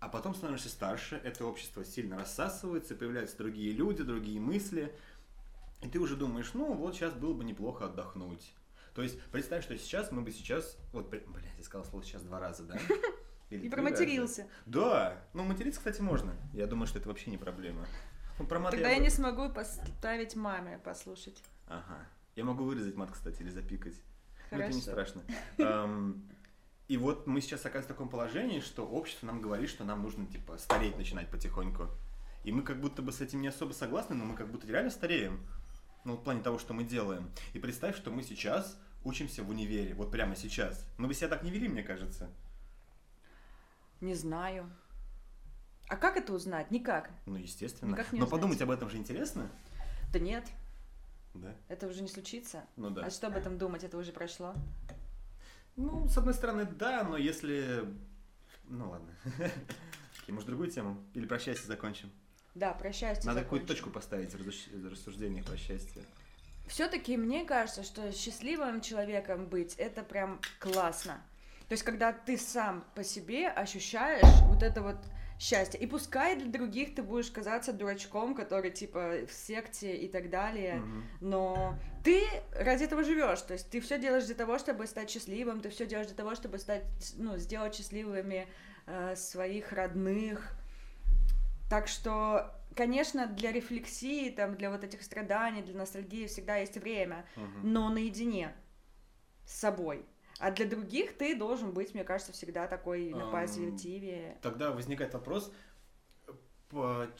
А 0.00 0.08
потом 0.10 0.34
становишься 0.34 0.68
старше, 0.68 1.18
это 1.24 1.46
общество 1.46 1.82
сильно 1.82 2.18
рассасывается, 2.18 2.94
появляются 2.94 3.38
другие 3.38 3.72
люди, 3.72 4.02
другие 4.02 4.38
мысли. 4.38 4.94
И 5.80 5.88
ты 5.88 5.98
уже 5.98 6.14
думаешь, 6.14 6.50
ну 6.52 6.74
вот 6.74 6.94
сейчас 6.94 7.14
было 7.14 7.32
бы 7.32 7.42
неплохо 7.42 7.86
отдохнуть. 7.86 8.52
То 8.94 9.02
есть 9.02 9.18
представь, 9.32 9.64
что 9.64 9.78
сейчас 9.78 10.12
мы 10.12 10.20
бы 10.20 10.30
сейчас... 10.30 10.76
Вот, 10.92 11.08
блядь, 11.08 11.24
я 11.56 11.64
сказал 11.64 11.86
слово 11.86 12.04
сейчас 12.04 12.22
два 12.22 12.38
раза, 12.38 12.64
да? 12.64 12.78
Или 13.50 13.66
И 13.66 13.70
проматерился. 13.70 14.42
раза. 14.42 14.52
Да, 14.66 15.24
ну 15.32 15.42
материться, 15.44 15.80
кстати, 15.80 16.02
можно. 16.02 16.34
Я 16.52 16.66
думаю, 16.66 16.86
что 16.86 16.98
это 16.98 17.08
вообще 17.08 17.30
не 17.30 17.38
проблема. 17.38 17.86
Ну, 18.38 18.46
про 18.46 18.58
мат 18.58 18.72
Тогда 18.72 18.88
я 18.90 18.96
я 18.96 19.00
не 19.00 19.08
смогу 19.08 19.48
поставить 19.50 20.36
маме 20.36 20.78
послушать. 20.84 21.42
Ага. 21.66 22.06
Я 22.36 22.44
могу 22.44 22.64
вырезать 22.64 22.94
мат, 22.94 23.10
кстати, 23.10 23.40
или 23.40 23.48
запикать. 23.48 23.94
Ну, 24.50 24.58
это 24.58 24.72
не 24.72 24.80
Хорошо. 24.80 25.10
страшно. 25.12 25.22
И 26.88 26.96
вот 26.96 27.26
мы 27.26 27.42
сейчас 27.42 27.60
оказываемся 27.60 27.88
в 27.88 27.96
таком 27.96 28.08
положении, 28.08 28.60
что 28.60 28.86
общество 28.86 29.26
нам 29.26 29.42
говорит, 29.42 29.68
что 29.68 29.84
нам 29.84 30.02
нужно, 30.02 30.26
типа, 30.26 30.56
стареть 30.56 30.96
начинать 30.96 31.30
потихоньку. 31.30 31.88
И 32.44 32.52
мы 32.52 32.62
как 32.62 32.80
будто 32.80 33.02
бы 33.02 33.12
с 33.12 33.20
этим 33.20 33.42
не 33.42 33.48
особо 33.48 33.72
согласны, 33.72 34.14
но 34.16 34.24
мы 34.24 34.34
как 34.34 34.50
будто 34.50 34.66
реально 34.66 34.90
стареем. 34.90 35.46
Ну, 36.04 36.14
в 36.14 36.22
плане 36.22 36.42
того, 36.42 36.58
что 36.58 36.72
мы 36.72 36.84
делаем. 36.84 37.30
И 37.52 37.58
представь, 37.58 37.94
что 37.94 38.10
мы 38.10 38.22
сейчас 38.22 38.80
учимся 39.04 39.42
в 39.42 39.50
универе, 39.50 39.92
вот 39.94 40.10
прямо 40.10 40.34
сейчас. 40.34 40.88
Мы 40.96 41.08
бы 41.08 41.14
себя 41.14 41.28
так 41.28 41.42
не 41.42 41.50
вели, 41.50 41.68
мне 41.68 41.82
кажется. 41.82 42.30
Не 44.00 44.14
знаю. 44.14 44.70
А 45.88 45.96
как 45.96 46.16
это 46.16 46.32
узнать? 46.32 46.70
Никак. 46.70 47.10
Ну, 47.26 47.36
естественно. 47.36 47.90
Никак 47.92 48.12
не 48.12 48.18
Но 48.18 48.24
узнать. 48.24 48.40
подумать 48.40 48.62
об 48.62 48.70
этом 48.70 48.88
же 48.88 48.96
интересно. 48.96 49.50
Да 50.12 50.18
нет, 50.18 50.44
Да? 51.40 51.54
это 51.68 51.86
уже 51.86 52.02
не 52.02 52.08
случится. 52.08 52.64
Ну 52.76 52.90
да. 52.90 53.02
А 53.04 53.10
что 53.10 53.28
об 53.28 53.36
этом 53.36 53.58
думать? 53.58 53.84
Это 53.84 53.96
уже 53.96 54.12
прошло. 54.12 54.54
Ну, 55.76 56.08
с 56.08 56.18
одной 56.18 56.34
стороны, 56.34 56.64
да, 56.64 57.04
но 57.04 57.16
если... 57.16 57.84
Ну, 58.64 58.90
ладно. 58.90 59.14
Может, 60.28 60.46
другую 60.46 60.70
тему? 60.70 61.02
Или 61.14 61.26
про 61.26 61.38
счастье 61.38 61.66
закончим? 61.66 62.10
Да, 62.54 62.72
про 62.72 62.92
счастье 62.92 63.26
Надо 63.26 63.42
какую-то 63.42 63.68
точку 63.68 63.90
поставить 63.90 64.34
в 64.34 64.90
рассуждениях 64.90 65.46
про 65.46 65.56
счастье. 65.56 66.02
Все-таки 66.66 67.16
мне 67.16 67.44
кажется, 67.44 67.82
что 67.82 68.12
счастливым 68.12 68.80
человеком 68.80 69.46
быть 69.46 69.74
это 69.76 70.02
прям 70.02 70.40
классно. 70.58 71.22
То 71.68 71.72
есть, 71.72 71.82
когда 71.82 72.12
ты 72.12 72.36
сам 72.36 72.84
по 72.94 73.04
себе 73.04 73.48
ощущаешь 73.48 74.42
вот 74.48 74.62
это 74.62 74.82
вот 74.82 74.96
счастье. 75.38 75.78
И 75.80 75.86
пускай 75.86 76.36
для 76.36 76.50
других 76.50 76.94
ты 76.94 77.02
будешь 77.02 77.30
казаться 77.30 77.72
дурачком, 77.72 78.34
который 78.34 78.70
типа 78.70 79.26
в 79.26 79.32
секте 79.32 79.96
и 79.96 80.08
так 80.08 80.30
далее, 80.30 80.76
Мгм. 80.76 81.04
но 81.20 81.78
ты 82.02 82.22
ради 82.52 82.84
этого 82.84 83.04
живешь. 83.04 83.40
То 83.42 83.52
есть 83.54 83.70
ты 83.70 83.80
все 83.80 83.98
делаешь 83.98 84.24
для 84.24 84.34
того, 84.34 84.58
чтобы 84.58 84.86
стать 84.86 85.10
счастливым, 85.10 85.60
ты 85.60 85.68
все 85.70 85.86
делаешь 85.86 86.08
для 86.08 86.16
того, 86.16 86.34
чтобы 86.34 86.58
стать, 86.58 86.84
ну, 87.16 87.36
сделать 87.36 87.74
счастливыми 87.74 88.48
э, 88.86 89.14
своих 89.16 89.72
родных. 89.72 90.52
Так 91.70 91.86
что, 91.86 92.54
конечно, 92.74 93.26
для 93.26 93.52
рефлексии, 93.52 94.30
там, 94.30 94.56
для 94.56 94.70
вот 94.70 94.82
этих 94.82 95.02
страданий, 95.02 95.62
для 95.62 95.74
ностальгии 95.76 96.26
всегда 96.26 96.56
есть 96.56 96.76
время, 96.78 97.26
Мгм. 97.36 97.72
но 97.72 97.88
наедине 97.90 98.54
с 99.46 99.54
собой. 99.60 100.04
А 100.38 100.50
для 100.50 100.66
других 100.66 101.16
ты 101.16 101.34
должен 101.36 101.72
быть, 101.72 101.94
мне 101.94 102.04
кажется, 102.04 102.32
всегда 102.32 102.66
такой 102.66 103.10
на 103.10 103.26
позитиве. 103.26 104.38
Тогда 104.42 104.70
возникает 104.70 105.14
вопрос, 105.14 105.52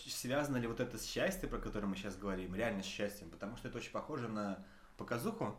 связано 0.07 0.57
ли 0.59 0.67
вот 0.67 0.81
это 0.81 0.99
счастье, 1.03 1.49
про 1.49 1.59
которое 1.59 1.87
мы 1.87 1.97
сейчас 1.97 2.17
говорим, 2.17 2.55
реально 2.55 2.83
с 2.83 2.87
счастьем, 2.87 3.31
потому 3.31 3.57
что 3.57 3.69
это 3.69 3.79
очень 3.79 3.93
похоже 3.93 4.29
на 4.29 4.65
показуху, 4.97 5.57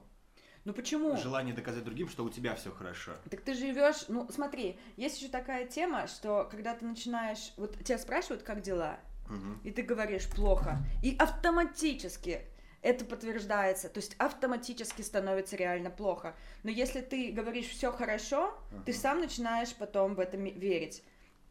Ну 0.66 0.74
почему? 0.74 1.18
желание 1.18 1.54
доказать 1.56 1.84
другим, 1.84 2.08
что 2.10 2.24
у 2.24 2.30
тебя 2.30 2.56
все 2.56 2.72
хорошо. 2.72 3.14
Так 3.30 3.42
ты 3.42 3.54
живешь, 3.54 4.06
ну 4.10 4.28
смотри, 4.30 4.78
есть 4.96 5.20
еще 5.20 5.30
такая 5.32 5.66
тема, 5.68 6.08
что 6.08 6.48
когда 6.52 6.76
ты 6.76 6.86
начинаешь, 6.86 7.54
вот 7.58 7.78
тебя 7.84 7.98
спрашивают, 7.98 8.44
как 8.44 8.62
дела, 8.62 9.00
Мгм. 9.28 9.60
и 9.64 9.72
ты 9.72 9.82
говоришь 9.82 10.28
плохо, 10.30 10.78
и 11.04 11.16
автоматически 11.18 12.42
это 12.82 13.06
подтверждается, 13.06 13.90
то 13.90 14.00
есть 14.00 14.16
автоматически 14.18 15.02
становится 15.02 15.56
реально 15.56 15.90
плохо. 15.90 16.36
Но 16.64 16.70
если 16.72 17.02
ты 17.02 17.32
говоришь 17.32 17.68
все 17.68 17.92
хорошо, 17.92 18.54
ты 18.86 18.92
Ага. 18.92 19.00
сам 19.02 19.20
начинаешь 19.20 19.76
потом 19.76 20.16
в 20.16 20.20
это 20.20 20.38
верить. 20.38 21.04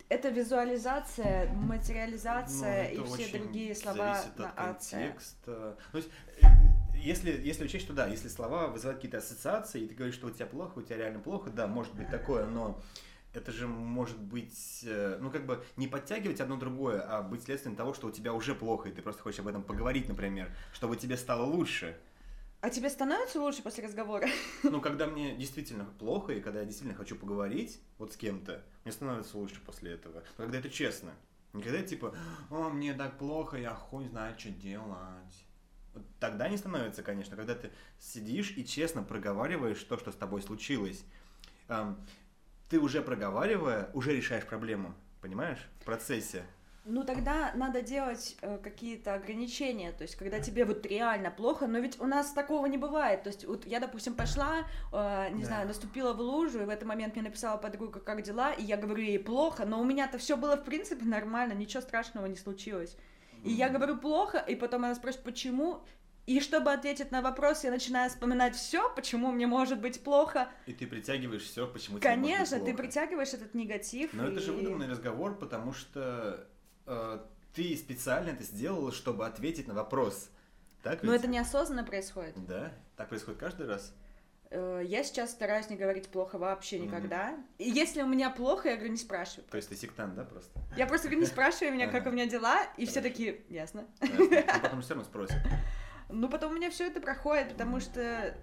Это 0.09 0.31
визуализация, 0.31 1.49
материализация 1.53 2.85
Ну, 2.85 2.91
и 2.91 2.95
это 2.95 3.05
все 3.05 3.14
очень 3.25 3.33
другие 3.38 3.75
слова 3.75 4.14
зависит 4.14 4.38
на 4.38 4.51
от 4.51 4.59
ация. 4.77 5.01
контекста. 5.01 5.77
То 5.93 5.99
есть, 5.99 6.09
э, 6.41 6.47
если, 6.95 7.31
если 7.33 7.64
учесть, 7.64 7.85
что 7.85 7.93
да, 7.93 8.07
если 8.07 8.29
слова 8.29 8.69
вызывают 8.69 8.99
какие-то 8.99 9.19
ассоциации, 9.19 9.83
и 9.83 9.87
ты 9.88 9.95
говоришь, 9.95 10.14
что 10.14 10.29
у 10.29 10.31
тебя 10.31 10.47
плохо, 10.47 10.79
у 10.79 10.83
тебя 10.83 10.97
реально 10.97 11.21
плохо, 11.21 11.51
да, 11.51 11.67
может 11.67 11.95
быть 11.95 12.09
такое, 12.11 12.47
но 12.47 12.81
это 13.33 13.53
же 13.53 13.67
может 13.67 14.19
быть, 14.19 14.81
э, 14.85 15.19
ну, 15.21 15.31
как 15.31 15.47
бы 15.47 15.64
не 15.77 15.87
подтягивать 15.87 16.41
одно 16.41 16.57
другое, 16.57 17.01
а 17.01 17.23
быть 17.23 17.43
следствием 17.43 17.77
того, 17.77 17.95
что 17.95 18.09
у 18.09 18.11
тебя 18.11 18.33
уже 18.33 18.55
плохо, 18.55 18.88
и 18.88 18.93
ты 18.93 19.03
просто 19.03 19.23
хочешь 19.23 19.41
об 19.41 19.49
этом 19.49 19.62
поговорить, 19.62 20.09
например, 20.09 20.51
чтобы 20.73 20.97
тебе 20.97 21.17
стало 21.17 21.45
лучше. 21.45 21.97
А 22.61 22.71
тебе 22.71 22.91
становится 22.91 23.41
лучше 23.41 23.62
после 23.62 23.85
разговора? 23.85 24.29
Ну, 24.64 24.81
когда 24.81 25.07
мне 25.07 25.37
действительно 25.37 25.85
плохо, 25.85 26.33
и 26.33 26.41
когда 26.41 26.61
я 26.61 26.64
действительно 26.64 26.99
хочу 26.99 27.14
поговорить 27.14 27.81
вот 27.99 28.12
с 28.12 28.17
кем-то, 28.17 28.64
мне 28.85 28.93
становится 28.93 29.38
лучше 29.38 29.61
после 29.64 29.93
этого. 29.93 30.25
Но 30.37 30.45
когда 30.45 30.59
это 30.59 30.69
честно. 30.69 31.12
Не 31.53 31.62
когда 31.62 31.83
типа, 31.83 32.14
о, 32.51 32.69
мне 32.69 32.95
так 32.95 33.17
плохо, 33.17 33.57
я 33.57 33.75
хуй 33.75 34.09
знает, 34.09 34.41
что 34.41 34.51
делать. 34.51 35.45
Вот 35.95 36.03
тогда 36.19 36.49
не 36.49 36.57
становится, 36.57 37.03
конечно, 37.03 37.37
когда 37.37 37.55
ты 37.55 37.71
сидишь 37.99 38.53
и 38.57 38.67
честно 38.67 39.03
проговариваешь 39.03 39.83
то, 39.85 39.97
что 39.97 40.11
с 40.11 40.17
тобой 40.17 40.43
случилось. 40.43 41.05
Ты 42.68 42.78
уже 42.78 43.00
проговаривая, 43.02 43.88
уже 43.94 44.14
решаешь 44.14 44.44
проблему. 44.44 44.94
Понимаешь? 45.20 45.59
В 45.81 45.85
процессе. 45.85 46.42
Ну 46.85 47.02
тогда 47.04 47.52
надо 47.54 47.83
делать 47.83 48.37
э, 48.40 48.57
какие-то 48.59 49.12
ограничения, 49.12 49.92
то 49.92 50.02
есть 50.02 50.16
когда 50.16 50.40
тебе 50.40 50.64
вот 50.64 50.87
реально 50.87 51.31
плохо, 51.31 51.66
но 51.66 51.81
ведь 51.81 52.00
у 52.00 52.07
нас 52.07 52.33
такого 52.33 52.64
не 52.64 52.78
бывает, 52.78 53.24
то 53.24 53.28
есть 53.28 53.44
вот 53.44 53.66
я, 53.66 53.78
допустим, 53.78 54.14
пошла, 54.14 54.61
э, 54.92 55.28
не 55.33 55.42
Да. 55.42 55.48
знаю, 55.48 55.68
наступила 55.68 56.14
в 56.14 56.20
лужу, 56.20 56.62
и 56.62 56.64
в 56.64 56.70
этот 56.70 56.88
момент 56.88 57.14
мне 57.14 57.24
написала 57.24 57.59
подруга, 57.59 58.00
как 58.00 58.22
дела, 58.22 58.52
и 58.52 58.62
я 58.62 58.78
говорю 58.78 59.02
ей 59.02 59.18
плохо, 59.18 59.66
но 59.66 59.78
у 59.81 59.85
меня-то 59.85 60.16
все 60.16 60.38
было 60.38 60.57
в 60.57 60.64
принципе 60.64 61.04
нормально, 61.04 61.52
ничего 61.52 61.83
страшного 61.83 62.24
не 62.24 62.37
случилось. 62.37 62.96
И 63.44 63.50
я 63.52 63.68
говорю 63.68 63.98
плохо, 63.98 64.38
и 64.38 64.57
потом 64.57 64.85
она 64.85 64.94
спрашивает, 64.94 65.24
почему, 65.24 65.83
и 66.37 66.41
чтобы 66.41 66.73
ответить 66.73 67.11
на 67.11 67.23
вопрос, 67.23 67.64
я 67.64 67.71
начинаю 67.71 68.11
вспоминать 68.11 68.55
все, 68.55 68.93
почему 68.95 69.33
мне 69.33 69.47
может 69.47 69.81
быть 69.81 70.03
плохо. 70.05 70.49
И 70.67 70.73
ты 70.75 70.87
притягиваешь 70.87 71.43
все, 71.43 71.67
почему 71.67 71.99
тебе 71.99 72.09
может 72.11 72.21
быть 72.23 72.31
Конечно, 72.33 72.59
ты 72.59 72.64
плохо. 72.64 72.77
притягиваешь 72.79 73.33
этот 73.33 73.55
негатив. 73.55 74.12
Но 74.12 74.27
это 74.29 74.41
же 74.41 74.53
и- 74.53 74.57
выдуманный 74.57 74.88
разговор, 74.88 75.38
потому 75.38 75.73
что 75.73 76.47
э, 76.87 77.19
ты 77.55 77.75
специально 77.77 78.31
это 78.31 78.43
сделала, 78.45 78.93
чтобы 78.93 79.27
ответить 79.27 79.69
на 79.69 79.75
вопрос. 79.75 80.31
Так 80.83 81.03
Но 81.03 81.12
ведь? 81.12 81.23
это 81.23 81.31
неосознанно 81.31 81.83
происходит. 81.85 82.35
Да? 82.47 82.73
Так 82.97 83.09
происходит 83.09 83.41
каждый 83.41 83.67
раз? 83.67 83.93
Э, 84.51 84.83
Я 84.85 85.03
сейчас 85.05 85.31
стараюсь 85.33 85.69
не 85.71 85.77
говорить 85.77 86.09
плохо 86.09 86.38
вообще 86.38 86.79
никогда. 86.79 87.37
И 87.59 87.69
если 87.71 88.03
у 88.03 88.07
меня 88.07 88.31
плохо, 88.31 88.69
я 88.69 88.77
говорю, 88.77 88.93
не 88.93 88.99
спрашивай. 88.99 89.45
То 89.51 89.57
есть 89.57 89.69
ты 89.71 89.77
сектант, 89.77 90.14
да, 90.14 90.25
просто? 90.25 90.51
Я 90.77 90.87
просто 90.87 91.09
говорю, 91.09 91.23
не 91.23 91.27
спрашивай 91.27 91.71
меня, 91.71 91.88
как 91.88 92.07
у 92.07 92.11
меня 92.11 92.27
дела, 92.27 92.62
и 92.77 92.85
все 92.87 93.01
такие, 93.01 93.41
ясно. 93.49 93.87
Ясно. 94.01 94.19
Но 94.55 94.61
потом 94.62 94.83
все 94.83 94.91
равно 94.95 95.05
спросят. 95.05 95.38
Ну, 96.09 96.29
потом 96.29 96.53
у 96.53 96.57
меня 96.57 96.71
все 96.71 96.87
это 96.87 97.01
проходит, 97.01 97.49
потому 97.51 97.81
что 97.81 98.35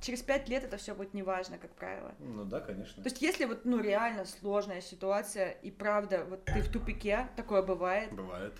через 0.00 0.22
пять 0.22 0.48
лет 0.48 0.64
это 0.64 0.76
все 0.76 0.94
будет 0.94 1.14
неважно, 1.14 1.58
как 1.58 1.70
правило. 1.72 2.14
Ну 2.18 2.44
да, 2.44 2.60
конечно. 2.60 3.02
То 3.02 3.08
есть, 3.08 3.22
если 3.22 3.44
вот, 3.44 3.64
ну, 3.64 3.80
реально 3.80 4.24
сложная 4.24 4.80
ситуация, 4.80 5.50
и 5.50 5.70
правда, 5.70 6.24
вот 6.24 6.44
ты 6.44 6.60
в 6.60 6.70
тупике, 6.70 7.28
такое 7.36 7.62
бывает, 7.62 8.12
Бывает. 8.12 8.54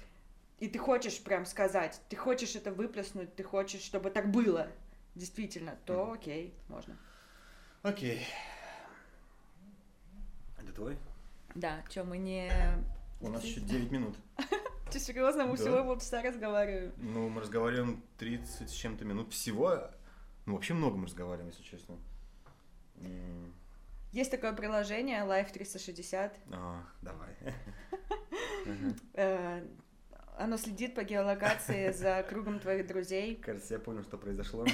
и 0.59 0.69
ты 0.69 0.79
хочешь 0.79 1.23
прям 1.23 1.47
сказать, 1.47 2.01
ты 2.09 2.17
хочешь 2.17 2.57
это 2.57 2.73
выплеснуть, 2.73 3.35
ты 3.35 3.43
хочешь, 3.43 3.83
чтобы 3.83 4.11
так 4.11 4.31
было, 4.31 4.69
действительно, 5.15 5.77
то 5.85 6.05
Мгм. 6.05 6.13
окей, 6.13 6.55
можно. 6.69 6.97
Окей. 7.83 8.27
Это 10.59 10.73
твой? 10.73 10.99
Да, 11.55 11.83
что 11.89 12.05
мы 12.05 12.19
не... 12.19 12.51
У 13.21 13.29
нас 13.29 13.45
еще 13.45 13.61
9 13.61 13.91
минут. 13.91 14.17
Ты 14.91 14.99
серьезно, 15.01 15.45
мы 15.47 15.57
Да. 15.57 15.63
всего 15.63 15.85
полчаса 15.85 16.23
разговариваем. 16.23 16.93
Ну, 16.97 17.29
мы 17.29 17.41
разговариваем 17.43 18.03
30 18.19 18.69
с 18.71 18.73
чем-то 18.73 19.05
минут 19.05 19.33
всего. 19.33 19.91
Ну, 20.47 20.55
вообще 20.55 20.75
много 20.75 20.97
мы 20.97 21.07
разговариваем, 21.07 21.49
если 21.51 21.63
честно. 21.63 21.97
Есть 24.13 24.31
такое 24.31 24.53
приложение 24.55 25.21
Life 25.25 25.53
360. 25.53 26.37
а, 26.53 26.83
давай. 27.03 27.37
Э, 29.15 29.63
Оно 30.37 30.57
следит 30.57 30.95
по 30.95 31.03
геолокации 31.05 31.91
за 31.93 32.23
кругом 32.29 32.61
твоих 32.61 32.87
друзей. 32.87 33.37
Кажется, 33.37 33.75
я 33.75 33.81
понял, 33.81 34.03
что 34.03 34.17
произошло. 34.19 34.65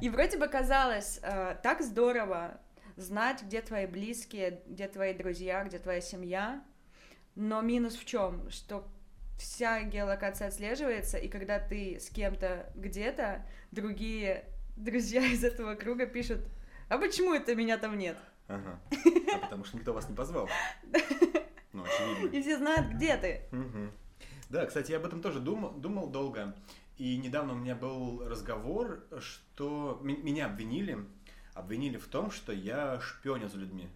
И 0.00 0.08
вроде 0.08 0.38
бы 0.38 0.48
казалось 0.48 1.18
э, 1.22 1.56
так 1.62 1.82
здорово 1.82 2.60
знать, 2.96 3.42
где 3.42 3.60
твои 3.60 3.86
близкие, 3.86 4.62
где 4.66 4.88
твои 4.88 5.14
друзья, 5.14 5.64
где 5.64 5.78
твоя 5.78 6.00
семья. 6.00 6.62
Но 7.34 7.60
минус 7.62 7.94
в 7.94 8.04
чем? 8.04 8.50
Что 8.50 8.86
вся 9.38 9.82
геолокация 9.82 10.48
отслеживается, 10.48 11.18
и 11.18 11.28
когда 11.28 11.58
ты 11.58 11.98
с 11.98 12.08
кем-то 12.10 12.70
где-то, 12.74 13.44
другие 13.70 14.44
друзья 14.76 15.24
из 15.32 15.44
этого 15.44 15.74
круга 15.74 16.06
пишут, 16.06 16.40
а 16.88 16.98
почему 16.98 17.34
это 17.34 17.54
меня 17.54 17.78
там 17.78 17.98
нет? 17.98 18.16
Ага. 18.48 18.78
А 19.34 19.38
потому 19.38 19.64
что 19.64 19.76
никто 19.76 19.92
вас 19.92 20.08
не 20.08 20.14
позвал. 20.14 20.48
Ну, 21.74 21.84
очевидно. 21.84 22.36
И 22.36 22.42
все 22.42 22.58
знают, 22.58 22.88
где 22.88 23.16
ты. 23.16 23.40
Мгм. 23.50 23.92
Да, 24.50 24.66
кстати, 24.66 24.90
я 24.90 24.98
об 24.98 25.06
этом 25.06 25.22
тоже 25.22 25.40
думал, 25.40 25.70
думал 25.70 26.10
долго. 26.10 26.54
И 26.98 27.16
недавно 27.16 27.54
у 27.54 27.56
меня 27.56 27.74
был 27.74 28.28
разговор, 28.28 29.06
что 29.20 29.98
меня 30.02 30.44
обвинили, 30.44 30.98
обвинили 31.54 31.96
в 31.96 32.06
том, 32.08 32.30
что 32.30 32.52
я 32.52 33.00
шпионю 33.00 33.48
за 33.48 33.56
людьми. 33.56 33.88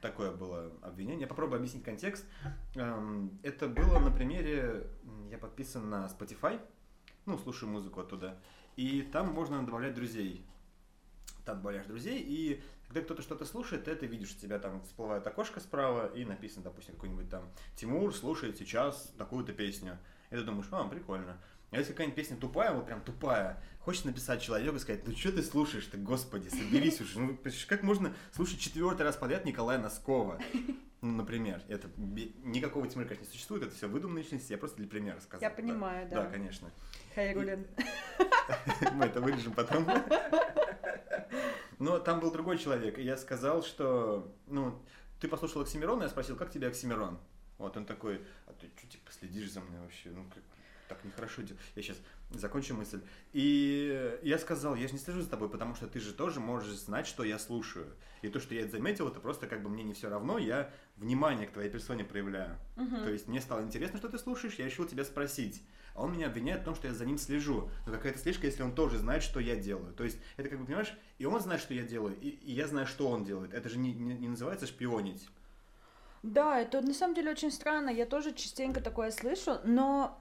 Такое 0.00 0.30
было 0.30 0.72
обвинение. 0.82 1.22
Я 1.22 1.26
попробую 1.26 1.58
объяснить 1.58 1.82
контекст. 1.84 2.24
Эм, 2.76 3.38
Это 3.42 3.66
было 3.66 3.98
на 3.98 4.10
примере, 4.10 4.86
я 5.30 5.38
подписан 5.38 5.90
на 5.90 6.06
Spotify, 6.06 6.60
ну, 7.26 7.36
слушаю 7.38 7.70
музыку 7.70 8.00
оттуда, 8.00 8.38
и 8.76 9.02
там 9.02 9.32
можно 9.32 9.64
добавлять 9.64 9.94
друзей. 9.94 10.46
Там 11.44 11.58
добавляешь 11.58 11.86
друзей, 11.86 12.20
и 12.20 12.62
когда 12.86 13.02
кто-то 13.02 13.22
что-то 13.22 13.44
слушает, 13.44 13.84
ты 13.84 13.90
это 13.90 14.06
видишь, 14.06 14.34
у 14.34 14.38
тебя 14.38 14.58
там 14.58 14.82
всплывает 14.82 15.26
окошко 15.26 15.60
справа, 15.60 16.06
и 16.06 16.24
написано, 16.24 16.64
допустим, 16.64 16.94
какой-нибудь 16.94 17.28
там 17.28 17.50
Тимур 17.74 18.14
слушает 18.14 18.56
сейчас 18.56 19.12
такую-то 19.18 19.52
песню. 19.52 19.98
И 20.30 20.36
ты 20.36 20.42
думаешь, 20.42 20.68
а, 20.70 20.86
прикольно. 20.88 21.38
А 21.70 21.76
если 21.76 21.92
какая-нибудь 21.92 22.16
песня 22.16 22.36
тупая, 22.36 22.72
вот 22.72 22.86
прям 22.86 23.02
тупая, 23.02 23.62
хочешь 23.80 24.04
написать 24.04 24.40
человеку 24.40 24.76
и 24.76 24.78
сказать, 24.78 25.06
ну 25.06 25.14
что 25.14 25.32
ты 25.32 25.42
слушаешь 25.42 25.84
ты, 25.86 25.98
господи, 25.98 26.48
соберись 26.48 27.00
уже. 27.00 27.20
Ну, 27.20 27.38
как 27.68 27.82
можно 27.82 28.14
слушать 28.32 28.58
четвертый 28.60 29.02
раз 29.02 29.16
подряд 29.16 29.44
Николая 29.44 29.78
Носкова? 29.78 30.40
Ну, 31.00 31.12
например, 31.12 31.62
это 31.68 31.88
никакого 31.96 32.88
Тимура, 32.88 33.06
конечно, 33.06 33.26
не 33.26 33.30
существует, 33.30 33.62
это 33.62 33.74
все 33.74 33.86
выдуманные 33.86 34.24
личности, 34.24 34.50
я 34.50 34.58
просто 34.58 34.78
для 34.78 34.88
примера 34.88 35.20
сказал. 35.20 35.42
Я 35.42 35.50
да. 35.50 35.54
понимаю, 35.56 36.08
Да, 36.10 36.22
да. 36.24 36.30
конечно. 36.30 36.70
Хайрулин. 37.14 37.66
Мы 38.94 39.04
это 39.04 39.20
вырежем 39.20 39.52
потом. 39.52 39.86
Но 41.78 41.98
там 42.00 42.18
был 42.20 42.32
другой 42.32 42.58
человек, 42.58 42.98
и 42.98 43.02
я 43.02 43.16
сказал, 43.16 43.62
что, 43.62 44.34
ну, 44.46 44.82
ты 45.20 45.28
послушал 45.28 45.62
Оксимирона, 45.62 46.04
я 46.04 46.08
спросил, 46.08 46.34
как 46.36 46.50
тебе 46.50 46.66
Оксимирон? 46.66 47.18
Вот 47.58 47.76
он 47.76 47.84
такой, 47.86 48.24
а 48.46 48.52
ты 48.52 48.68
что, 48.76 48.86
типа, 48.88 49.12
следишь 49.12 49.52
за 49.52 49.60
мной 49.60 49.80
вообще? 49.80 50.10
Ну, 50.10 50.24
как, 50.34 50.42
так 50.88 51.04
нехорошо. 51.04 51.42
дел- 51.42 51.56
Я 51.76 51.82
сейчас 51.82 51.98
закончу 52.30 52.74
мысль. 52.74 53.00
И 53.32 54.18
я 54.22 54.38
сказал, 54.38 54.74
я 54.74 54.86
же 54.88 54.94
не 54.94 54.98
слежу 54.98 55.22
за 55.22 55.28
тобой, 55.30 55.48
потому 55.48 55.74
что 55.74 55.86
ты 55.86 56.00
же 56.00 56.12
тоже 56.12 56.40
можешь 56.40 56.74
знать, 56.76 57.06
что 57.06 57.24
я 57.24 57.38
слушаю. 57.38 57.86
И 58.22 58.28
то, 58.28 58.40
что 58.40 58.54
я 58.54 58.62
это 58.62 58.72
заметил, 58.72 59.08
это 59.08 59.20
просто 59.20 59.46
как 59.46 59.62
бы 59.62 59.68
мне 59.68 59.84
не 59.84 59.92
все 59.94 60.08
равно, 60.08 60.38
я 60.38 60.70
внимание 60.96 61.46
к 61.46 61.52
твоей 61.52 61.70
персоне 61.70 62.04
проявляю. 62.04 62.56
Мгм. 62.76 63.02
То 63.04 63.10
есть 63.10 63.28
мне 63.28 63.40
стало 63.40 63.62
интересно, 63.62 63.98
что 63.98 64.08
ты 64.08 64.18
слушаешь, 64.18 64.54
я 64.54 64.64
решил 64.66 64.86
тебя 64.86 65.04
спросить. 65.04 65.62
А 65.94 66.02
он 66.02 66.12
меня 66.12 66.26
обвиняет 66.28 66.62
в 66.62 66.64
том, 66.64 66.74
что 66.76 66.86
я 66.86 66.94
за 66.94 67.04
ним 67.04 67.18
слежу. 67.18 67.70
Но 67.86 67.92
какая-то 67.92 68.18
слежка, 68.20 68.46
если 68.46 68.62
он 68.62 68.72
тоже 68.74 68.98
знает, 68.98 69.22
что 69.22 69.40
я 69.40 69.56
делаю. 69.56 69.92
То 69.94 70.04
есть 70.04 70.18
это 70.36 70.48
как 70.48 70.58
бы, 70.60 70.64
понимаешь, 70.66 70.94
и 71.18 71.24
он 71.26 71.40
знает, 71.40 71.60
что 71.60 71.74
я 71.74 71.82
делаю, 71.82 72.16
и, 72.20 72.28
и 72.28 72.52
я 72.52 72.66
знаю, 72.68 72.86
что 72.86 73.08
он 73.08 73.24
делает. 73.24 73.52
Это 73.52 73.68
же 73.68 73.78
не, 73.78 73.92
не- 73.92 74.14
не 74.14 74.28
называется 74.28 74.66
шпионить. 74.66 75.28
Да, 76.22 76.60
это 76.60 76.80
на 76.80 76.94
самом 76.94 77.14
деле 77.14 77.30
очень 77.30 77.50
странно. 77.52 77.90
Я 77.90 78.04
тоже 78.06 78.32
частенько 78.32 78.80
такое 78.80 79.10
слышу, 79.12 79.58
но 79.64 80.20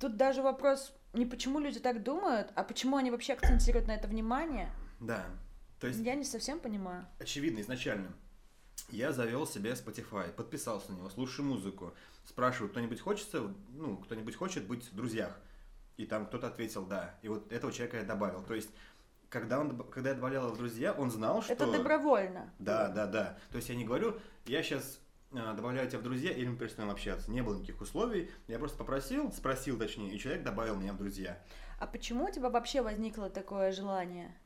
тут 0.00 0.16
даже 0.16 0.42
вопрос 0.42 0.92
не 1.12 1.26
почему 1.26 1.58
люди 1.58 1.80
так 1.80 2.02
думают, 2.02 2.50
а 2.54 2.62
почему 2.62 2.96
они 2.96 3.10
вообще 3.10 3.32
акцентируют 3.32 3.88
на 3.88 3.92
это 3.92 4.08
внимание. 4.08 4.70
Да. 5.00 5.24
То 5.80 5.86
есть, 5.86 6.00
Я 6.00 6.14
не 6.14 6.24
совсем 6.24 6.58
понимаю. 6.58 7.06
очевидно, 7.18 7.60
изначально 7.60 8.12
я 8.90 9.12
завел 9.12 9.46
себе 9.46 9.72
Spotify, 9.72 10.32
подписался 10.32 10.92
на 10.92 10.96
него, 10.96 11.10
слушаю 11.10 11.46
музыку, 11.46 11.94
спрашиваю, 12.24 12.70
кто-нибудь 12.70 13.00
хочется, 13.00 13.54
ну, 13.70 13.96
кто-нибудь 13.98 14.34
хочет 14.34 14.66
быть 14.66 14.84
в 14.90 14.94
друзьях? 14.94 15.38
И 15.96 16.06
там 16.06 16.26
кто-то 16.26 16.46
ответил 16.46 16.86
«да». 16.86 17.16
И 17.22 17.28
вот 17.28 17.52
этого 17.52 17.72
человека 17.72 17.96
я 17.98 18.04
добавил. 18.04 18.42
То 18.44 18.54
есть, 18.54 18.70
когда, 19.28 19.58
он, 19.58 19.76
когда 19.90 20.10
я 20.10 20.14
добавлял 20.14 20.44
его 20.44 20.54
в 20.54 20.58
друзья, 20.58 20.92
он 20.92 21.10
знал, 21.10 21.42
что... 21.42 21.52
Это 21.52 21.70
добровольно. 21.70 22.52
Да, 22.60 22.88
да, 22.88 23.06
да. 23.06 23.38
То 23.50 23.56
есть 23.56 23.68
я 23.68 23.74
не 23.74 23.84
говорю, 23.84 24.18
я 24.46 24.62
сейчас 24.62 25.00
добавляю 25.30 25.88
тебя 25.88 25.98
в 25.98 26.02
друзья 26.02 26.30
или 26.30 26.46
мы 26.46 26.56
перестанем 26.56 26.90
общаться. 26.90 27.30
Не 27.30 27.42
было 27.42 27.56
никаких 27.56 27.80
условий. 27.80 28.30
Я 28.46 28.58
просто 28.58 28.78
попросил, 28.78 29.30
спросил 29.32 29.78
точнее, 29.78 30.12
и 30.12 30.18
человек 30.18 30.42
добавил 30.42 30.76
меня 30.76 30.92
в 30.92 30.98
друзья. 30.98 31.42
А 31.78 31.86
почему 31.86 32.24
у 32.26 32.30
тебя 32.30 32.50
вообще 32.50 32.82
возникло 32.82 33.30
такое 33.30 33.72
желание? 33.72 34.36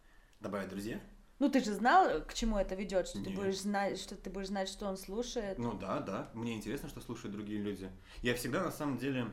Добавить 0.41 0.69
друзья? 0.69 1.01
Ну, 1.39 1.49
ты 1.49 1.63
же 1.63 1.73
знал, 1.73 2.23
к 2.23 2.35
чему 2.35 2.59
это 2.59 2.75
ведет, 2.75 3.09
что 3.09 3.19
ты 3.23 3.31
Нет. 3.31 3.39
будешь 3.39 3.61
знать, 3.61 3.99
что 3.99 4.15
ты 4.15 4.31
будешь 4.31 4.49
знать, 4.49 4.69
что 4.69 4.87
он 4.87 4.97
слушает. 4.97 5.59
Ну 5.59 5.73
да, 5.73 6.01
да. 6.01 6.31
Мне 6.35 6.55
интересно, 6.55 6.89
что 6.89 7.01
слушают 7.01 7.35
другие 7.35 7.61
люди. 7.61 7.91
Я 8.23 8.35
всегда 8.35 8.63
на 8.63 8.71
самом 8.71 8.99
деле 8.99 9.27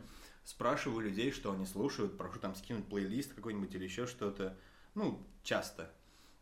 спрашиваю 0.44 1.02
людей, 1.02 1.32
что 1.32 1.52
они 1.52 1.66
слушают, 1.66 2.18
прошу 2.18 2.40
там 2.40 2.56
скинуть 2.56 2.88
плейлист 2.88 3.34
какой-нибудь 3.34 3.74
или 3.76 3.84
еще 3.84 4.08
что-то. 4.08 4.58
Ну, 4.96 5.24
часто. 5.44 5.92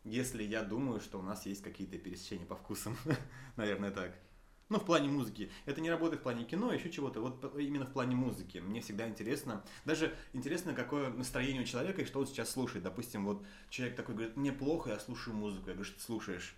Если 0.04 0.42
я 0.42 0.62
думаю, 0.62 1.00
что 1.00 1.18
у 1.18 1.22
нас 1.22 1.44
есть 1.44 1.62
какие-то 1.62 1.98
пересечения 1.98 2.46
по 2.46 2.56
вкусам. 2.56 2.96
Наверное, 3.56 3.90
так. 3.90 4.14
Ну, 4.68 4.78
в 4.78 4.84
плане 4.84 5.08
музыки. 5.08 5.50
Это 5.64 5.80
не 5.80 5.90
работает 5.90 6.20
в 6.20 6.22
плане 6.22 6.44
кино, 6.44 6.72
еще 6.72 6.90
чего-то. 6.90 7.20
Вот 7.20 7.54
именно 7.58 7.86
в 7.86 7.92
плане 7.92 8.14
музыки. 8.16 8.58
Мне 8.58 8.80
всегда 8.80 9.08
интересно. 9.08 9.64
Даже 9.86 10.14
интересно, 10.34 10.74
какое 10.74 11.08
настроение 11.10 11.62
у 11.62 11.66
человека 11.66 12.02
и 12.02 12.04
что 12.04 12.20
он 12.20 12.26
сейчас 12.26 12.50
слушает. 12.50 12.84
Допустим, 12.84 13.24
вот 13.24 13.42
человек 13.70 13.96
такой 13.96 14.14
говорит, 14.14 14.36
мне 14.36 14.52
плохо, 14.52 14.90
я 14.90 14.98
слушаю 14.98 15.34
музыку. 15.34 15.68
Я 15.68 15.74
говорю, 15.74 15.84
что 15.84 15.96
ты 15.96 16.02
слушаешь? 16.02 16.54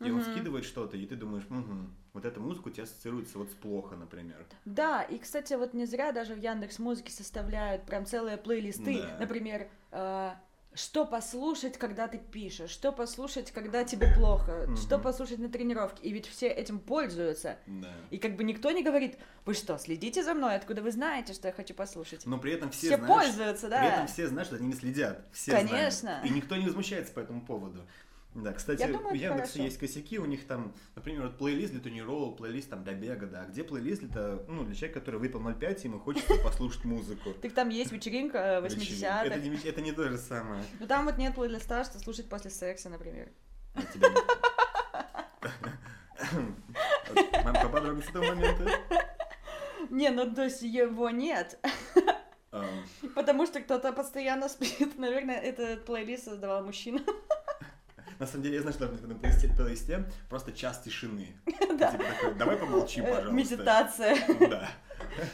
И 0.00 0.10
он 0.10 0.18
Мгм. 0.18 0.22
скидывает 0.30 0.66
что-то, 0.66 0.98
и 0.98 1.06
ты 1.06 1.16
думаешь, 1.16 1.44
«Мгм, 1.48 1.90
вот 2.12 2.26
эта 2.26 2.38
музыка 2.38 2.68
у 2.68 2.70
тебя 2.70 2.84
ассоциируется 2.84 3.38
вот 3.38 3.48
с 3.50 3.54
плохо, 3.54 3.96
например. 3.96 4.44
Да, 4.66 5.02
и, 5.02 5.18
кстати, 5.18 5.54
вот 5.54 5.72
не 5.72 5.86
зря 5.86 6.12
даже 6.12 6.34
в 6.34 6.38
Яндекс 6.38 6.78
Музыке 6.78 7.10
составляют 7.12 7.86
прям 7.86 8.04
целые 8.04 8.36
плейлисты. 8.36 9.00
Да. 9.00 9.16
Например, 9.20 9.70
э, 9.92 10.32
что 10.76 11.04
послушать, 11.06 11.78
когда 11.78 12.06
ты 12.06 12.18
пишешь, 12.18 12.70
что 12.70 12.92
послушать, 12.92 13.50
когда 13.50 13.82
тебе 13.84 14.12
плохо, 14.14 14.64
Мгм. 14.66 14.76
что 14.76 14.98
послушать 14.98 15.38
на 15.38 15.48
тренировке. 15.48 16.02
И 16.02 16.12
ведь 16.12 16.26
все 16.26 16.48
этим 16.48 16.78
пользуются. 16.78 17.56
Да. 17.66 17.92
И 18.10 18.18
как 18.18 18.36
бы 18.36 18.44
никто 18.44 18.70
не 18.70 18.82
говорит, 18.82 19.16
вы 19.44 19.54
что, 19.54 19.78
следите 19.78 20.22
за 20.22 20.34
мной, 20.34 20.56
откуда 20.56 20.82
вы 20.82 20.92
знаете, 20.92 21.32
что 21.32 21.48
я 21.48 21.54
хочу 21.54 21.74
послушать. 21.74 22.26
Но 22.26 22.38
при 22.38 22.52
этом 22.52 22.70
все, 22.70 22.88
Все, 22.88 22.96
знаешь, 22.98 23.14
пользуются, 23.14 23.68
да. 23.68 23.78
При 23.80 23.88
этом 23.88 24.06
все 24.06 24.28
знают, 24.28 24.46
что 24.48 24.56
они 24.56 24.66
не 24.68 24.74
следят. 24.74 25.24
Все 25.32 25.52
Конечно. 25.52 25.90
знают. 26.00 26.26
И 26.26 26.30
никто 26.30 26.56
не 26.56 26.66
возмущается 26.66 27.12
по 27.12 27.20
этому 27.20 27.40
поводу. 27.44 27.82
Да, 28.36 28.52
кстати, 28.52 28.80
Я 28.82 28.88
думаю, 28.88 29.06
у 29.06 29.08
это 29.08 29.16
Яндекса 29.16 29.52
хорошо. 29.54 29.62
есть 29.64 29.78
косяки, 29.78 30.18
у 30.18 30.26
них 30.26 30.46
там, 30.46 30.74
например, 30.94 31.22
вот 31.22 31.38
плейлист 31.38 31.72
для 31.72 31.80
тренировок, 31.80 32.36
плейлист 32.36 32.68
там 32.68 32.84
для 32.84 32.92
бега, 32.92 33.26
да. 33.26 33.44
Где 33.46 33.64
плейлист 33.64 34.02
для, 34.02 34.38
ну, 34.46 34.62
для 34.64 34.74
человека, 34.74 35.00
который 35.00 35.18
выпил 35.18 35.40
0,5, 35.40 35.80
и 35.80 35.84
ему 35.88 35.98
хочется 36.00 36.34
послушать 36.44 36.84
музыку. 36.84 37.32
Так 37.40 37.52
там 37.54 37.70
есть 37.70 37.92
вечеринка 37.92 38.38
э, 38.38 38.66
Это 38.66 38.74
80-х. 38.76 39.36
не, 39.36 39.68
это 39.68 39.80
не 39.80 39.92
то 39.92 40.08
же 40.10 40.18
самое. 40.18 40.62
Ну 40.78 40.86
там 40.86 41.06
вот 41.06 41.16
нет 41.16 41.34
плейлиста, 41.34 41.82
что 41.84 41.98
слушать 41.98 42.28
после 42.28 42.50
секса, 42.50 42.90
например. 42.90 43.28
А 43.74 43.80
Нам 47.44 47.54
поподробнее 47.54 48.04
с 48.04 48.08
этого 48.10 48.24
момента. 48.26 48.70
Не, 49.90 50.10
ну 50.10 50.30
то 50.34 50.44
есть 50.44 50.62
его 50.62 51.10
нет, 51.10 51.58
А, 52.52 52.64
потому 53.14 53.46
что 53.46 53.60
кто-то 53.60 53.92
постоянно 53.92 54.48
спит. 54.48 54.98
Наверное, 54.98 55.36
этот 55.36 55.84
плейлист 55.84 56.24
создавал 56.24 56.64
мужчина. 56.64 57.00
На 58.18 58.26
самом 58.26 58.42
деле, 58.44 58.56
я 58.56 58.60
знаю, 58.62 58.74
что 58.74 58.86
в 58.86 58.94
этом 58.94 59.18
плейлисте, 59.18 60.04
просто 60.28 60.52
час 60.52 60.80
тишины. 60.82 61.36
Да. 61.78 61.90
Типа 61.92 62.04
такой, 62.04 62.34
давай 62.34 62.56
помолчим, 62.56 63.04
Э, 63.04 63.08
пожалуйста. 63.16 63.32
Медитация, 63.32 64.16
Да. 64.48 64.68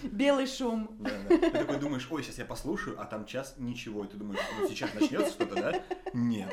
белый 0.02 0.46
шум. 0.46 0.96
Да, 0.98 1.10
да. 1.28 1.36
Ты 1.38 1.50
такой 1.50 1.76
думаешь, 1.78 2.08
ой, 2.10 2.22
сейчас 2.24 2.38
я 2.38 2.44
послушаю, 2.44 3.00
а 3.00 3.04
там 3.04 3.26
час 3.26 3.54
ничего. 3.58 4.04
И 4.04 4.08
ты 4.08 4.16
думаешь, 4.16 4.40
ну 4.58 4.68
сейчас 4.68 4.92
начнется 4.94 5.30
что-то, 5.30 5.54
да? 5.54 5.82
Нет. 6.12 6.52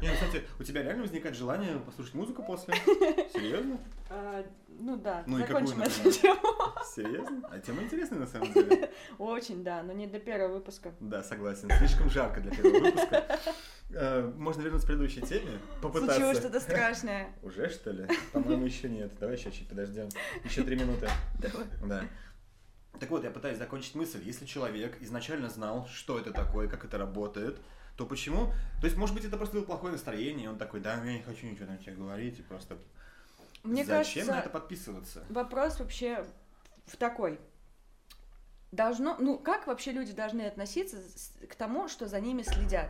Не, 0.00 0.08
ну, 0.08 0.14
кстати, 0.14 0.44
у 0.58 0.62
тебя 0.62 0.82
реально 0.82 1.02
возникает 1.02 1.36
желание 1.36 1.78
послушать 1.80 2.14
музыку 2.14 2.42
после? 2.42 2.74
Серьезно? 3.32 3.78
А, 4.08 4.44
ну 4.68 4.96
да, 4.96 5.22
Ну 5.26 5.38
закончим 5.38 5.82
эту 5.82 6.10
тему. 6.10 6.40
Серьезно? 6.84 7.42
А 7.50 7.58
тема 7.58 7.82
интересная 7.82 8.20
на 8.20 8.26
самом 8.26 8.52
деле. 8.54 8.90
Очень, 9.18 9.62
да, 9.62 9.82
но 9.82 9.92
не 9.92 10.06
для 10.06 10.18
первого 10.20 10.54
выпуска. 10.54 10.92
Да, 11.00 11.22
согласен. 11.22 11.68
Слишком 11.78 12.08
жарко 12.10 12.40
для 12.40 12.50
первого 12.50 12.80
выпуска. 12.84 13.38
Э, 13.92 14.32
Можно 14.36 14.62
вернуться 14.62 14.86
к 14.86 14.90
предыдущей 14.90 15.20
теме? 15.20 15.40
Случилось 15.80 15.82
Попытаться. 15.82 16.34
что-то 16.34 16.60
страшное. 16.60 17.28
Уже 17.42 17.68
что 17.68 17.90
ли? 17.90 18.06
По-моему, 18.32 18.64
еще 18.66 18.88
нет. 18.88 19.12
Давай 19.18 19.36
еще 19.36 19.50
чуть 19.50 19.68
подождем. 19.68 20.08
Еще 20.44 20.62
три 20.62 20.76
минуты. 20.76 21.08
Давай. 21.40 21.66
Да. 21.84 22.04
Так 22.98 23.10
вот, 23.10 23.24
я 23.24 23.30
пытаюсь 23.30 23.58
закончить 23.58 23.94
мысль. 23.94 24.20
Если 24.24 24.44
человек 24.46 24.96
изначально 25.00 25.48
знал, 25.48 25.86
что 25.92 26.18
это 26.18 26.32
такое, 26.32 26.68
как 26.68 26.84
это 26.84 26.98
работает, 26.98 27.58
то 28.00 28.06
почему? 28.06 28.46
То 28.80 28.86
есть, 28.86 28.96
может 28.96 29.14
быть, 29.14 29.26
это 29.26 29.36
просто 29.36 29.56
было 29.56 29.64
плохое 29.66 29.92
настроение, 29.92 30.46
и 30.46 30.48
он 30.48 30.56
такой, 30.56 30.80
да, 30.80 30.94
я 31.04 31.12
не 31.12 31.22
хочу 31.22 31.46
ничего 31.46 31.66
на 31.66 31.76
тебя 31.76 31.94
говорить, 31.94 32.38
и 32.38 32.42
просто... 32.42 32.78
Мне 33.62 33.84
Зачем 33.84 34.26
на 34.26 34.30
это 34.30 34.48
кажется, 34.48 34.50
подписываться? 34.50 35.24
вопрос 35.28 35.78
вообще 35.80 36.24
в 36.86 36.96
такой. 36.96 37.38
Должно, 38.72 39.18
ну 39.18 39.38
как 39.38 39.66
вообще 39.66 39.92
люди 39.92 40.12
должны 40.12 40.40
относиться 40.46 40.96
к 41.46 41.54
тому, 41.56 41.88
что 41.88 42.08
за 42.08 42.20
ними 42.20 42.40
следят? 42.40 42.88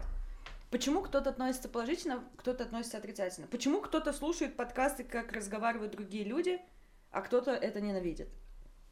Почему 0.71 1.03
кто-то 1.03 1.31
относится 1.31 1.69
положительно, 1.69 2.23
кто-то 2.37 2.63
относится 2.63 2.99
отрицательно? 2.99 3.49
Почему 3.49 3.81
кто-то 3.81 4.13
слушает 4.13 4.55
подкасты, 4.57 5.03
как 5.03 5.33
разговаривают 5.33 5.91
другие 5.91 6.23
люди, 6.23 6.61
а 7.11 7.21
кто-то 7.21 7.51
это 7.51 7.81
ненавидит? 7.81 8.29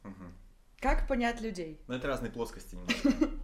Мгм. 0.03 0.33
Как 0.81 1.07
понять 1.07 1.39
людей? 1.39 1.79
Но 1.87 1.95
это 1.95 2.07
разные 2.07 2.29
плоскости 2.29 2.75
немножко. 2.75 3.09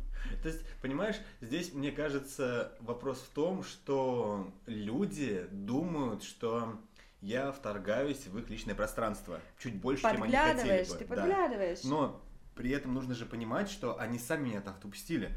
То 0.46 0.50
есть, 0.50 0.62
понимаешь, 0.80 1.16
здесь, 1.42 1.74
мне 1.74 1.92
кажется, 1.92 2.72
вопрос 2.80 3.18
в 3.18 3.34
том, 3.34 3.64
что 3.64 4.54
люди 4.68 5.48
думают, 5.50 6.22
что 6.22 6.80
я 7.20 7.52
вторгаюсь 7.52 8.28
в 8.28 8.38
их 8.38 8.48
личное 8.52 8.76
пространство 8.76 9.40
чуть 9.58 9.74
больше, 9.74 10.04
чем 10.04 10.22
они 10.22 10.32
хотели 10.32 10.54
Подглядываешь, 10.54 10.88
бы. 10.90 10.96
ты 10.98 11.06
Да. 11.08 11.16
подглядываешь. 11.16 11.84
Но 11.84 12.22
при 12.54 12.70
этом 12.70 12.94
нужно 12.94 13.16
же 13.16 13.26
понимать, 13.26 13.72
что 13.72 14.00
они 14.00 14.20
сами 14.20 14.50
меня 14.50 14.62
так 14.62 14.76
упустили. 14.86 15.32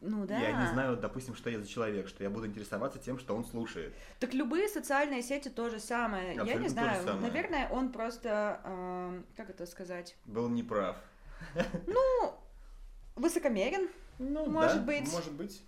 Ну 0.00 0.26
да. 0.26 0.38
Я 0.38 0.52
не 0.62 0.68
знаю, 0.68 0.96
допустим, 0.96 1.34
что 1.34 1.50
я 1.50 1.58
за 1.58 1.66
человек, 1.66 2.06
что 2.06 2.22
я 2.22 2.30
буду 2.30 2.46
интересоваться 2.46 3.00
тем, 3.00 3.18
что 3.18 3.34
он 3.34 3.44
слушает. 3.44 3.92
Так 4.20 4.32
любые 4.32 4.68
социальные 4.68 5.22
сети 5.22 5.48
то 5.48 5.70
же 5.70 5.80
самое. 5.80 6.36
Я 6.36 6.42
Абсолютно 6.42 6.62
не 6.62 6.68
то 6.68 6.94
же 6.94 7.02
знаю. 7.02 7.20
Наверное, 7.20 7.68
он 7.70 7.90
просто, 7.90 8.60
эм, 8.62 9.26
как 9.36 9.50
это 9.50 9.66
сказать, 9.66 10.16
Был 10.24 10.48
неправ. 10.48 10.96
ну, 11.88 12.38
высокомерен. 13.18 13.88
Ну, 14.18 14.46
Может 14.46 14.80
да, 14.80 14.86
быть. 14.86 15.12
Может 15.12 15.32
быть. 15.32 15.62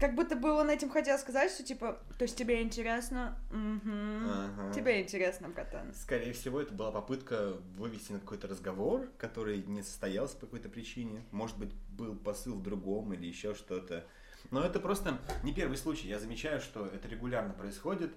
Как 0.00 0.14
будто 0.14 0.36
бы 0.36 0.50
он 0.52 0.68
этим 0.68 0.90
хотел 0.90 1.18
сказать, 1.18 1.50
что 1.50 1.62
типа, 1.62 1.98
то 2.18 2.22
есть 2.24 2.36
тебе 2.36 2.60
интересно, 2.62 3.38
Мгм. 3.50 4.24
Ага. 4.26 4.72
тебе 4.74 5.00
интересно, 5.00 5.48
братан. 5.48 5.94
Скорее 5.94 6.32
всего, 6.32 6.60
это 6.60 6.74
была 6.74 6.90
попытка 6.90 7.54
вывести 7.76 8.12
на 8.12 8.20
какой-то 8.20 8.48
разговор, 8.48 9.08
который 9.16 9.62
не 9.62 9.82
состоялся 9.82 10.34
по 10.36 10.46
какой-то 10.46 10.68
причине. 10.68 11.22
Может 11.30 11.56
быть, 11.58 11.72
был 11.90 12.14
посыл 12.16 12.56
в 12.56 12.62
другом 12.62 13.12
или 13.14 13.26
еще 13.26 13.54
что-то. 13.54 14.04
Но 14.50 14.62
это 14.62 14.80
просто 14.80 15.18
не 15.42 15.52
первый 15.52 15.76
случай. 15.76 16.08
Я 16.08 16.18
замечаю, 16.18 16.60
что 16.60 16.86
это 16.86 17.08
регулярно 17.08 17.54
происходит. 17.54 18.12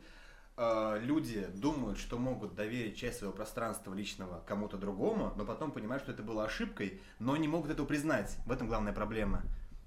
Э, 0.59 0.99
Люди 1.01 1.47
думают, 1.55 1.97
что 1.97 2.17
могут 2.17 2.53
доверить 2.53 2.97
часть 2.97 3.19
своего 3.19 3.33
пространства 3.33 3.93
личного 3.93 4.43
кому-то 4.45 4.77
другому, 4.77 5.31
но 5.37 5.45
потом 5.45 5.71
понимают, 5.71 6.03
что 6.03 6.11
это 6.11 6.21
было 6.21 6.43
ошибкой, 6.43 7.01
но 7.17 7.37
не 7.37 7.47
могут 7.47 7.71
этого 7.71 7.85
признать. 7.85 8.35
В 8.45 8.51
этом 8.51 8.67
главная 8.67 8.91
проблема. 8.91 9.41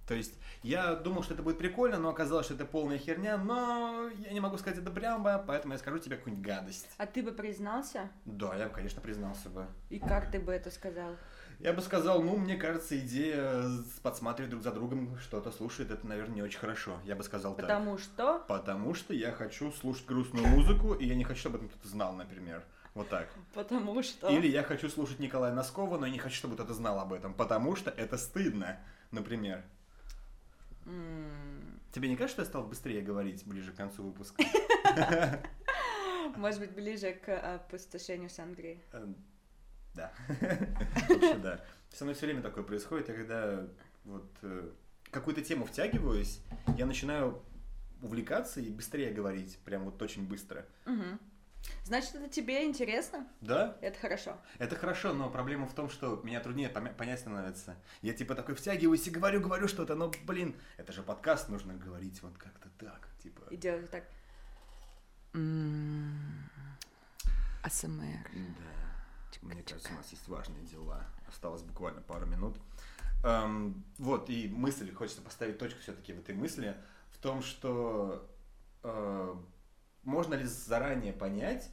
То 0.09 0.15
есть 0.15 0.35
я 0.63 0.95
думал, 0.95 1.23
что 1.23 1.35
это 1.35 1.43
будет 1.43 1.59
прикольно, 1.59 1.99
но 1.99 2.09
оказалось, 2.09 2.47
что 2.47 2.55
это 2.55 2.65
полная 2.65 2.99
херня, 2.99 3.37
но 3.37 4.09
я 4.19 4.33
не 4.33 4.41
могу 4.41 4.57
сказать 4.57 4.79
это 4.79 4.91
прямо, 4.91 5.39
поэтому 5.47 5.75
я 5.75 5.79
скажу 5.79 5.99
тебе 5.99 6.17
какую-нибудь 6.17 6.47
гадость. 6.47 6.89
А 6.97 7.07
ты 7.07 7.23
бы 7.23 7.33
признался? 7.33 8.11
Да, 8.25 8.57
я 8.57 8.69
бы, 8.69 8.75
конечно, 8.75 9.01
признался 9.01 9.51
бы. 9.51 9.67
И 9.91 9.99
как 9.99 10.31
ты 10.31 10.41
бы 10.41 10.53
это 10.53 10.71
сказал? 10.71 11.17
Я 11.63 11.73
бы 11.73 11.81
сказал, 11.81 12.21
ну, 12.21 12.37
мне 12.37 12.57
кажется, 12.57 12.99
идея 12.99 13.63
подсматривать 14.03 14.51
друг 14.51 14.65
за 14.65 14.73
другом, 14.73 15.17
что-то 15.21 15.53
слушает, 15.53 15.93
это, 15.93 16.05
наверное, 16.05 16.35
не 16.35 16.43
очень 16.43 16.59
хорошо. 16.59 16.99
Я 17.05 17.15
бы 17.15 17.23
сказал 17.23 17.55
так. 17.55 17.67
Потому 17.67 17.99
что... 17.99 18.45
Потому 18.49 18.95
что 18.95 19.15
я 19.15 19.31
хочу 19.31 19.71
слушать 19.71 20.05
грустную 20.07 20.45
музыку, 20.49 20.95
и 20.95 21.07
я 21.07 21.15
не 21.15 21.23
хочу, 21.23 21.39
чтобы 21.39 21.59
об 21.59 21.65
этом 21.65 21.69
кто-то 21.69 21.89
знал, 21.89 22.15
например. 22.15 22.65
Вот 22.95 23.09
так. 23.09 23.29
Потому 23.55 24.03
что... 24.03 24.29
Или 24.29 24.49
я 24.49 24.65
хочу 24.65 24.89
слушать 24.89 25.21
Николая 25.21 25.53
Носкова, 25.53 25.99
но 25.99 26.07
я 26.07 26.13
не 26.13 26.19
хочу, 26.19 26.35
чтобы 26.35 26.55
кто-то 26.55 26.75
знал 26.75 26.99
об 26.99 27.13
этом, 27.13 27.33
потому 27.33 27.77
что 27.77 27.91
это 27.91 28.19
стыдно, 28.19 28.81
например. 29.13 29.63
Тебе 31.93 32.09
не 32.09 32.17
кажется, 32.17 32.35
что 32.35 32.43
я 32.43 32.47
стал 32.47 32.65
быстрее 32.65 33.03
говорить 33.03 33.47
ближе 33.47 33.71
к 33.71 33.77
концу 33.77 34.03
выпуска? 34.03 34.43
Может 36.37 36.59
быть, 36.59 36.73
ближе 36.73 37.13
к 37.13 37.55
опустошению 37.55 38.31
сангрии. 38.31 38.83
Да. 39.95 40.13
Вообще, 41.09 41.37
да. 41.37 41.61
Со 41.93 42.05
мной 42.05 42.15
все 42.15 42.27
время 42.27 42.43
такое 42.43 42.65
происходит, 42.65 43.11
и 43.11 43.13
когда 43.13 43.67
вот 44.05 44.31
э, 44.43 44.71
какую-то 45.11 45.43
тему 45.43 45.67
втягиваюсь, 45.67 46.41
я 46.77 46.87
начинаю 46.87 47.43
увлекаться 48.01 48.61
и 48.61 48.71
быстрее 48.71 49.13
говорить, 49.13 49.59
прям 49.65 49.85
вот 49.85 50.01
очень 50.03 50.27
быстро. 50.27 50.67
Угу. 50.87 51.19
Значит, 51.85 52.15
это 52.17 52.29
тебе 52.29 52.65
интересно? 52.65 53.29
Да. 53.41 53.77
Это 53.81 53.99
хорошо. 53.99 54.37
Это 54.59 54.75
хорошо, 54.75 55.13
но 55.13 55.31
проблема 55.31 55.67
в 55.67 55.75
том, 55.75 55.89
что 55.89 56.21
меня 56.25 56.41
труднее 56.41 56.69
понять 56.69 57.21
становится. 57.21 57.77
Я 58.01 58.15
типа 58.15 58.35
такой 58.35 58.55
втягиваюсь 58.55 59.07
и 59.07 59.11
говорю, 59.11 59.41
говорю 59.41 59.69
что-то, 59.69 59.95
но, 59.95 60.13
блин, 60.25 60.57
это 60.77 60.93
же 60.93 61.03
подкаст, 61.03 61.49
нужно 61.49 61.75
говорить 61.75 62.21
вот 62.23 62.37
как-то 62.37 62.69
так, 62.79 63.09
типа. 63.23 63.43
И 63.51 63.57
делать 63.57 63.91
так. 63.91 64.05
АСМР. 67.63 68.31
Да. 68.33 68.82
Мне 69.41 69.63
кажется, 69.63 69.93
у 69.93 69.97
нас 69.97 70.11
есть 70.11 70.29
важные 70.29 70.65
дела. 70.65 71.07
Осталось 71.29 71.63
буквально 71.63 72.03
пару 72.03 72.27
минут. 72.27 72.57
Эм, 73.25 73.85
вот, 73.99 74.29
и 74.29 74.49
мысль, 74.49 74.93
хочется 74.93 75.23
поставить 75.23 75.59
точку 75.59 75.81
все-таки 75.81 76.13
в 76.13 76.19
этой 76.19 76.35
мысли, 76.35 76.77
в 77.11 77.19
том, 77.19 77.43
что 77.43 78.29
э, 78.83 79.35
можно 80.03 80.35
ли 80.35 80.45
заранее 80.45 81.13
понять, 81.13 81.71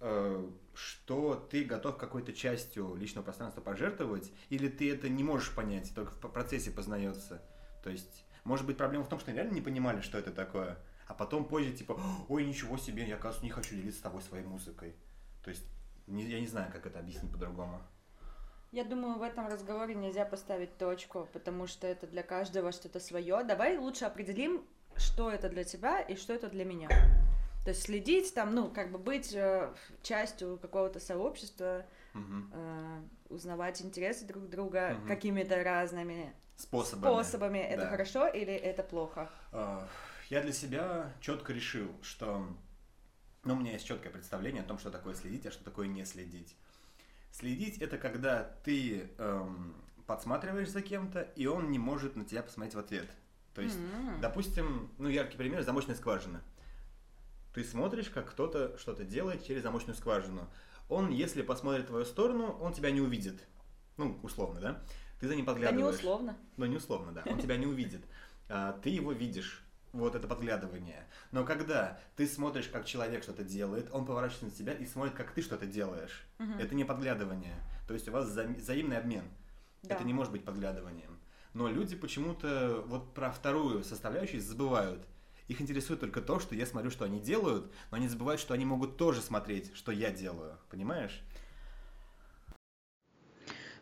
э, 0.00 0.50
что 0.74 1.34
ты 1.34 1.64
готов 1.64 1.96
какой-то 1.96 2.32
частью 2.32 2.94
личного 2.96 3.24
пространства 3.24 3.60
пожертвовать, 3.60 4.30
или 4.50 4.68
ты 4.68 4.92
это 4.92 5.08
не 5.08 5.24
можешь 5.24 5.54
понять, 5.54 5.92
только 5.94 6.12
в 6.12 6.18
процессе 6.28 6.70
познается. 6.70 7.42
То 7.82 7.90
есть, 7.90 8.24
может 8.44 8.66
быть, 8.66 8.76
проблема 8.76 9.04
в 9.04 9.08
том, 9.08 9.18
что 9.18 9.30
они 9.30 9.38
реально 9.38 9.54
не 9.54 9.62
понимали, 9.62 10.02
что 10.02 10.18
это 10.18 10.30
такое, 10.32 10.78
а 11.06 11.14
потом 11.14 11.46
позже, 11.46 11.72
типа, 11.72 12.00
ой, 12.28 12.44
ничего 12.44 12.76
себе, 12.76 13.08
я, 13.08 13.16
оказывается, 13.16 13.44
не 13.44 13.50
хочу 13.50 13.74
делиться 13.74 14.00
с 14.00 14.02
тобой 14.02 14.22
своей 14.22 14.44
музыкой. 14.44 14.94
То 15.42 15.50
есть, 15.50 15.64
не, 16.10 16.24
я 16.24 16.40
не 16.40 16.46
знаю, 16.46 16.70
как 16.72 16.86
это 16.86 16.98
объяснить 16.98 17.32
по-другому. 17.32 17.80
Я 18.72 18.84
думаю, 18.84 19.18
в 19.18 19.22
этом 19.22 19.48
разговоре 19.48 19.94
нельзя 19.94 20.24
поставить 20.24 20.76
точку, 20.78 21.28
потому 21.32 21.66
что 21.66 21.86
это 21.86 22.06
для 22.06 22.22
каждого 22.22 22.70
что-то 22.70 23.00
свое. 23.00 23.42
Давай 23.42 23.76
лучше 23.76 24.04
определим, 24.04 24.64
что 24.96 25.30
это 25.30 25.48
для 25.48 25.64
тебя 25.64 26.00
и 26.00 26.14
что 26.14 26.32
это 26.32 26.48
для 26.48 26.64
меня. 26.64 26.88
То 27.64 27.70
есть 27.70 27.82
следить 27.82 28.32
там, 28.32 28.54
ну, 28.54 28.70
как 28.70 28.90
бы 28.90 28.98
быть 28.98 29.34
э, 29.34 29.74
частью 30.02 30.58
какого-то 30.58 31.00
сообщества, 31.00 31.84
угу. 32.14 32.48
э, 32.52 33.00
узнавать 33.28 33.82
интересы 33.82 34.24
друг 34.24 34.48
друга 34.48 34.96
угу. 34.98 35.08
какими-то 35.08 35.62
разными 35.62 36.32
способами. 36.56 37.12
способами. 37.12 37.58
Это 37.58 37.82
да. 37.82 37.90
хорошо 37.90 38.28
или 38.28 38.52
это 38.54 38.82
плохо? 38.82 39.28
Uh, 39.52 39.82
я 40.30 40.42
для 40.42 40.52
себя 40.52 41.12
четко 41.20 41.52
решил, 41.52 41.90
что 42.02 42.46
ну, 43.44 43.54
у 43.54 43.58
меня 43.58 43.72
есть 43.72 43.86
четкое 43.86 44.12
представление 44.12 44.62
о 44.62 44.66
том, 44.66 44.78
что 44.78 44.90
такое 44.90 45.14
следить, 45.14 45.46
а 45.46 45.50
что 45.50 45.64
такое 45.64 45.86
не 45.86 46.04
следить. 46.04 46.54
Следить 47.32 47.78
это 47.78 47.96
когда 47.96 48.44
ты 48.64 49.10
эм, 49.18 49.74
подсматриваешь 50.06 50.70
за 50.70 50.82
кем-то, 50.82 51.22
и 51.36 51.46
он 51.46 51.70
не 51.70 51.78
может 51.78 52.16
на 52.16 52.24
тебя 52.24 52.42
посмотреть 52.42 52.74
в 52.74 52.78
ответ. 52.78 53.08
То 53.54 53.62
есть, 53.62 53.76
mm-hmm. 53.76 54.20
допустим, 54.20 54.90
ну, 54.98 55.08
яркий 55.08 55.36
пример 55.36 55.62
замочная 55.62 55.96
скважина. 55.96 56.42
Ты 57.54 57.64
смотришь, 57.64 58.10
как 58.10 58.30
кто-то 58.30 58.76
что-то 58.78 59.04
делает 59.04 59.44
через 59.44 59.62
замочную 59.62 59.96
скважину. 59.96 60.48
Он, 60.88 61.10
если 61.10 61.42
посмотрит 61.42 61.84
в 61.84 61.88
твою 61.88 62.04
сторону, 62.04 62.56
он 62.60 62.72
тебя 62.72 62.90
не 62.90 63.00
увидит. 63.00 63.40
Ну, 63.96 64.18
условно, 64.22 64.60
да? 64.60 64.82
Ты 65.20 65.28
за 65.28 65.36
ним 65.36 65.44
подглядываешь. 65.44 65.84
Да 65.84 65.90
не 65.90 65.96
условно. 65.96 66.36
Ну, 66.56 66.66
не 66.66 66.76
условно, 66.76 67.12
да. 67.12 67.22
Он 67.26 67.38
тебя 67.38 67.56
не 67.56 67.66
увидит. 67.66 68.02
А, 68.48 68.72
ты 68.82 68.90
его 68.90 69.12
видишь. 69.12 69.62
Вот 69.92 70.14
это 70.14 70.28
подглядывание. 70.28 71.06
Но 71.32 71.44
когда 71.44 71.98
ты 72.16 72.26
смотришь, 72.26 72.68
как 72.68 72.84
человек 72.84 73.22
что-то 73.22 73.42
делает, 73.42 73.88
он 73.92 74.06
поворачивается 74.06 74.46
на 74.46 74.50
тебя 74.52 74.72
и 74.72 74.86
смотрит, 74.86 75.14
как 75.14 75.32
ты 75.32 75.42
что-то 75.42 75.66
делаешь. 75.66 76.24
Угу. 76.38 76.52
Это 76.60 76.74
не 76.74 76.84
подглядывание. 76.84 77.56
То 77.88 77.94
есть 77.94 78.08
у 78.08 78.12
вас 78.12 78.28
вза- 78.28 78.56
взаимный 78.56 78.98
обмен. 78.98 79.24
Да. 79.82 79.96
Это 79.96 80.04
не 80.04 80.12
может 80.12 80.32
быть 80.32 80.44
подглядыванием. 80.44 81.18
Но 81.54 81.68
люди 81.68 81.96
почему-то 81.96 82.84
вот 82.86 83.12
про 83.14 83.32
вторую 83.32 83.82
составляющую 83.82 84.40
забывают. 84.40 85.04
Их 85.48 85.60
интересует 85.60 85.98
только 85.98 86.20
то, 86.20 86.38
что 86.38 86.54
я 86.54 86.64
смотрю, 86.64 86.90
что 86.90 87.04
они 87.04 87.18
делают, 87.18 87.72
но 87.90 87.96
они 87.96 88.06
забывают, 88.06 88.40
что 88.40 88.54
они 88.54 88.64
могут 88.64 88.96
тоже 88.96 89.20
смотреть, 89.20 89.74
что 89.74 89.90
я 89.90 90.12
делаю. 90.12 90.56
Понимаешь? 90.70 91.20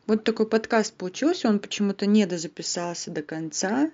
Вот 0.06 0.24
такой 0.24 0.48
подкаст 0.48 0.94
получился, 0.94 1.50
он 1.50 1.59
почему-то 1.59 2.06
не 2.06 2.24
дозаписался 2.24 3.11
до 3.11 3.22
конца. 3.22 3.90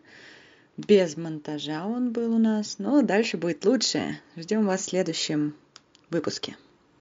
Без 0.77 1.17
монтажа 1.17 1.87
он 1.87 2.11
был 2.11 2.35
у 2.35 2.39
нас, 2.39 2.79
но 2.79 3.03
дальше 3.03 3.37
будет 3.37 3.65
лучше. 3.65 4.19
Ждем 4.37 4.67
вас 4.67 4.81
в 4.81 4.91
следующем 4.91 5.55
выпуске. 6.11 6.57